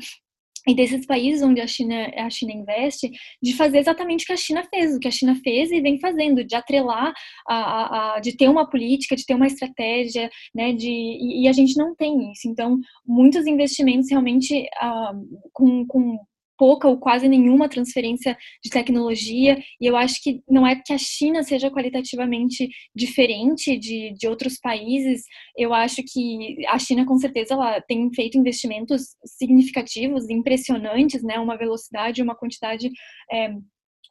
e 0.68 0.76
desses 0.76 1.05
países 1.05 1.41
onde 1.41 1.61
a 1.61 1.68
China, 1.68 2.11
a 2.16 2.30
China 2.30 2.53
investe, 2.53 3.11
de 3.41 3.53
fazer 3.55 3.80
exatamente 3.80 4.24
o 4.24 4.28
que 4.28 4.34
a 4.34 4.38
China 4.38 4.64
fez, 4.70 4.95
o 4.95 4.99
que 4.99 5.07
a 5.07 5.11
China 5.11 5.36
fez 5.43 5.72
e 5.72 5.82
vem 5.82 5.99
fazendo, 5.99 6.43
de 6.43 6.55
atrelar, 6.55 7.14
a, 7.47 7.55
a, 7.55 8.16
a 8.16 8.20
de 8.20 8.36
ter 8.36 8.49
uma 8.49 8.70
política, 8.70 9.16
de 9.16 9.26
ter 9.26 9.36
uma 9.36 9.47
estratégia, 9.47 10.30
né, 10.55 10.74
de, 10.74 10.89
e, 10.89 11.43
e, 11.43 11.47
a 11.47 11.51
gente 11.51 11.78
não 11.78 11.95
tem 11.95 12.32
isso. 12.32 12.47
Então, 12.47 12.80
muitos 13.05 13.45
investimentos 13.45 14.09
realmente 14.09 14.68
uh, 14.82 15.49
com, 15.51 15.86
com 15.86 16.20
pouca 16.57 16.87
ou 16.87 16.97
quase 16.97 17.27
nenhuma 17.27 17.69
transferência 17.69 18.37
de 18.63 18.69
tecnologia, 18.69 19.61
e 19.79 19.85
eu 19.85 19.95
acho 19.95 20.21
que 20.21 20.41
não 20.49 20.65
é 20.65 20.75
que 20.75 20.93
a 20.93 20.97
China 20.97 21.43
seja 21.43 21.71
qualitativamente 21.71 22.69
diferente 22.95 23.77
de, 23.77 24.13
de 24.13 24.27
outros 24.27 24.59
países, 24.59 25.23
eu 25.57 25.73
acho 25.73 26.01
que 26.05 26.65
a 26.67 26.77
China, 26.79 27.05
com 27.05 27.17
certeza, 27.17 27.53
ela 27.53 27.81
tem 27.81 28.11
feito 28.13 28.37
investimentos 28.37 29.15
significativos, 29.25 30.29
impressionantes, 30.29 31.23
né, 31.23 31.39
uma 31.39 31.57
velocidade, 31.57 32.21
uma 32.21 32.35
quantidade 32.35 32.89
é, 33.31 33.53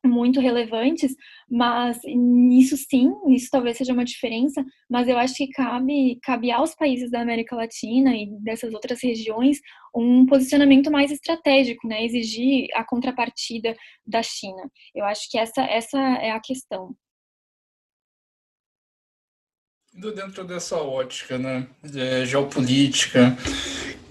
muito 0.04 0.40
relevantes, 0.40 1.14
mas 1.50 2.00
nisso 2.04 2.76
sim, 2.76 3.12
isso 3.28 3.48
talvez 3.50 3.76
seja 3.76 3.92
uma 3.92 4.04
diferença, 4.04 4.64
mas 4.90 5.08
eu 5.08 5.16
acho 5.16 5.34
que 5.34 5.48
cabe, 5.48 6.18
cabe 6.22 6.50
aos 6.50 6.74
países 6.74 7.10
da 7.10 7.20
América 7.20 7.54
Latina 7.56 8.14
e 8.14 8.26
dessas 8.40 8.72
outras 8.74 9.00
regiões 9.02 9.58
um 9.94 10.26
posicionamento 10.26 10.90
mais 10.90 11.10
estratégico, 11.10 11.86
né, 11.86 12.04
exigir 12.04 12.68
a 12.74 12.84
contrapartida 12.84 13.76
da 14.06 14.22
China. 14.22 14.62
Eu 14.94 15.04
acho 15.04 15.30
que 15.30 15.38
essa, 15.38 15.62
essa 15.62 15.98
é 15.98 16.30
a 16.30 16.40
questão. 16.40 16.96
Dentro 19.94 20.44
dessa 20.44 20.78
ótica, 20.78 21.36
né, 21.36 21.68
é, 21.94 22.24
geopolítica, 22.24 23.36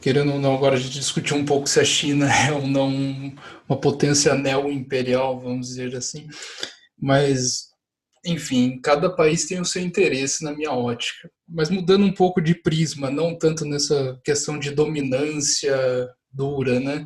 querendo 0.02 0.34
ou 0.34 0.40
não, 0.40 0.56
agora 0.56 0.76
a 0.76 0.80
gente 0.80 1.00
discutiu 1.00 1.38
um 1.38 1.46
pouco 1.46 1.70
se 1.70 1.80
a 1.80 1.86
China 1.86 2.26
é 2.34 2.52
ou 2.52 2.68
não 2.68 2.92
uma 3.70 3.80
potência 3.80 4.34
neo-imperial, 4.34 5.40
vamos 5.40 5.68
dizer 5.68 5.96
assim, 5.96 6.28
mas, 7.00 7.70
enfim, 8.26 8.80
cada 8.82 9.10
país 9.10 9.48
tem 9.48 9.62
o 9.62 9.66
seu 9.66 9.82
interesse 9.82 10.44
na 10.44 10.52
minha 10.52 10.72
ótica. 10.72 11.30
Mas 11.48 11.70
mudando 11.70 12.06
um 12.06 12.14
pouco 12.14 12.42
de 12.42 12.56
prisma, 12.56 13.10
não 13.10 13.38
tanto 13.38 13.64
nessa 13.64 14.20
questão 14.24 14.60
de 14.60 14.72
dominância 14.72 16.10
dura, 16.32 16.80
né? 16.80 17.06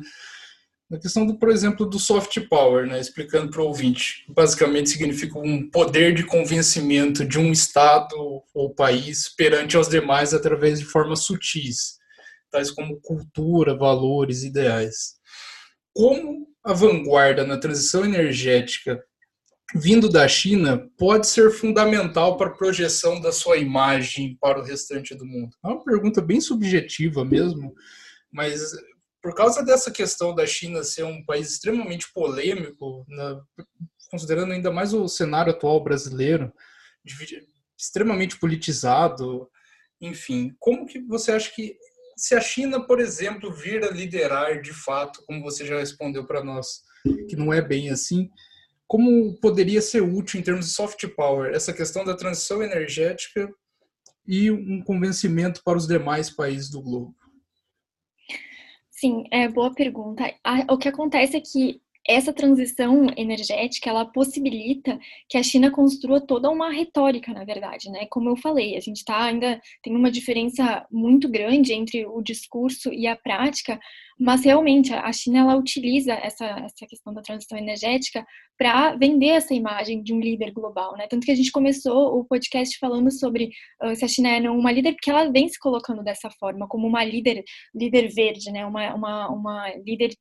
Na 0.88 1.00
questão, 1.00 1.26
do, 1.26 1.36
por 1.36 1.48
exemplo, 1.50 1.84
do 1.84 1.98
soft 1.98 2.38
power, 2.48 2.86
né? 2.86 3.00
explicando 3.00 3.50
para 3.50 3.60
o 3.60 3.66
ouvinte, 3.66 4.24
basicamente 4.28 4.90
significa 4.90 5.36
um 5.36 5.68
poder 5.68 6.14
de 6.14 6.22
convencimento 6.22 7.24
de 7.24 7.40
um 7.40 7.50
Estado 7.50 8.14
ou 8.54 8.72
país 8.72 9.28
perante 9.34 9.76
aos 9.76 9.88
demais 9.88 10.32
através 10.32 10.78
de 10.78 10.84
formas 10.84 11.24
sutis 11.24 11.95
tais 12.50 12.70
como 12.70 13.00
cultura, 13.00 13.76
valores, 13.76 14.42
ideais. 14.42 15.16
Como 15.94 16.46
a 16.64 16.72
vanguarda 16.72 17.44
na 17.44 17.58
transição 17.58 18.04
energética 18.04 19.02
vindo 19.74 20.08
da 20.08 20.28
China 20.28 20.88
pode 20.96 21.26
ser 21.26 21.50
fundamental 21.50 22.36
para 22.36 22.48
a 22.48 22.56
projeção 22.56 23.20
da 23.20 23.32
sua 23.32 23.56
imagem 23.56 24.36
para 24.40 24.60
o 24.60 24.62
restante 24.62 25.14
do 25.14 25.26
mundo? 25.26 25.56
É 25.64 25.68
uma 25.68 25.84
pergunta 25.84 26.20
bem 26.20 26.40
subjetiva 26.40 27.24
mesmo, 27.24 27.74
mas 28.30 28.72
por 29.22 29.34
causa 29.34 29.64
dessa 29.64 29.90
questão 29.90 30.34
da 30.34 30.46
China 30.46 30.84
ser 30.84 31.04
um 31.04 31.24
país 31.24 31.50
extremamente 31.50 32.12
polêmico, 32.12 33.04
considerando 34.10 34.52
ainda 34.52 34.70
mais 34.70 34.94
o 34.94 35.08
cenário 35.08 35.52
atual 35.52 35.82
brasileiro, 35.82 36.52
extremamente 37.76 38.38
politizado, 38.38 39.50
enfim, 40.00 40.54
como 40.58 40.86
que 40.86 41.00
você 41.00 41.32
acha 41.32 41.50
que 41.52 41.76
se 42.16 42.34
a 42.34 42.40
China, 42.40 42.80
por 42.80 42.98
exemplo, 42.98 43.52
vir 43.52 43.84
a 43.84 43.90
liderar 43.90 44.62
de 44.62 44.72
fato, 44.72 45.22
como 45.26 45.42
você 45.42 45.66
já 45.66 45.78
respondeu 45.78 46.26
para 46.26 46.42
nós, 46.42 46.82
que 47.28 47.36
não 47.36 47.52
é 47.52 47.60
bem 47.60 47.90
assim, 47.90 48.30
como 48.88 49.38
poderia 49.40 49.82
ser 49.82 50.00
útil 50.00 50.40
em 50.40 50.42
termos 50.42 50.66
de 50.66 50.72
soft 50.72 51.06
power 51.08 51.52
essa 51.54 51.72
questão 51.72 52.04
da 52.04 52.16
transição 52.16 52.62
energética 52.62 53.52
e 54.26 54.50
um 54.50 54.82
convencimento 54.82 55.60
para 55.64 55.76
os 55.76 55.86
demais 55.86 56.30
países 56.30 56.70
do 56.70 56.82
globo? 56.82 57.14
Sim, 58.90 59.24
é 59.30 59.46
boa 59.48 59.74
pergunta. 59.74 60.24
O 60.70 60.78
que 60.78 60.88
acontece 60.88 61.36
é 61.36 61.40
que 61.40 61.82
essa 62.08 62.32
transição 62.32 63.06
energética 63.16 63.90
ela 63.90 64.04
possibilita 64.04 64.98
que 65.28 65.36
a 65.36 65.42
China 65.42 65.70
construa 65.70 66.20
toda 66.20 66.50
uma 66.50 66.70
retórica, 66.70 67.32
na 67.32 67.44
verdade, 67.44 67.90
né? 67.90 68.06
Como 68.10 68.28
eu 68.28 68.36
falei, 68.36 68.76
a 68.76 68.80
gente 68.80 69.04
tá 69.04 69.24
ainda 69.24 69.60
tem 69.82 69.94
uma 69.94 70.10
diferença 70.10 70.86
muito 70.90 71.28
grande 71.28 71.72
entre 71.72 72.06
o 72.06 72.22
discurso 72.22 72.92
e 72.92 73.06
a 73.06 73.16
prática, 73.16 73.78
mas 74.18 74.44
realmente 74.44 74.94
a 74.94 75.12
China 75.12 75.40
ela 75.40 75.56
utiliza 75.56 76.12
essa, 76.14 76.44
essa 76.44 76.86
questão 76.88 77.12
da 77.12 77.22
transição 77.22 77.58
energética 77.58 78.24
para 78.56 78.94
vender 78.96 79.28
essa 79.28 79.52
imagem 79.52 80.02
de 80.02 80.14
um 80.14 80.20
líder 80.20 80.52
global, 80.52 80.96
né? 80.96 81.06
Tanto 81.08 81.26
que 81.26 81.32
a 81.32 81.34
gente 81.34 81.52
começou 81.52 82.18
o 82.18 82.24
podcast 82.24 82.78
falando 82.78 83.10
sobre 83.10 83.50
uh, 83.82 83.94
se 83.94 84.04
a 84.04 84.08
China 84.08 84.28
é 84.28 84.50
uma 84.50 84.72
líder, 84.72 84.92
porque 84.92 85.10
ela 85.10 85.30
vem 85.30 85.48
se 85.48 85.58
colocando 85.58 86.02
dessa 86.02 86.30
forma, 86.38 86.66
como 86.68 86.86
uma 86.86 87.04
líder, 87.04 87.44
líder 87.74 88.08
verde, 88.14 88.50
né? 88.50 88.64
Uma, 88.64 88.94
uma, 88.94 89.28
uma 89.28 89.74
líder 89.84 90.14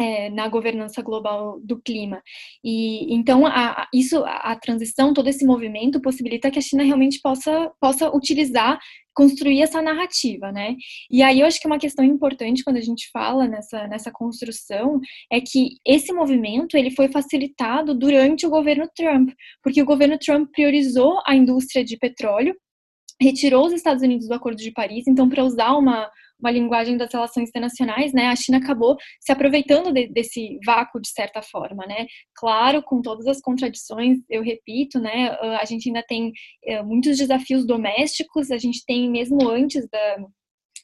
é, 0.00 0.28
na 0.30 0.48
governança 0.48 1.02
global 1.02 1.58
do 1.60 1.80
clima. 1.80 2.22
E 2.62 3.14
então 3.14 3.46
a, 3.46 3.88
isso, 3.92 4.22
a, 4.24 4.52
a, 4.52 4.56
transição, 4.56 5.14
todo 5.14 5.28
esse 5.28 5.44
movimento 5.44 6.00
possibilita 6.00 6.50
que 6.50 6.58
a 6.58 6.62
China 6.62 6.82
realmente 6.82 7.20
possa, 7.22 7.70
possa 7.80 8.10
utilizar, 8.14 8.78
construir 9.14 9.62
essa 9.62 9.80
narrativa, 9.80 10.52
né? 10.52 10.76
E 11.10 11.22
aí 11.22 11.40
eu 11.40 11.46
acho 11.46 11.58
que 11.58 11.66
uma 11.66 11.78
questão 11.78 12.04
importante 12.04 12.62
quando 12.62 12.76
a 12.76 12.82
gente 12.82 13.08
fala 13.10 13.48
nessa, 13.48 13.86
nessa 13.88 14.10
construção 14.12 15.00
é 15.32 15.40
que 15.40 15.76
esse 15.86 16.12
movimento 16.12 16.76
ele 16.76 16.90
foi 16.90 17.08
facilitado 17.08 17.94
durante 17.94 18.46
o 18.46 18.50
governo 18.50 18.88
Trump, 18.94 19.30
porque 19.62 19.80
o 19.80 19.86
governo 19.86 20.18
Trump 20.18 20.50
priorizou 20.52 21.20
a 21.26 21.34
indústria 21.34 21.84
de 21.84 21.96
petróleo 21.96 22.54
retirou 23.20 23.66
os 23.66 23.72
Estados 23.72 24.02
Unidos 24.02 24.28
do 24.28 24.34
Acordo 24.34 24.58
de 24.58 24.70
Paris, 24.70 25.06
então 25.06 25.26
para 25.28 25.42
usar 25.42 25.72
uma 25.72 26.10
uma 26.38 26.50
linguagem 26.50 26.96
das 26.96 27.12
relações 27.12 27.48
internacionais, 27.48 28.12
né, 28.12 28.28
a 28.28 28.36
China 28.36 28.58
acabou 28.58 28.96
se 29.20 29.32
aproveitando 29.32 29.92
de, 29.92 30.08
desse 30.08 30.58
vácuo 30.64 31.00
de 31.00 31.08
certa 31.08 31.42
forma, 31.42 31.86
né? 31.86 32.06
Claro, 32.34 32.82
com 32.82 33.00
todas 33.00 33.26
as 33.26 33.40
contradições, 33.40 34.18
eu 34.28 34.42
repito, 34.42 34.98
né, 35.00 35.30
a 35.60 35.64
gente 35.64 35.88
ainda 35.88 36.02
tem 36.06 36.32
eh, 36.64 36.82
muitos 36.82 37.16
desafios 37.16 37.66
domésticos, 37.66 38.50
a 38.50 38.58
gente 38.58 38.84
tem 38.86 39.10
mesmo 39.10 39.48
antes 39.48 39.88
da 39.88 40.16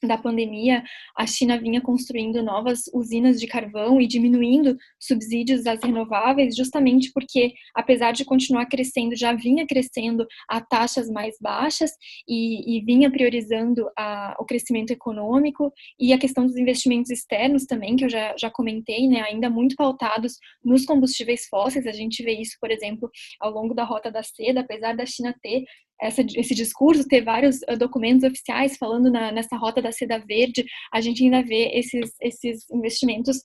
da 0.07 0.17
pandemia, 0.17 0.83
a 1.17 1.25
China 1.25 1.57
vinha 1.57 1.81
construindo 1.81 2.41
novas 2.43 2.83
usinas 2.93 3.39
de 3.39 3.47
carvão 3.47 4.01
e 4.01 4.07
diminuindo 4.07 4.77
subsídios 4.99 5.65
às 5.65 5.81
renováveis, 5.83 6.55
justamente 6.55 7.11
porque, 7.13 7.53
apesar 7.75 8.11
de 8.11 8.25
continuar 8.25 8.65
crescendo, 8.65 9.15
já 9.15 9.33
vinha 9.33 9.65
crescendo 9.67 10.25
a 10.49 10.61
taxas 10.61 11.09
mais 11.09 11.35
baixas 11.39 11.91
e, 12.27 12.77
e 12.77 12.81
vinha 12.85 13.11
priorizando 13.11 13.89
a, 13.97 14.35
o 14.39 14.45
crescimento 14.45 14.91
econômico 14.91 15.71
e 15.99 16.13
a 16.13 16.17
questão 16.17 16.45
dos 16.45 16.57
investimentos 16.57 17.11
externos 17.11 17.65
também, 17.65 17.95
que 17.95 18.05
eu 18.05 18.09
já, 18.09 18.35
já 18.37 18.49
comentei, 18.49 19.07
né, 19.07 19.21
ainda 19.21 19.49
muito 19.49 19.75
pautados 19.75 20.33
nos 20.63 20.85
combustíveis 20.85 21.47
fósseis. 21.49 21.87
A 21.87 21.91
gente 21.91 22.23
vê 22.23 22.33
isso, 22.33 22.57
por 22.59 22.71
exemplo, 22.71 23.09
ao 23.39 23.51
longo 23.51 23.73
da 23.73 23.83
Rota 23.83 24.11
da 24.11 24.23
Seda, 24.23 24.61
apesar 24.61 24.95
da 24.95 25.05
China 25.05 25.35
ter 25.41 25.63
essa, 26.03 26.21
esse 26.35 26.53
discurso, 26.53 27.07
ter 27.07 27.23
vários 27.23 27.57
uh, 27.69 27.77
documentos 27.77 28.23
oficiais 28.23 28.77
falando 28.77 29.09
na, 29.09 29.31
nessa 29.31 29.55
rota 29.55 29.81
da 29.81 29.91
seda 29.91 30.19
verde, 30.19 30.65
a 30.93 30.99
gente 30.99 31.23
ainda 31.23 31.41
vê 31.41 31.71
esses, 31.73 32.11
esses 32.21 32.69
investimentos 32.71 33.37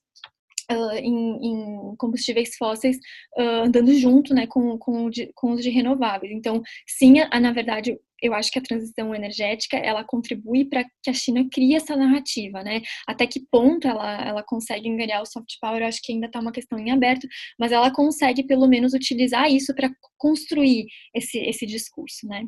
Uh, 0.70 0.92
em, 0.98 1.46
em, 1.46 1.96
combustíveis 1.96 2.54
fósseis 2.58 2.98
uh, 3.38 3.64
andando 3.64 3.90
junto 3.94 4.34
né, 4.34 4.46
com, 4.46 4.76
com, 4.76 5.08
com, 5.34 5.52
os 5.52 5.62
de 5.62 5.70
renováveis. 5.70 6.30
Então, 6.30 6.60
sim, 6.86 7.20
a, 7.20 7.40
na 7.40 7.52
verdade, 7.52 7.98
eu 8.20 8.34
acho 8.34 8.50
que 8.50 8.58
a 8.58 8.62
transição 8.62 9.14
energética 9.14 9.76
ela 9.76 10.04
contribui 10.04 10.64
para 10.64 10.84
que 11.02 11.10
a 11.10 11.12
China 11.12 11.46
crie 11.50 11.74
essa 11.74 11.96
narrativa, 11.96 12.62
né? 12.62 12.82
Até 13.06 13.26
que 13.26 13.46
ponto 13.50 13.86
ela, 13.86 14.22
ela 14.22 14.42
consegue 14.42 14.88
enganar 14.88 15.22
o 15.22 15.26
soft 15.26 15.54
power, 15.60 15.82
eu 15.82 15.86
acho 15.86 16.00
que 16.02 16.12
ainda 16.12 16.26
está 16.26 16.40
uma 16.40 16.52
questão 16.52 16.78
em 16.78 16.90
aberto, 16.90 17.26
mas 17.58 17.72
ela 17.72 17.92
consegue 17.92 18.42
pelo 18.42 18.66
menos 18.66 18.92
utilizar 18.92 19.50
isso 19.50 19.74
para 19.74 19.90
construir 20.16 20.86
esse, 21.14 21.38
esse 21.38 21.64
discurso, 21.64 22.26
né? 22.26 22.44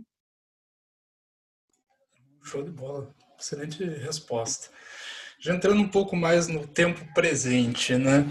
Show 2.43 2.62
de 2.64 2.71
bola, 2.71 3.14
excelente 3.39 3.85
resposta. 3.85 4.71
Já 5.41 5.55
entrando 5.55 5.80
um 5.80 5.88
pouco 5.88 6.14
mais 6.14 6.49
no 6.49 6.66
tempo 6.66 7.01
presente, 7.14 7.97
né? 7.97 8.26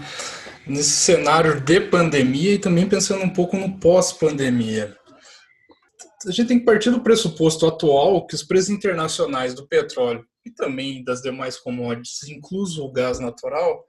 Nesse 0.64 0.90
cenário 0.90 1.60
de 1.60 1.80
pandemia 1.80 2.54
e 2.54 2.58
também 2.58 2.88
pensando 2.88 3.24
um 3.24 3.30
pouco 3.30 3.56
no 3.56 3.80
pós-pandemia. 3.80 4.96
A 6.24 6.30
gente 6.30 6.46
tem 6.46 6.58
que 6.60 6.64
partir 6.64 6.90
do 6.90 7.02
pressuposto 7.02 7.66
atual 7.66 8.26
que 8.26 8.34
os 8.36 8.44
preços 8.44 8.70
internacionais 8.70 9.54
do 9.54 9.66
petróleo 9.66 10.24
e 10.46 10.50
também 10.52 11.02
das 11.02 11.20
demais 11.20 11.56
commodities, 11.58 12.28
incluso 12.28 12.84
o 12.84 12.92
gás 12.92 13.18
natural, 13.18 13.84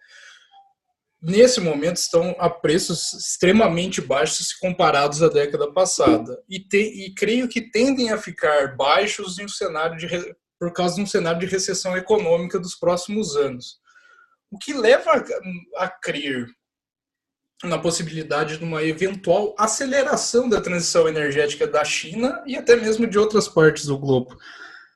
nesse 1.21 1.61
momento 1.61 1.97
estão 1.97 2.35
a 2.39 2.49
preços 2.49 3.13
extremamente 3.13 4.01
baixos 4.01 4.47
se 4.47 4.59
comparados 4.59 5.21
à 5.21 5.29
década 5.29 5.71
passada. 5.71 6.41
E, 6.49 6.59
te, 6.59 7.05
e 7.05 7.13
creio 7.13 7.47
que 7.47 7.69
tendem 7.69 8.11
a 8.11 8.17
ficar 8.17 8.75
baixos 8.75 9.37
em 9.37 9.45
um 9.45 9.49
cenário 9.49 9.95
de 9.95 10.07
por 10.61 10.71
causa 10.71 10.93
de 10.93 11.01
um 11.01 11.07
cenário 11.07 11.39
de 11.39 11.47
recessão 11.47 11.97
econômica 11.97 12.59
dos 12.59 12.75
próximos 12.75 13.35
anos. 13.35 13.79
O 14.51 14.59
que 14.59 14.73
leva 14.73 15.11
a, 15.77 15.87
crer 15.89 16.45
na 17.63 17.79
possibilidade 17.79 18.59
de 18.59 18.63
uma 18.63 18.83
eventual 18.83 19.55
aceleração 19.57 20.47
da 20.47 20.61
transição 20.61 21.07
energética 21.07 21.65
da 21.65 21.83
China 21.83 22.43
e 22.45 22.55
até 22.55 22.75
mesmo 22.75 23.07
de 23.07 23.17
outras 23.17 23.47
partes 23.47 23.87
do 23.87 23.97
globo. 23.97 24.37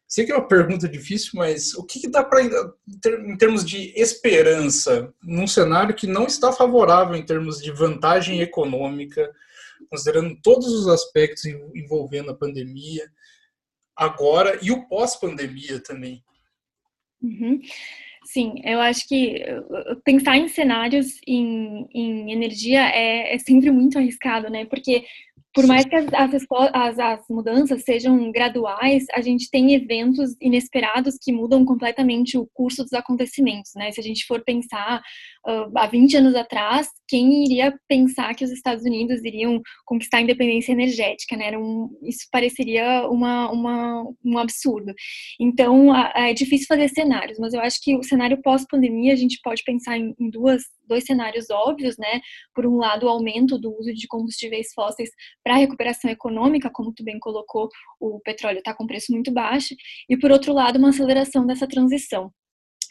Sei 0.08 0.24
que 0.24 0.32
é 0.32 0.36
uma 0.36 0.48
pergunta 0.48 0.88
difícil, 0.88 1.32
mas 1.34 1.74
o 1.74 1.84
que, 1.84 2.00
que 2.00 2.12
dá 2.12 2.24
para, 2.24 2.44
em 2.44 3.36
termos 3.36 3.66
de 3.66 3.92
esperança, 4.00 5.12
num 5.24 5.48
cenário 5.48 5.96
que 5.96 6.06
não 6.06 6.28
está 6.28 6.54
favorável 6.54 7.16
em 7.16 7.26
termos 7.26 7.60
de 7.60 7.72
vantagem 7.72 8.40
econômica, 8.40 9.32
considerando 9.90 10.38
todos 10.44 10.68
os 10.68 10.88
aspectos 10.88 11.44
envolvendo 11.46 12.30
a 12.30 12.38
pandemia, 12.38 13.10
agora 13.96 14.60
e 14.62 14.72
o 14.72 14.88
pós-pandemia 14.88 15.82
também. 15.82 16.24
Uhum. 17.22 17.62
Sim, 18.26 18.56
eu 18.64 18.82
acho 18.82 19.08
que 19.08 19.46
pensar 20.04 20.36
em 20.36 20.48
cenários 20.48 21.20
em, 21.28 21.88
em 21.94 22.32
energia 22.32 22.82
é, 22.90 23.36
é 23.36 23.38
sempre 23.38 23.70
muito 23.70 23.98
arriscado, 23.98 24.50
né? 24.50 24.66
Porque 24.66 25.06
por 25.56 25.66
mais 25.66 25.86
que 25.86 25.96
as, 25.96 26.06
as, 26.74 27.00
as, 27.00 27.22
mudanças 27.30 27.84
sejam 27.84 28.30
graduais, 28.30 29.06
a 29.14 29.22
gente 29.22 29.50
tem 29.50 29.74
eventos 29.74 30.36
inesperados 30.42 31.18
que 31.20 31.32
mudam 31.32 31.64
completamente 31.64 32.38
o 32.38 32.46
curso 32.54 32.84
dos 32.84 32.92
acontecimentos, 32.92 33.72
né? 33.74 33.90
Se 33.94 34.02
a 34.02 34.04
gente 34.04 34.26
for 34.26 34.44
pensar 34.44 35.02
uh, 35.48 35.72
há 35.78 35.88
20 35.88 36.18
anos 36.18 36.36
atrás, 36.36 36.90
quem 37.08 37.46
iria 37.46 37.74
pensar 37.88 38.36
que 38.36 38.44
os 38.44 38.52
Estados 38.52 38.84
Unidos 38.84 39.24
iriam 39.24 39.62
conquistar 39.86 40.18
a 40.18 40.22
independência 40.22 40.74
energética, 40.74 41.38
né? 41.38 41.58
Um, 41.58 41.90
isso 42.04 42.28
pareceria 42.30 43.08
uma, 43.10 43.50
uma, 43.50 44.04
um 44.26 44.38
absurdo. 44.38 44.94
Então, 45.40 45.96
é 45.96 46.34
difícil 46.34 46.68
fazer 46.68 46.90
cenários, 46.90 47.40
mas 47.40 47.54
eu 47.54 47.62
acho 47.62 47.82
que 47.82 47.96
o 47.96 48.04
cenário 48.04 48.42
pós-pandemia 48.42 49.14
a 49.14 49.18
gente 49.18 49.40
pode 49.42 49.64
pensar 49.64 49.98
em, 49.98 50.14
em 50.20 50.30
duas 50.30 50.64
dois 50.88 51.04
cenários 51.04 51.50
óbvios, 51.50 51.98
né? 51.98 52.22
Por 52.54 52.66
um 52.66 52.78
lado, 52.78 53.06
o 53.06 53.10
aumento 53.10 53.58
do 53.58 53.76
uso 53.78 53.94
de 53.94 54.08
combustíveis 54.08 54.68
fósseis 54.74 55.10
para 55.46 55.54
a 55.54 55.58
recuperação 55.58 56.10
econômica, 56.10 56.72
como 56.72 56.92
tu 56.92 57.04
bem 57.04 57.20
colocou, 57.20 57.70
o 58.00 58.20
petróleo 58.20 58.58
está 58.58 58.74
com 58.74 58.88
preço 58.88 59.12
muito 59.12 59.32
baixo, 59.32 59.76
e 60.10 60.18
por 60.18 60.32
outro 60.32 60.52
lado, 60.52 60.80
uma 60.80 60.90
aceleração 60.90 61.46
dessa 61.46 61.68
transição 61.68 62.32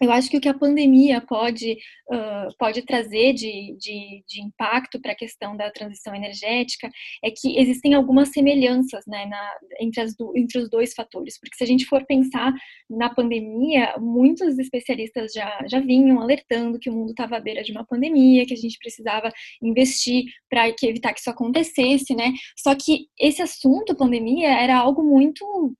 eu 0.04 0.12
acho 0.12 0.30
que 0.30 0.36
o 0.36 0.40
que 0.40 0.48
a 0.48 0.58
pandemia 0.58 1.20
pode, 1.20 1.72
uh, 2.10 2.54
pode 2.58 2.82
trazer 2.82 3.32
de, 3.32 3.76
de, 3.78 4.22
de 4.26 4.42
impacto 4.42 5.00
para 5.00 5.12
a 5.12 5.16
questão 5.16 5.56
da 5.56 5.70
transição 5.70 6.14
energética 6.14 6.90
é 7.22 7.30
que 7.30 7.58
existem 7.58 7.94
algumas 7.94 8.28
semelhanças 8.30 9.04
né, 9.06 9.26
na, 9.26 9.50
entre, 9.80 10.00
as 10.00 10.16
do, 10.16 10.32
entre 10.36 10.58
os 10.58 10.68
dois 10.68 10.92
fatores. 10.94 11.38
Porque 11.38 11.56
se 11.56 11.64
a 11.64 11.66
gente 11.66 11.86
for 11.86 12.04
pensar 12.06 12.52
na 12.88 13.12
pandemia, 13.12 13.94
muitos 13.98 14.58
especialistas 14.58 15.32
já, 15.32 15.64
já 15.68 15.80
vinham 15.80 16.20
alertando 16.20 16.78
que 16.78 16.90
o 16.90 16.92
mundo 16.92 17.10
estava 17.10 17.36
à 17.36 17.40
beira 17.40 17.62
de 17.62 17.72
uma 17.72 17.84
pandemia, 17.84 18.46
que 18.46 18.54
a 18.54 18.58
gente 18.58 18.78
precisava 18.78 19.32
investir 19.62 20.24
para 20.48 20.68
evitar 20.68 21.12
que 21.12 21.20
isso 21.20 21.30
acontecesse, 21.30 22.14
né? 22.14 22.32
Só 22.56 22.74
que 22.74 23.06
esse 23.18 23.42
assunto, 23.42 23.96
pandemia, 23.96 24.48
era 24.48 24.76
algo 24.76 25.02
muito 25.02 25.74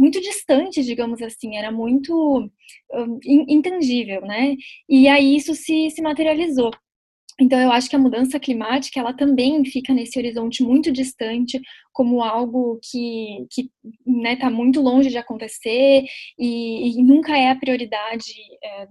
muito 0.00 0.20
distante, 0.20 0.82
digamos 0.82 1.20
assim, 1.20 1.56
era 1.56 1.70
muito 1.70 2.50
um, 2.92 3.20
intangível, 3.24 4.22
né? 4.22 4.56
E 4.88 5.06
aí 5.08 5.36
isso 5.36 5.54
se, 5.54 5.90
se 5.90 6.00
materializou. 6.02 6.70
Então, 7.38 7.58
eu 7.58 7.70
acho 7.70 7.88
que 7.88 7.96
a 7.96 7.98
mudança 7.98 8.38
climática, 8.40 8.98
ela 8.98 9.12
também 9.12 9.64
fica 9.64 9.92
nesse 9.92 10.18
horizonte 10.18 10.62
muito 10.62 10.92
distante, 10.92 11.60
como 11.92 12.22
algo 12.22 12.78
que 12.82 13.46
está 13.50 13.70
né, 14.06 14.36
tá 14.36 14.50
muito 14.50 14.80
longe 14.80 15.10
de 15.10 15.18
acontecer 15.18 16.04
e, 16.38 16.98
e 16.98 17.02
nunca 17.02 17.36
é 17.36 17.50
a 17.50 17.56
prioridade, 17.56 18.32
é, 18.62 18.86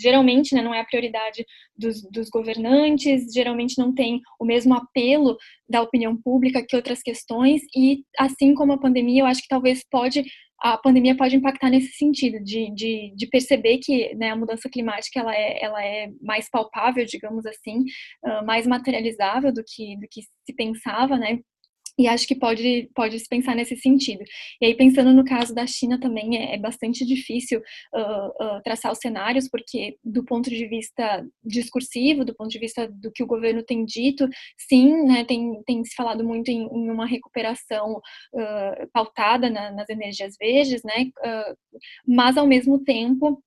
geralmente 0.00 0.54
né, 0.54 0.62
não 0.62 0.74
é 0.74 0.80
a 0.80 0.84
prioridade 0.84 1.44
dos, 1.76 2.02
dos, 2.10 2.28
governantes, 2.30 3.32
geralmente 3.32 3.78
não 3.78 3.94
tem 3.94 4.20
o 4.38 4.44
mesmo 4.44 4.74
apelo 4.74 5.36
da 5.68 5.82
opinião 5.82 6.16
pública 6.16 6.64
que 6.66 6.76
outras 6.76 7.02
questões, 7.02 7.62
e 7.74 8.04
assim 8.18 8.54
como 8.54 8.72
a 8.72 8.78
pandemia, 8.78 9.22
eu 9.22 9.26
acho 9.26 9.42
que 9.42 9.48
talvez 9.48 9.84
pode 9.90 10.24
a 10.62 10.78
pandemia 10.78 11.16
pode 11.16 11.34
impactar 11.34 11.68
nesse 11.70 11.92
sentido, 11.92 12.42
de, 12.42 12.72
de, 12.72 13.12
de 13.16 13.26
perceber 13.26 13.78
que 13.78 14.14
né, 14.14 14.30
a 14.30 14.36
mudança 14.36 14.68
climática 14.70 15.18
ela 15.18 15.34
é, 15.34 15.64
ela 15.64 15.84
é 15.84 16.08
mais 16.20 16.48
palpável, 16.48 17.04
digamos 17.04 17.44
assim, 17.44 17.80
uh, 18.24 18.46
mais 18.46 18.64
materializável 18.66 19.52
do 19.52 19.62
que, 19.66 19.96
do 19.98 20.06
que 20.08 20.22
se 20.22 20.54
pensava, 20.56 21.18
né? 21.18 21.40
E 22.02 22.08
acho 22.08 22.26
que 22.26 22.34
pode, 22.34 22.90
pode 22.94 23.18
se 23.18 23.28
pensar 23.28 23.54
nesse 23.54 23.76
sentido. 23.76 24.24
E 24.60 24.66
aí, 24.66 24.74
pensando 24.74 25.12
no 25.12 25.24
caso 25.24 25.54
da 25.54 25.66
China 25.66 26.00
também, 26.00 26.36
é, 26.36 26.54
é 26.54 26.58
bastante 26.58 27.06
difícil 27.06 27.60
uh, 27.94 28.56
uh, 28.56 28.62
traçar 28.64 28.90
os 28.90 28.98
cenários, 28.98 29.48
porque 29.48 29.96
do 30.04 30.24
ponto 30.24 30.50
de 30.50 30.66
vista 30.66 31.24
discursivo, 31.44 32.24
do 32.24 32.34
ponto 32.34 32.50
de 32.50 32.58
vista 32.58 32.88
do 32.88 33.12
que 33.12 33.22
o 33.22 33.26
governo 33.26 33.62
tem 33.62 33.84
dito, 33.84 34.28
sim, 34.58 35.04
né, 35.04 35.24
tem, 35.24 35.62
tem 35.64 35.84
se 35.84 35.94
falado 35.94 36.24
muito 36.24 36.50
em, 36.50 36.62
em 36.62 36.90
uma 36.90 37.06
recuperação 37.06 38.00
uh, 38.34 38.88
pautada 38.92 39.48
na, 39.48 39.70
nas 39.70 39.88
energias 39.88 40.34
verdes, 40.40 40.82
né, 40.82 41.06
mas 42.06 42.36
ao 42.36 42.46
mesmo 42.46 42.82
tempo 42.82 43.42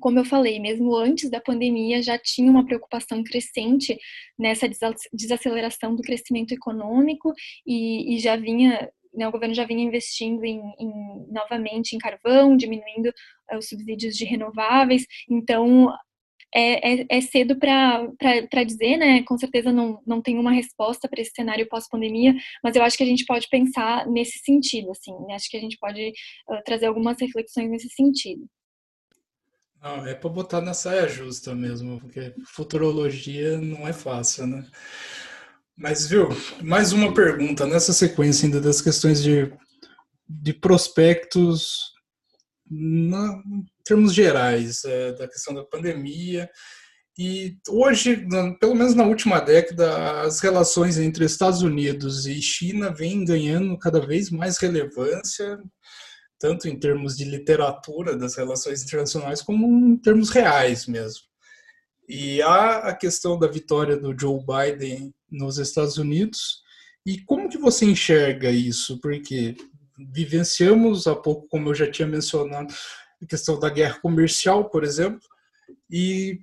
como 0.00 0.18
eu 0.18 0.24
falei, 0.24 0.58
mesmo 0.58 0.94
antes 0.96 1.30
da 1.30 1.40
pandemia 1.40 2.02
já 2.02 2.18
tinha 2.18 2.50
uma 2.50 2.64
preocupação 2.64 3.22
crescente 3.22 3.98
nessa 4.38 4.68
desaceleração 5.12 5.94
do 5.94 6.02
crescimento 6.02 6.52
econômico 6.52 7.32
e, 7.66 8.16
e 8.16 8.18
já 8.18 8.36
vinha, 8.36 8.90
né, 9.14 9.28
o 9.28 9.32
governo 9.32 9.54
já 9.54 9.64
vinha 9.64 9.84
investindo 9.84 10.44
em, 10.44 10.60
em, 10.78 11.26
novamente 11.30 11.94
em 11.94 11.98
carvão, 11.98 12.56
diminuindo 12.56 13.08
uh, 13.52 13.58
os 13.58 13.68
subsídios 13.68 14.16
de 14.16 14.24
renováveis, 14.24 15.06
então 15.30 15.92
é, 16.54 17.02
é, 17.02 17.06
é 17.10 17.20
cedo 17.20 17.56
para 17.58 18.64
dizer, 18.64 18.96
né? 18.96 19.24
Com 19.24 19.36
certeza 19.36 19.72
não, 19.72 20.00
não 20.06 20.22
tem 20.22 20.38
uma 20.38 20.52
resposta 20.52 21.08
para 21.08 21.20
esse 21.20 21.32
cenário 21.34 21.68
pós-pandemia, 21.68 22.32
mas 22.62 22.76
eu 22.76 22.82
acho 22.84 22.96
que 22.96 23.02
a 23.02 23.06
gente 23.06 23.24
pode 23.26 23.48
pensar 23.48 24.06
nesse 24.06 24.38
sentido, 24.38 24.92
assim, 24.92 25.12
né? 25.26 25.34
acho 25.34 25.50
que 25.50 25.56
a 25.56 25.60
gente 25.60 25.76
pode 25.78 26.12
uh, 26.48 26.62
trazer 26.64 26.86
algumas 26.86 27.20
reflexões 27.20 27.68
nesse 27.68 27.88
sentido. 27.88 28.48
Não, 29.84 30.06
é 30.06 30.14
para 30.14 30.30
botar 30.30 30.62
na 30.62 30.72
saia 30.72 31.06
justa 31.06 31.54
mesmo, 31.54 32.00
porque 32.00 32.34
futurologia 32.46 33.58
não 33.58 33.86
é 33.86 33.92
fácil, 33.92 34.46
né? 34.46 34.66
Mas, 35.76 36.06
viu, 36.06 36.30
mais 36.62 36.92
uma 36.92 37.12
pergunta 37.12 37.66
nessa 37.66 37.92
sequência 37.92 38.46
ainda 38.46 38.62
das 38.62 38.80
questões 38.80 39.22
de, 39.22 39.52
de 40.26 40.54
prospectos 40.54 41.92
na, 42.70 43.42
em 43.46 43.66
termos 43.84 44.14
gerais, 44.14 44.86
é, 44.86 45.12
da 45.12 45.28
questão 45.28 45.52
da 45.52 45.64
pandemia. 45.64 46.48
E 47.18 47.58
hoje, 47.68 48.26
pelo 48.58 48.74
menos 48.74 48.94
na 48.94 49.04
última 49.04 49.38
década, 49.38 50.22
as 50.22 50.40
relações 50.40 50.96
entre 50.96 51.26
Estados 51.26 51.60
Unidos 51.60 52.26
e 52.26 52.40
China 52.40 52.90
vêm 52.90 53.22
ganhando 53.22 53.78
cada 53.78 54.00
vez 54.00 54.30
mais 54.30 54.56
relevância 54.56 55.58
tanto 56.44 56.68
em 56.68 56.78
termos 56.78 57.16
de 57.16 57.24
literatura 57.24 58.14
das 58.14 58.36
relações 58.36 58.82
internacionais, 58.82 59.40
como 59.40 59.66
em 59.66 59.96
termos 59.96 60.28
reais 60.28 60.86
mesmo. 60.86 61.22
E 62.06 62.42
há 62.42 62.80
a 62.80 62.94
questão 62.94 63.38
da 63.38 63.46
vitória 63.46 63.96
do 63.96 64.14
Joe 64.14 64.40
Biden 64.44 65.14
nos 65.30 65.56
Estados 65.56 65.96
Unidos. 65.96 66.62
E 67.06 67.18
como 67.22 67.48
que 67.48 67.56
você 67.56 67.86
enxerga 67.86 68.50
isso? 68.50 69.00
Porque 69.00 69.56
vivenciamos 70.12 71.06
há 71.06 71.16
pouco, 71.16 71.48
como 71.48 71.70
eu 71.70 71.74
já 71.74 71.90
tinha 71.90 72.06
mencionado, 72.06 72.74
a 73.22 73.26
questão 73.26 73.58
da 73.58 73.70
guerra 73.70 73.98
comercial, 74.02 74.68
por 74.68 74.84
exemplo, 74.84 75.26
e 75.90 76.40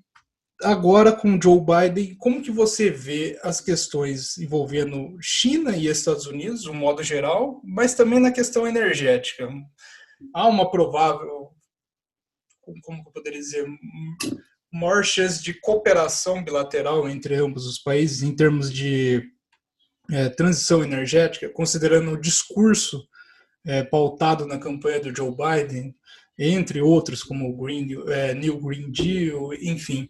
agora 0.64 1.12
com 1.12 1.40
Joe 1.40 1.60
Biden, 1.60 2.16
como 2.16 2.42
que 2.42 2.50
você 2.50 2.90
vê 2.90 3.40
as 3.44 3.62
questões 3.62 4.38
envolvendo 4.38 5.16
China 5.22 5.76
e 5.76 5.88
Estados 5.88 6.26
Unidos, 6.26 6.64
de 6.64 6.72
um 6.72 6.74
modo 6.74 7.04
geral, 7.04 7.62
mas 7.64 7.94
também 7.94 8.20
na 8.20 8.32
questão 8.32 8.68
energética? 8.68 9.48
Há 10.34 10.48
uma 10.48 10.70
provável, 10.70 11.52
como 12.84 13.04
eu 13.06 13.12
poderia 13.12 13.40
dizer, 13.40 13.66
maior 14.72 15.04
chance 15.04 15.44
de 15.44 15.54
cooperação 15.54 16.44
bilateral 16.44 17.10
entre 17.10 17.36
ambos 17.36 17.66
os 17.66 17.78
países 17.78 18.24
em 18.24 18.36
termos 18.36 18.72
de 18.72 19.22
é, 20.10 20.30
transição 20.30 20.84
energética, 20.84 21.50
considerando 21.50 22.12
o 22.12 22.20
discurso 22.20 23.08
é, 23.66 23.84
pautado 23.84 24.46
na 24.46 24.58
campanha 24.58 25.00
do 25.00 25.16
Joe 25.16 25.32
Biden, 25.32 25.96
entre 26.38 26.82
outros 26.82 27.22
como 27.22 27.50
o 27.50 27.58
Green, 27.58 27.88
é, 28.08 28.34
New 28.34 28.60
Green 28.60 28.92
Deal, 28.92 29.54
enfim. 29.54 30.10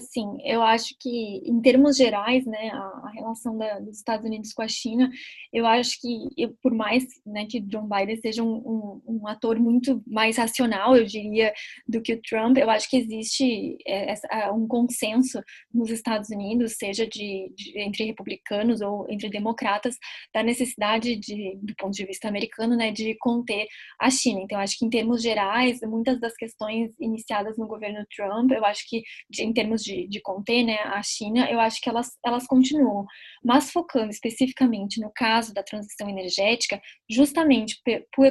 Sim, 0.00 0.38
eu 0.42 0.62
acho 0.62 0.94
que, 0.98 1.42
em 1.44 1.60
termos 1.60 1.98
gerais, 1.98 2.46
né, 2.46 2.70
a, 2.72 2.78
a 2.78 3.10
relação 3.14 3.58
da, 3.58 3.78
dos 3.78 3.98
Estados 3.98 4.24
Unidos 4.24 4.54
com 4.54 4.62
a 4.62 4.68
China, 4.68 5.10
eu 5.52 5.66
acho 5.66 6.00
que, 6.00 6.28
eu, 6.34 6.56
por 6.62 6.72
mais 6.72 7.04
né, 7.26 7.44
que 7.44 7.60
John 7.60 7.86
Biden 7.86 8.16
seja 8.16 8.42
um, 8.42 8.56
um, 8.56 9.02
um, 9.06 9.28
ator 9.28 9.60
muito 9.60 10.02
mais 10.06 10.38
racional, 10.38 10.96
eu 10.96 11.04
diria, 11.04 11.52
do 11.86 12.00
que 12.00 12.14
o 12.14 12.22
Trump, 12.22 12.56
eu 12.56 12.70
acho 12.70 12.88
que 12.88 12.96
existe 12.96 13.76
é, 13.86 14.12
essa, 14.12 14.50
um 14.50 14.66
consenso 14.66 15.42
nos 15.72 15.90
Estados 15.90 16.30
Unidos, 16.30 16.76
seja 16.78 17.06
de, 17.06 17.52
de, 17.54 17.78
entre 17.78 18.04
republicanos 18.04 18.80
ou 18.80 19.06
entre 19.10 19.28
democratas, 19.28 19.96
da 20.32 20.42
necessidade, 20.42 21.16
de, 21.16 21.54
do 21.62 21.74
ponto 21.76 21.92
de 21.92 22.06
vista 22.06 22.28
americano, 22.28 22.76
né, 22.76 22.90
de 22.90 23.14
conter 23.18 23.66
a 24.00 24.08
China. 24.08 24.40
Então, 24.40 24.56
eu 24.56 24.62
acho 24.62 24.78
que, 24.78 24.86
em 24.86 24.90
termos 24.90 25.20
gerais, 25.20 25.80
muitas 25.82 26.18
das 26.18 26.34
questões 26.34 26.94
iniciadas 26.98 27.58
no 27.58 27.66
governo 27.66 28.06
Trump, 28.16 28.52
eu 28.52 28.64
acho 28.64 28.88
que, 28.88 29.02
em 29.38 29.52
termos 29.52 29.65
termos 29.66 29.82
de, 29.82 30.06
de 30.08 30.20
conter 30.20 30.62
né, 30.62 30.76
a 30.84 31.02
China, 31.02 31.50
eu 31.50 31.58
acho 31.58 31.80
que 31.80 31.88
elas, 31.88 32.10
elas 32.24 32.46
continuam. 32.46 33.04
Mas 33.44 33.70
focando 33.70 34.10
especificamente 34.10 35.00
no 35.00 35.10
caso 35.14 35.52
da 35.52 35.62
transição 35.62 36.08
energética, 36.08 36.80
justamente 37.10 37.80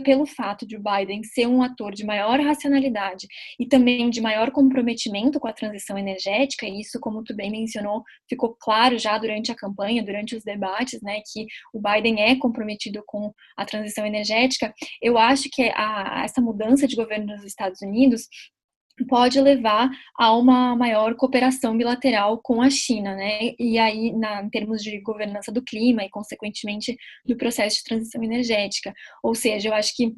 pelo 0.04 0.26
fato 0.26 0.66
de 0.66 0.78
o 0.78 0.82
Biden 0.82 1.24
ser 1.24 1.48
um 1.48 1.62
ator 1.62 1.94
de 1.94 2.06
maior 2.06 2.40
racionalidade 2.40 3.28
e 3.60 3.68
também 3.68 4.10
de 4.10 4.22
maior 4.22 4.52
comprometimento 4.52 5.40
com 5.40 5.48
a 5.48 5.54
transição 5.54 5.98
energética, 5.98 6.66
e 6.66 6.82
isso, 6.82 7.00
como 7.00 7.24
tu 7.24 7.36
bem 7.36 7.52
mencionou, 7.52 8.04
ficou 8.30 8.56
claro 8.60 8.98
já 8.98 9.18
durante 9.18 9.52
a 9.52 9.56
campanha, 9.56 10.04
durante 10.04 10.36
os 10.36 10.44
debates, 10.44 11.02
né, 11.02 11.22
que 11.32 11.46
o 11.74 11.82
Biden 11.82 12.22
é 12.22 12.36
comprometido 12.36 13.04
com 13.06 13.34
a 13.58 13.66
transição 13.66 14.06
energética, 14.06 14.74
eu 15.02 15.18
acho 15.18 15.50
que 15.52 15.64
a, 15.76 16.24
essa 16.24 16.42
mudança 16.42 16.88
de 16.88 16.96
governo 16.96 17.28
nos 17.28 17.44
Estados 17.44 17.82
Unidos 17.82 18.28
pode 19.04 19.40
levar 19.42 19.90
a 20.18 20.36
uma 20.36 20.76
maior 20.76 21.16
cooperação 21.16 21.78
bilateral 21.78 22.40
com 22.42 22.62
a 22.62 22.70
China, 22.70 23.16
né? 23.16 23.54
E 23.60 23.78
aí, 23.78 24.14
na, 24.14 24.42
em 24.42 24.50
termos 24.50 24.82
de 24.82 25.00
governança 25.02 25.52
do 25.52 25.62
clima 25.62 26.04
e, 26.04 26.10
consequentemente, 26.10 26.96
do 27.26 27.36
processo 27.36 27.78
de 27.78 27.84
transição 27.84 28.24
energética. 28.24 28.94
Ou 29.22 29.36
seja, 29.36 29.70
eu 29.70 29.74
acho 29.74 29.96
que 29.96 30.14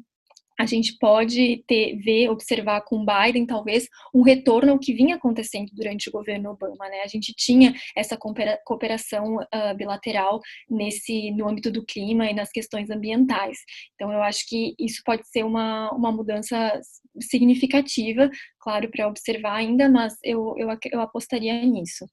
a 0.58 0.66
gente 0.66 0.96
pode 0.98 1.62
ter, 1.68 1.96
ver, 1.96 2.28
observar 2.28 2.80
com 2.80 3.06
Biden, 3.06 3.46
talvez, 3.46 3.88
um 4.12 4.22
retorno 4.22 4.72
ao 4.72 4.78
que 4.78 4.92
vinha 4.92 5.14
acontecendo 5.14 5.70
durante 5.72 6.08
o 6.08 6.12
governo 6.12 6.50
Obama, 6.50 6.88
né? 6.88 7.02
A 7.04 7.06
gente 7.06 7.32
tinha 7.32 7.72
essa 7.96 8.18
cooperação 8.64 9.36
uh, 9.36 9.76
bilateral 9.76 10.40
nesse, 10.68 11.30
no 11.30 11.48
âmbito 11.48 11.70
do 11.70 11.84
clima 11.84 12.28
e 12.28 12.34
nas 12.34 12.50
questões 12.50 12.90
ambientais. 12.90 13.58
Então, 13.94 14.12
eu 14.12 14.20
acho 14.20 14.48
que 14.48 14.74
isso 14.80 15.00
pode 15.04 15.28
ser 15.28 15.44
uma, 15.44 15.90
uma 15.92 16.10
mudança 16.10 16.80
significativa, 17.20 18.28
claro, 18.58 18.90
para 18.90 19.06
observar 19.06 19.54
ainda, 19.54 19.88
mas 19.88 20.14
eu, 20.24 20.54
eu, 20.58 20.68
eu 20.90 21.00
apostaria 21.00 21.64
nisso. 21.64 22.04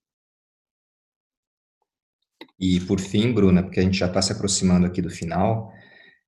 E, 2.60 2.80
por 2.82 3.00
fim, 3.00 3.34
Bruna, 3.34 3.64
porque 3.64 3.80
a 3.80 3.84
gente 3.84 3.98
já 3.98 4.06
está 4.06 4.22
se 4.22 4.32
aproximando 4.32 4.86
aqui 4.86 5.02
do 5.02 5.10
final, 5.10 5.74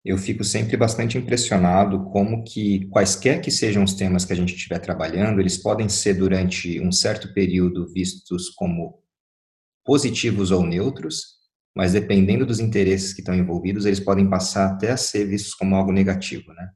eu 0.07 0.17
fico 0.17 0.41
sempre 0.41 0.77
bastante 0.77 1.17
impressionado 1.17 2.05
como 2.05 2.41
que 2.45 2.87
quaisquer 2.87 3.41
que 3.41 3.51
sejam 3.51 3.83
os 3.83 3.93
temas 3.93 4.23
que 4.23 4.31
a 4.31 4.35
gente 4.35 4.55
estiver 4.55 4.79
trabalhando, 4.79 5.41
eles 5.41 5.57
podem 5.57 5.89
ser 5.89 6.13
durante 6.13 6.79
um 6.79 6.93
certo 6.93 7.33
período 7.33 7.91
vistos 7.91 8.49
como 8.51 9.03
positivos 9.83 10.49
ou 10.49 10.65
neutros, 10.65 11.35
mas 11.75 11.91
dependendo 11.91 12.45
dos 12.45 12.61
interesses 12.61 13.13
que 13.13 13.19
estão 13.19 13.35
envolvidos, 13.35 13.85
eles 13.85 13.99
podem 13.99 14.29
passar 14.29 14.71
até 14.71 14.91
a 14.91 14.97
ser 14.97 15.25
vistos 15.25 15.53
como 15.53 15.75
algo 15.75 15.91
negativo, 15.91 16.53
né? 16.53 16.69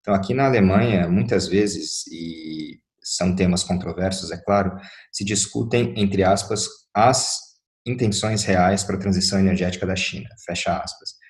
Então, 0.00 0.12
aqui 0.12 0.34
na 0.34 0.44
Alemanha, 0.44 1.08
muitas 1.08 1.48
vezes, 1.48 2.06
e 2.08 2.78
são 3.02 3.34
temas 3.34 3.64
controversos, 3.64 4.30
é 4.30 4.36
claro, 4.36 4.76
se 5.10 5.24
discutem, 5.24 5.94
entre 5.96 6.22
aspas, 6.22 6.68
as 6.94 7.38
intenções 7.86 8.44
reais 8.44 8.84
para 8.84 8.96
a 8.96 9.00
transição 9.00 9.38
energética 9.38 9.86
da 9.86 9.96
China, 9.96 10.28
fecha 10.44 10.76
aspas. 10.76 11.23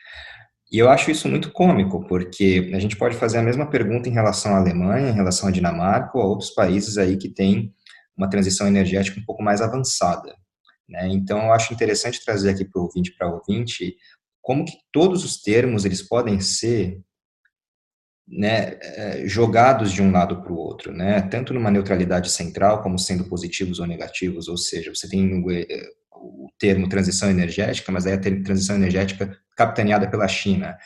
E 0.70 0.78
eu 0.78 0.88
acho 0.88 1.10
isso 1.10 1.28
muito 1.28 1.52
cômico, 1.52 2.06
porque 2.06 2.70
a 2.74 2.78
gente 2.78 2.96
pode 2.96 3.16
fazer 3.16 3.38
a 3.38 3.42
mesma 3.42 3.68
pergunta 3.68 4.08
em 4.08 4.12
relação 4.12 4.54
à 4.54 4.58
Alemanha, 4.58 5.10
em 5.10 5.14
relação 5.14 5.48
à 5.48 5.52
Dinamarca 5.52 6.16
ou 6.18 6.22
a 6.22 6.26
outros 6.26 6.50
países 6.50 6.98
aí 6.98 7.16
que 7.16 7.28
têm 7.28 7.72
uma 8.16 8.28
transição 8.28 8.66
energética 8.66 9.20
um 9.20 9.24
pouco 9.24 9.42
mais 9.42 9.60
avançada. 9.60 10.34
Né? 10.88 11.08
Então, 11.08 11.44
eu 11.44 11.52
acho 11.52 11.72
interessante 11.72 12.24
trazer 12.24 12.50
aqui 12.50 12.64
para 12.64 12.80
o 12.80 12.84
ouvinte 12.84 13.14
para 13.16 13.32
ouvinte 13.32 13.96
como 14.42 14.64
que 14.64 14.76
todos 14.92 15.24
os 15.24 15.40
termos 15.40 15.84
eles 15.84 16.02
podem 16.02 16.40
ser 16.40 17.00
né, 18.26 18.78
eh, 18.80 19.22
jogados 19.26 19.92
de 19.92 20.02
um 20.02 20.10
lado 20.10 20.42
para 20.42 20.52
o 20.52 20.56
outro, 20.56 20.92
né, 20.92 21.20
tanto 21.22 21.52
numa 21.52 21.70
neutralidade 21.70 22.30
central 22.30 22.82
como 22.82 22.98
sendo 22.98 23.24
positivos 23.24 23.80
ou 23.80 23.86
negativos, 23.86 24.48
ou 24.48 24.56
seja, 24.56 24.94
você 24.94 25.08
tem 25.08 25.42
o, 26.24 26.48
termo 26.58 26.88
transição 26.88 27.30
energética, 27.30 27.92
mas 27.92 28.06
aí 28.06 28.14
a 28.14 28.20
transição 28.20 28.76
energética 28.76 29.36
capitaneada 29.56 30.08
pela 30.08 30.26
China. 30.28 30.76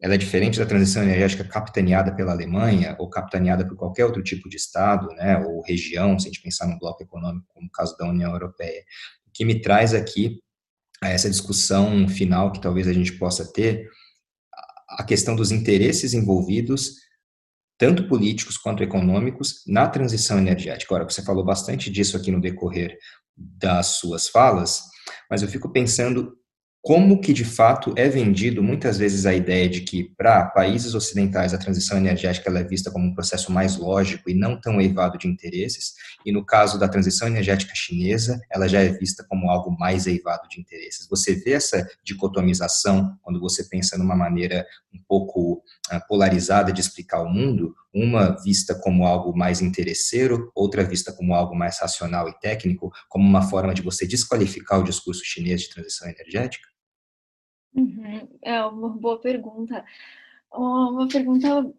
Ela 0.00 0.14
é 0.14 0.18
diferente 0.18 0.58
da 0.58 0.66
transição 0.66 1.02
energética 1.02 1.42
capitaneada 1.44 2.14
pela 2.14 2.32
Alemanha 2.32 2.94
ou 2.98 3.08
capitaneada 3.08 3.66
por 3.66 3.76
qualquer 3.76 4.04
outro 4.04 4.22
tipo 4.22 4.48
de 4.48 4.56
Estado, 4.56 5.08
né, 5.14 5.38
ou 5.38 5.62
região, 5.62 6.18
se 6.18 6.28
a 6.28 6.30
gente 6.30 6.42
pensar 6.42 6.66
no 6.66 6.78
bloco 6.78 7.02
econômico, 7.02 7.46
como 7.48 7.66
o 7.66 7.70
caso 7.70 7.96
da 7.96 8.08
União 8.08 8.30
Europeia. 8.30 8.82
O 9.26 9.30
que 9.32 9.44
me 9.44 9.60
traz 9.60 9.94
aqui 9.94 10.40
a 11.02 11.08
essa 11.08 11.30
discussão 11.30 12.08
final 12.08 12.52
que 12.52 12.60
talvez 12.60 12.86
a 12.86 12.92
gente 12.92 13.12
possa 13.12 13.50
ter 13.52 13.88
a 14.88 15.04
questão 15.04 15.36
dos 15.36 15.52
interesses 15.52 16.14
envolvidos, 16.14 16.94
tanto 17.76 18.08
políticos 18.08 18.56
quanto 18.56 18.82
econômicos, 18.82 19.62
na 19.66 19.88
transição 19.88 20.38
energética. 20.38 20.94
Agora, 20.94 21.08
você 21.08 21.22
falou 21.22 21.44
bastante 21.44 21.90
disso 21.90 22.16
aqui 22.16 22.30
no 22.32 22.40
decorrer 22.40 22.98
das 23.38 23.98
suas 23.98 24.28
falas, 24.28 24.82
mas 25.30 25.42
eu 25.42 25.48
fico 25.48 25.70
pensando 25.70 26.38
como 26.80 27.20
que 27.20 27.32
de 27.32 27.44
fato 27.44 27.92
é 27.96 28.08
vendido 28.08 28.62
muitas 28.62 28.96
vezes 28.96 29.26
a 29.26 29.34
ideia 29.34 29.68
de 29.68 29.82
que 29.82 30.04
para 30.16 30.46
países 30.46 30.94
ocidentais 30.94 31.52
a 31.52 31.58
transição 31.58 31.98
energética 31.98 32.50
é 32.50 32.64
vista 32.64 32.90
como 32.90 33.06
um 33.06 33.14
processo 33.14 33.52
mais 33.52 33.76
lógico 33.76 34.30
e 34.30 34.34
não 34.34 34.58
tão 34.60 34.80
eivado 34.80 35.18
de 35.18 35.28
interesses, 35.28 35.94
e 36.24 36.32
no 36.32 36.46
caso 36.46 36.78
da 36.78 36.88
transição 36.88 37.28
energética 37.28 37.72
chinesa, 37.74 38.40
ela 38.50 38.68
já 38.68 38.80
é 38.80 38.88
vista 38.88 39.24
como 39.28 39.50
algo 39.50 39.76
mais 39.78 40.06
eivado 40.06 40.48
de 40.48 40.60
interesses. 40.60 41.06
Você 41.10 41.34
vê 41.34 41.52
essa 41.52 41.86
dicotomização 42.02 43.18
quando 43.22 43.40
você 43.40 43.64
pensa 43.64 43.98
numa 43.98 44.16
maneira 44.16 44.64
um 44.94 44.98
pouco 45.06 45.62
uh, 45.92 46.08
polarizada 46.08 46.72
de 46.72 46.80
explicar 46.80 47.20
o 47.20 47.28
mundo, 47.28 47.74
uma 47.94 48.36
vista 48.42 48.78
como 48.80 49.06
algo 49.06 49.36
mais 49.36 49.60
interesseiro, 49.60 50.50
outra 50.54 50.84
vista 50.84 51.12
como 51.12 51.34
algo 51.34 51.54
mais 51.54 51.78
racional 51.80 52.28
e 52.28 52.38
técnico, 52.38 52.90
como 53.08 53.26
uma 53.26 53.42
forma 53.42 53.74
de 53.74 53.82
você 53.82 54.06
desqualificar 54.06 54.80
o 54.80 54.84
discurso 54.84 55.24
chinês 55.24 55.62
de 55.62 55.70
transição 55.70 56.08
energética? 56.08 56.68
Uhum. 57.74 58.28
É 58.42 58.62
uma 58.64 58.90
boa 58.90 59.20
pergunta. 59.20 59.84
Uma 60.50 61.06
pergunta 61.08 61.70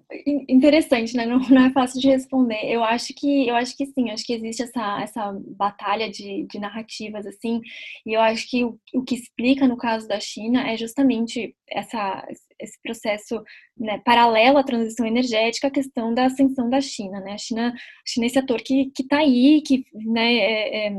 interessante, 0.47 1.15
né? 1.17 1.25
Não, 1.25 1.39
não, 1.49 1.65
é 1.65 1.71
fácil 1.71 1.99
de 1.99 2.07
responder. 2.07 2.59
Eu 2.65 2.83
acho 2.83 3.13
que 3.15 3.47
eu 3.47 3.55
acho 3.55 3.75
que 3.75 3.85
sim, 3.87 4.11
acho 4.11 4.23
que 4.23 4.33
existe 4.33 4.61
essa, 4.61 5.01
essa 5.01 5.33
batalha 5.57 6.09
de, 6.09 6.45
de 6.45 6.59
narrativas 6.59 7.25
assim, 7.25 7.61
e 8.05 8.13
eu 8.13 8.21
acho 8.21 8.47
que 8.47 8.63
o, 8.63 8.79
o 8.93 9.03
que 9.03 9.15
explica 9.15 9.67
no 9.67 9.75
caso 9.75 10.07
da 10.07 10.19
China 10.19 10.69
é 10.69 10.77
justamente 10.77 11.55
essa, 11.67 12.25
esse 12.59 12.79
processo 12.81 13.41
né, 13.77 13.99
paralelo 14.05 14.59
à 14.59 14.63
transição 14.63 15.05
energética, 15.05 15.67
a 15.67 15.71
questão 15.71 16.13
da 16.13 16.25
ascensão 16.25 16.69
da 16.69 16.79
China, 16.79 17.19
né? 17.21 17.33
A 17.33 17.37
China, 17.37 17.73
a 17.73 17.75
China 18.05 18.25
é 18.25 18.27
esse 18.27 18.39
ator 18.39 18.61
que 18.61 18.91
está 18.99 19.17
aí, 19.17 19.61
que 19.65 19.83
né, 19.93 20.35
é, 20.35 20.87
é, 20.87 20.93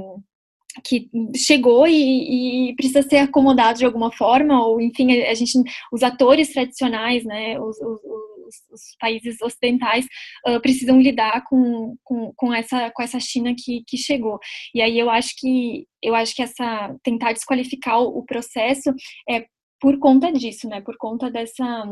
que 0.84 1.08
chegou 1.36 1.86
e, 1.86 2.70
e, 2.70 2.74
precisa 2.76 3.02
ser 3.02 3.18
acomodado 3.18 3.78
de 3.78 3.84
alguma 3.84 4.12
forma, 4.12 4.64
ou 4.64 4.80
enfim, 4.80 5.12
a, 5.22 5.34
gente, 5.34 5.58
os 5.92 6.02
atores 6.02 6.52
tradicionais, 6.52 7.24
né, 7.24 7.58
os, 7.60 7.76
os, 7.80 8.54
os 8.72 8.80
países 8.98 9.40
ocidentais 9.40 10.06
uh, 10.46 10.60
precisam 10.60 11.00
lidar 11.00 11.44
com, 11.44 11.96
com, 12.04 12.32
com, 12.34 12.52
essa, 12.52 12.90
com 12.90 13.02
essa 13.02 13.20
China 13.20 13.54
que, 13.56 13.82
que 13.86 13.96
chegou. 13.96 14.38
E 14.74 14.82
aí 14.82 14.98
eu 14.98 15.08
acho 15.08 15.34
que 15.38 15.86
eu 16.02 16.14
acho 16.14 16.34
que 16.34 16.42
essa 16.42 16.96
tentar 17.02 17.32
desqualificar 17.32 18.00
o, 18.00 18.24
processo 18.24 18.90
é 19.28 19.46
por 19.78 19.98
conta 19.98 20.32
disso, 20.32 20.68
né, 20.68 20.80
por 20.80 20.96
conta 20.96 21.30
dessa 21.30 21.84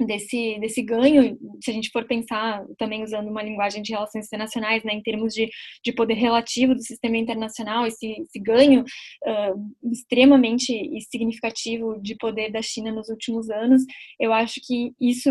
desse, 0.00 0.58
desse 0.60 0.82
ganho, 0.82 1.36
se 1.62 1.70
a 1.70 1.74
gente 1.74 1.90
for 1.90 2.06
pensar 2.06 2.64
também 2.78 3.02
usando 3.02 3.28
uma 3.28 3.42
linguagem 3.42 3.82
de 3.82 3.92
relações 3.92 4.26
internacionais, 4.26 4.84
né, 4.84 4.92
em 4.92 5.02
termos 5.02 5.34
de, 5.34 5.48
de 5.84 5.92
poder 5.92 6.14
relativo 6.14 6.74
do 6.74 6.82
sistema 6.82 7.16
internacional, 7.16 7.86
esse, 7.86 8.06
esse 8.22 8.38
ganho 8.38 8.82
uh, 8.82 9.90
extremamente 9.90 10.72
significativo 11.10 12.00
de 12.00 12.16
poder 12.16 12.52
da 12.52 12.62
China 12.62 12.92
nos 12.92 13.08
últimos 13.08 13.50
anos, 13.50 13.82
eu 14.20 14.32
acho 14.32 14.60
que 14.64 14.92
isso 15.00 15.30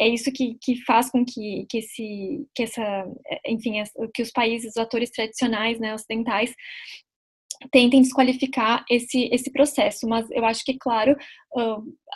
é 0.00 0.06
isso 0.06 0.30
que, 0.30 0.56
que 0.62 0.76
faz 0.84 1.10
com 1.10 1.24
que, 1.24 1.66
que 1.68 1.78
esse 1.78 2.46
que 2.54 2.62
essa 2.62 3.04
enfim 3.44 3.82
que 4.14 4.22
os 4.22 4.30
países 4.30 4.70
os 4.70 4.76
atores 4.76 5.10
tradicionais 5.10 5.80
né 5.80 5.92
ocidentais 5.92 6.54
tentem 7.72 8.02
desqualificar 8.02 8.84
esse, 8.90 9.28
esse 9.32 9.50
processo, 9.52 10.08
mas 10.08 10.30
eu 10.30 10.44
acho 10.44 10.64
que, 10.64 10.76
claro, 10.78 11.16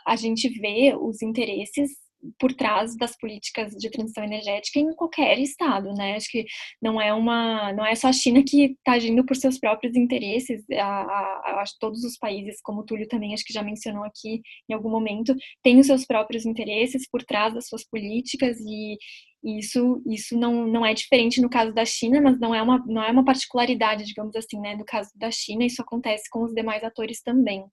a 0.06 0.16
gente 0.16 0.48
vê 0.48 0.94
os 0.98 1.22
interesses 1.22 1.90
por 2.38 2.52
trás 2.52 2.96
das 2.96 3.16
políticas 3.16 3.72
de 3.72 3.90
transição 3.90 4.22
energética 4.22 4.78
em 4.78 4.94
qualquer 4.94 5.38
estado, 5.38 5.92
né? 5.92 6.14
Acho 6.14 6.30
que 6.30 6.44
não 6.80 7.00
é 7.00 7.12
uma, 7.12 7.72
não 7.72 7.84
é 7.84 7.94
só 7.94 8.08
a 8.08 8.12
China 8.12 8.42
que 8.46 8.72
está 8.72 8.92
agindo 8.92 9.24
por 9.24 9.36
seus 9.36 9.58
próprios 9.58 9.96
interesses. 9.96 10.64
Acho 10.70 11.72
que 11.72 11.80
todos 11.80 12.04
os 12.04 12.16
países, 12.16 12.60
como 12.62 12.80
o 12.80 12.84
Túlio 12.84 13.08
também 13.08 13.34
acho 13.34 13.44
que 13.44 13.52
já 13.52 13.62
mencionou 13.62 14.04
aqui 14.04 14.40
em 14.68 14.74
algum 14.74 14.90
momento, 14.90 15.34
têm 15.62 15.80
os 15.80 15.86
seus 15.86 16.06
próprios 16.06 16.46
interesses 16.46 17.08
por 17.10 17.24
trás 17.24 17.54
das 17.54 17.66
suas 17.66 17.84
políticas 17.84 18.56
e, 18.60 18.96
e 19.42 19.58
isso, 19.58 20.02
isso 20.06 20.38
não, 20.38 20.66
não 20.66 20.86
é 20.86 20.94
diferente 20.94 21.40
no 21.40 21.50
caso 21.50 21.72
da 21.72 21.84
China, 21.84 22.20
mas 22.20 22.38
não 22.38 22.54
é, 22.54 22.62
uma, 22.62 22.78
não 22.86 23.02
é 23.02 23.10
uma 23.10 23.24
particularidade, 23.24 24.04
digamos 24.04 24.36
assim, 24.36 24.60
né, 24.60 24.76
do 24.76 24.84
caso 24.84 25.10
da 25.16 25.30
China, 25.30 25.64
isso 25.64 25.82
acontece 25.82 26.30
com 26.30 26.44
os 26.44 26.54
demais 26.54 26.82
atores 26.84 27.20
também. 27.22 27.64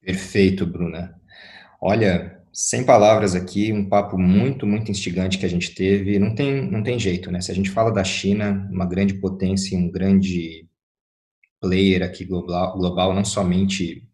Perfeito, 0.00 0.66
Bruna. 0.66 1.14
Olha, 1.80 2.42
sem 2.52 2.84
palavras 2.84 3.34
aqui, 3.34 3.72
um 3.72 3.88
papo 3.88 4.18
muito, 4.18 4.66
muito 4.66 4.90
instigante 4.90 5.38
que 5.38 5.46
a 5.46 5.48
gente 5.48 5.74
teve. 5.74 6.18
Não 6.18 6.34
tem, 6.34 6.68
não 6.70 6.82
tem 6.82 6.98
jeito, 6.98 7.30
né? 7.30 7.40
Se 7.40 7.52
a 7.52 7.54
gente 7.54 7.70
fala 7.70 7.92
da 7.92 8.02
China, 8.02 8.68
uma 8.72 8.86
grande 8.86 9.14
potência, 9.14 9.78
um 9.78 9.90
grande 9.90 10.66
player 11.60 12.02
aqui 12.02 12.24
global, 12.24 12.76
global 12.76 13.14
não 13.14 13.24
somente 13.24 14.09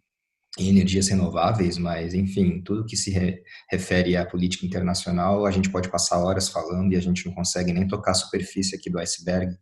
em 0.58 0.68
energias 0.68 1.08
renováveis, 1.08 1.76
mas, 1.76 2.14
enfim, 2.14 2.62
tudo 2.62 2.86
que 2.86 2.96
se 2.96 3.10
re, 3.10 3.42
refere 3.70 4.16
à 4.16 4.24
política 4.24 4.64
internacional, 4.64 5.44
a 5.44 5.50
gente 5.50 5.70
pode 5.70 5.90
passar 5.90 6.18
horas 6.18 6.48
falando 6.48 6.92
e 6.92 6.96
a 6.96 7.00
gente 7.00 7.26
não 7.26 7.34
consegue 7.34 7.72
nem 7.72 7.86
tocar 7.86 8.12
a 8.12 8.14
superfície 8.14 8.74
aqui 8.74 8.88
do 8.88 8.98
iceberg. 8.98 9.54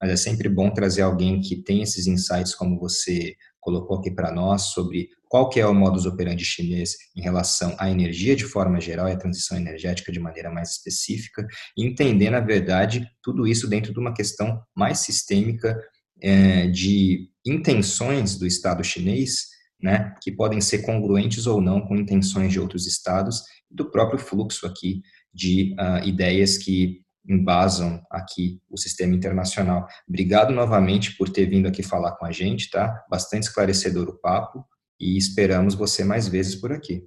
Mas 0.00 0.10
é 0.10 0.16
sempre 0.16 0.48
bom 0.48 0.70
trazer 0.70 1.02
alguém 1.02 1.40
que 1.40 1.62
tem 1.62 1.82
esses 1.82 2.06
insights, 2.06 2.54
como 2.54 2.78
você 2.78 3.36
colocou 3.60 3.98
aqui 3.98 4.10
para 4.10 4.32
nós, 4.32 4.72
sobre 4.72 5.08
qual 5.28 5.48
que 5.48 5.60
é 5.60 5.66
o 5.66 5.72
modus 5.72 6.04
operandi 6.04 6.44
chinês 6.44 6.96
em 7.16 7.22
relação 7.22 7.76
à 7.78 7.88
energia 7.88 8.34
de 8.34 8.44
forma 8.44 8.80
geral 8.80 9.08
e 9.08 9.12
à 9.12 9.16
transição 9.16 9.56
energética 9.56 10.10
de 10.10 10.18
maneira 10.18 10.50
mais 10.50 10.72
específica, 10.72 11.46
e 11.78 11.86
entender, 11.86 12.30
na 12.30 12.40
verdade, 12.40 13.06
tudo 13.22 13.46
isso 13.46 13.68
dentro 13.68 13.92
de 13.92 14.00
uma 14.00 14.12
questão 14.12 14.60
mais 14.76 14.98
sistêmica 14.98 15.80
é, 16.20 16.66
de 16.66 17.28
intenções 17.46 18.36
do 18.36 18.46
Estado 18.46 18.82
chinês 18.82 19.52
né, 19.82 20.14
que 20.22 20.30
podem 20.30 20.60
ser 20.60 20.82
congruentes 20.82 21.46
ou 21.46 21.60
não 21.60 21.80
com 21.80 21.96
intenções 21.96 22.52
de 22.52 22.60
outros 22.60 22.86
estados, 22.86 23.42
do 23.70 23.90
próprio 23.90 24.18
fluxo 24.18 24.66
aqui 24.66 25.02
de 25.32 25.74
uh, 25.78 26.06
ideias 26.06 26.58
que 26.58 27.02
embasam 27.28 28.02
aqui 28.10 28.60
o 28.70 28.76
sistema 28.76 29.14
internacional. 29.14 29.86
Obrigado 30.08 30.52
novamente 30.52 31.16
por 31.16 31.28
ter 31.28 31.46
vindo 31.46 31.68
aqui 31.68 31.82
falar 31.82 32.12
com 32.16 32.26
a 32.26 32.32
gente, 32.32 32.70
tá? 32.70 33.04
Bastante 33.08 33.44
esclarecedor 33.44 34.08
o 34.08 34.18
papo 34.18 34.64
e 35.00 35.16
esperamos 35.16 35.74
você 35.74 36.04
mais 36.04 36.28
vezes 36.28 36.54
por 36.54 36.72
aqui. 36.72 37.04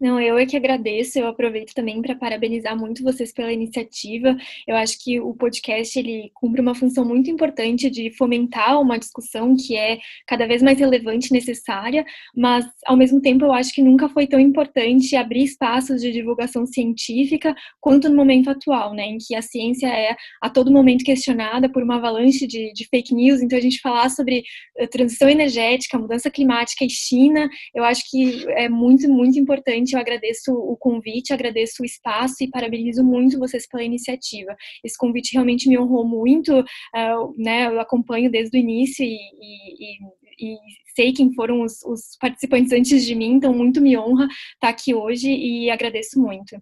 Não, 0.00 0.20
eu 0.20 0.36
é 0.38 0.46
que 0.46 0.56
agradeço, 0.56 1.18
eu 1.18 1.26
aproveito 1.26 1.72
também 1.74 2.00
para 2.02 2.14
parabenizar 2.14 2.78
muito 2.78 3.02
vocês 3.02 3.32
pela 3.32 3.52
iniciativa. 3.52 4.36
Eu 4.66 4.76
acho 4.76 5.02
que 5.02 5.20
o 5.20 5.34
podcast 5.34 5.98
ele 5.98 6.30
cumpre 6.34 6.60
uma 6.60 6.74
função 6.74 7.04
muito 7.04 7.30
importante 7.30 7.88
de 7.88 8.10
fomentar 8.10 8.80
uma 8.80 8.98
discussão 8.98 9.56
que 9.56 9.76
é 9.76 9.98
cada 10.26 10.46
vez 10.46 10.62
mais 10.62 10.78
relevante 10.78 11.28
e 11.28 11.32
necessária, 11.32 12.04
mas 12.36 12.66
ao 12.86 12.96
mesmo 12.96 13.20
tempo 13.20 13.44
eu 13.44 13.52
acho 13.52 13.72
que 13.72 13.82
nunca 13.82 14.08
foi 14.08 14.26
tão 14.26 14.40
importante 14.40 15.16
abrir 15.16 15.44
espaços 15.44 16.00
de 16.00 16.12
divulgação 16.12 16.66
científica 16.66 17.54
quanto 17.80 18.08
no 18.08 18.16
momento 18.16 18.50
atual, 18.50 18.94
né, 18.94 19.04
em 19.06 19.18
que 19.18 19.34
a 19.34 19.42
ciência 19.42 19.86
é 19.86 20.16
a 20.42 20.50
todo 20.50 20.72
momento 20.72 21.04
questionada 21.04 21.68
por 21.68 21.82
uma 21.82 21.96
avalanche 21.96 22.46
de, 22.46 22.72
de 22.72 22.86
fake 22.88 23.14
news. 23.14 23.40
Então 23.42 23.58
a 23.58 23.62
gente 23.62 23.80
falar 23.80 24.08
sobre 24.10 24.42
eh, 24.78 24.86
transição 24.86 25.28
energética, 25.28 25.98
mudança 25.98 26.30
climática 26.30 26.84
e 26.84 26.90
China, 26.90 27.48
eu 27.74 27.84
acho 27.84 28.02
que 28.10 28.44
é 28.50 28.68
muito 28.68 29.08
muito 29.08 29.38
importante 29.38 29.83
eu 29.92 30.00
agradeço 30.00 30.52
o 30.52 30.76
convite, 30.76 31.32
agradeço 31.32 31.82
o 31.82 31.84
espaço 31.84 32.42
e 32.42 32.50
parabenizo 32.50 33.04
muito 33.04 33.38
vocês 33.38 33.66
pela 33.66 33.82
iniciativa. 33.82 34.56
Esse 34.84 34.96
convite 34.96 35.32
realmente 35.32 35.68
me 35.68 35.78
honrou 35.78 36.06
muito, 36.06 36.60
uh, 36.60 37.34
né, 37.36 37.66
eu 37.66 37.80
acompanho 37.80 38.30
desde 38.30 38.56
o 38.56 38.60
início 38.60 39.04
e, 39.04 39.16
e, 39.16 39.98
e 40.40 40.56
sei 40.94 41.12
quem 41.12 41.32
foram 41.34 41.62
os, 41.62 41.82
os, 41.84 42.16
participantes 42.20 42.72
antes 42.72 43.04
de 43.04 43.14
mim, 43.14 43.32
então 43.32 43.52
muito 43.52 43.80
me 43.80 43.96
honra 43.96 44.26
estar 44.54 44.68
aqui 44.68 44.94
hoje 44.94 45.28
e 45.30 45.70
agradeço 45.70 46.20
muito. 46.20 46.56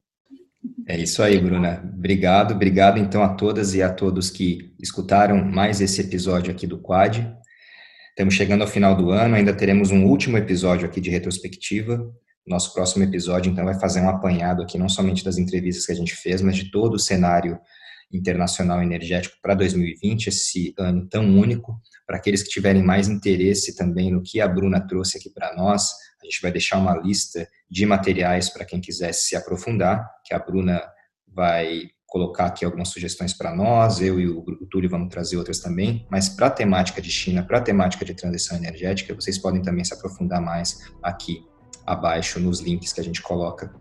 É 0.87 0.99
isso 0.99 1.23
aí, 1.23 1.39
Bruna. 1.39 1.83
Obrigado, 1.97 2.55
obrigado 2.55 2.99
então 2.99 3.23
a 3.23 3.35
todas 3.35 3.75
e 3.75 3.83
a 3.83 3.93
todos 3.93 4.31
que 4.31 4.75
escutaram 4.81 5.45
mais 5.45 5.81
esse 5.81 6.01
episódio 6.01 6.53
aqui 6.53 6.67
do 6.67 6.81
Quad. 6.81 7.19
Estamos 8.11 8.35
chegando 8.35 8.63
ao 8.63 8.69
final 8.69 8.95
do 8.97 9.11
ano, 9.11 9.35
ainda 9.35 9.55
teremos 9.55 9.91
um 9.91 10.05
último 10.05 10.37
episódio 10.37 10.87
aqui 10.87 11.01
de 11.01 11.11
retrospectiva. 11.11 12.13
Nosso 12.47 12.75
próximo 12.75 13.05
episódio, 13.05 13.53
então, 13.53 13.65
vai 13.65 13.79
fazer 13.79 14.01
um 14.01 14.09
apanhado 14.09 14.63
aqui, 14.63 14.77
não 14.77 14.89
somente 14.89 15.25
das 15.25 15.39
entrevistas 15.39 15.87
que 15.87 15.93
a 15.93 15.97
gente 15.97 16.15
fez, 16.15 16.43
mas 16.43 16.57
de 16.57 16.71
todo 16.71 16.95
o 16.95 16.99
cenário 16.99 17.59
internacional 18.13 18.83
energético 18.83 19.37
para 19.41 19.55
2020, 19.55 20.27
esse 20.27 20.75
ano 20.79 21.09
tão 21.09 21.25
único. 21.25 21.81
Para 22.07 22.17
aqueles 22.17 22.43
que 22.43 22.51
tiverem 22.51 22.83
mais 22.83 23.09
interesse 23.09 23.75
também 23.77 24.11
no 24.11 24.23
que 24.23 24.41
a 24.41 24.49
Bruna 24.49 24.81
trouxe 24.87 25.17
aqui 25.17 25.31
para 25.31 25.55
nós, 25.55 25.93
a 26.21 26.25
gente 26.25 26.43
vai 26.43 26.53
deixar 26.53 26.79
uma 26.79 26.97
lista 26.97 27.49
de 27.71 27.87
materiais 27.87 28.51
para 28.51 28.65
quem 28.65 28.81
quisesse 28.81 29.29
se 29.29 29.37
aprofundar, 29.37 30.07
que 30.25 30.35
a 30.35 30.39
Bruna 30.39 30.83
vai 31.27 31.91
colocar 32.07 32.47
aqui 32.47 32.63
algumas 32.63 32.89
sugestões 32.89 33.33
para 33.33 33.55
nós, 33.55 34.03
eu 34.03 34.21
e 34.21 34.29
o, 34.29 34.45
Túlio 34.71 34.91
vamos 34.91 35.09
trazer 35.09 35.39
outras 35.39 35.61
também, 35.61 36.07
mas 36.11 36.29
para 36.29 36.49
a 36.49 36.51
temática 36.51 37.01
de 37.01 37.11
China, 37.11 37.43
para 37.43 37.57
a 37.57 37.63
temática 37.63 38.05
de 38.05 38.13
transição 38.13 38.59
energética, 38.59 39.15
vocês 39.15 39.39
podem 39.39 39.63
também 39.63 39.83
se 39.83 39.95
aprofundar 39.95 40.39
mais 40.39 40.79
aqui 41.03 41.43
abaixo 41.87 42.39
nos 42.41 42.61
links 42.61 42.93
que 42.93 43.01
a 43.01 43.05
gente 43.05 43.23
coloca 43.23 43.73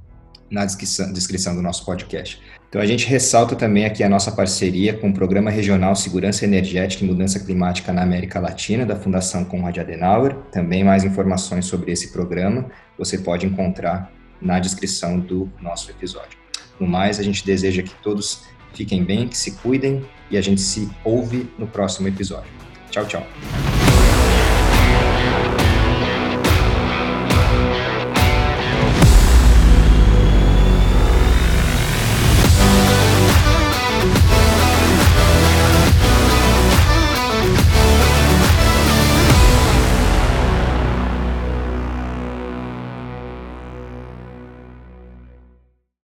na 0.49 0.65
descrição, 0.65 1.55
do 1.55 1.61
nosso 1.61 1.85
podcast. 1.85 2.41
Então 2.67 2.81
a 2.81 2.85
gente 2.85 3.05
ressalta 3.05 3.55
também 3.55 3.85
aqui 3.85 4.03
a 4.03 4.09
nossa 4.09 4.31
parceria 4.31 4.93
com 4.93 5.09
o 5.09 5.13
Programa 5.13 5.49
Regional 5.49 5.95
Segurança 5.95 6.43
Energética 6.43 7.03
e 7.03 7.07
Mudança 7.07 7.39
Climática 7.39 7.93
na 7.93 8.01
América 8.01 8.39
Latina, 8.39 8.85
da 8.85 8.95
Fundação 8.95 9.45
Conrad 9.45 9.77
Adenauer. 9.77 10.35
Também 10.51 10.83
mais 10.83 11.03
informações 11.03 11.65
sobre 11.65 11.91
esse 11.91 12.11
programa 12.11 12.69
você 12.97 13.17
pode 13.17 13.45
encontrar 13.45 14.11
na 14.41 14.59
descrição 14.59 15.19
do 15.19 15.51
nosso 15.61 15.89
episódio. 15.89 16.37
No 16.79 16.87
mais, 16.87 17.19
a 17.19 17.23
gente 17.23 17.45
deseja 17.45 17.81
que 17.81 17.93
todos 18.01 18.43
fiquem 18.73 19.03
bem, 19.03 19.27
que 19.27 19.37
se 19.37 19.51
cuidem 19.51 20.05
e 20.29 20.37
a 20.37 20.41
gente 20.41 20.61
se 20.61 20.89
ouve 21.03 21.49
no 21.57 21.67
próximo 21.67 22.07
episódio. 22.07 22.51
Tchau, 22.89 23.05
tchau. 23.05 23.27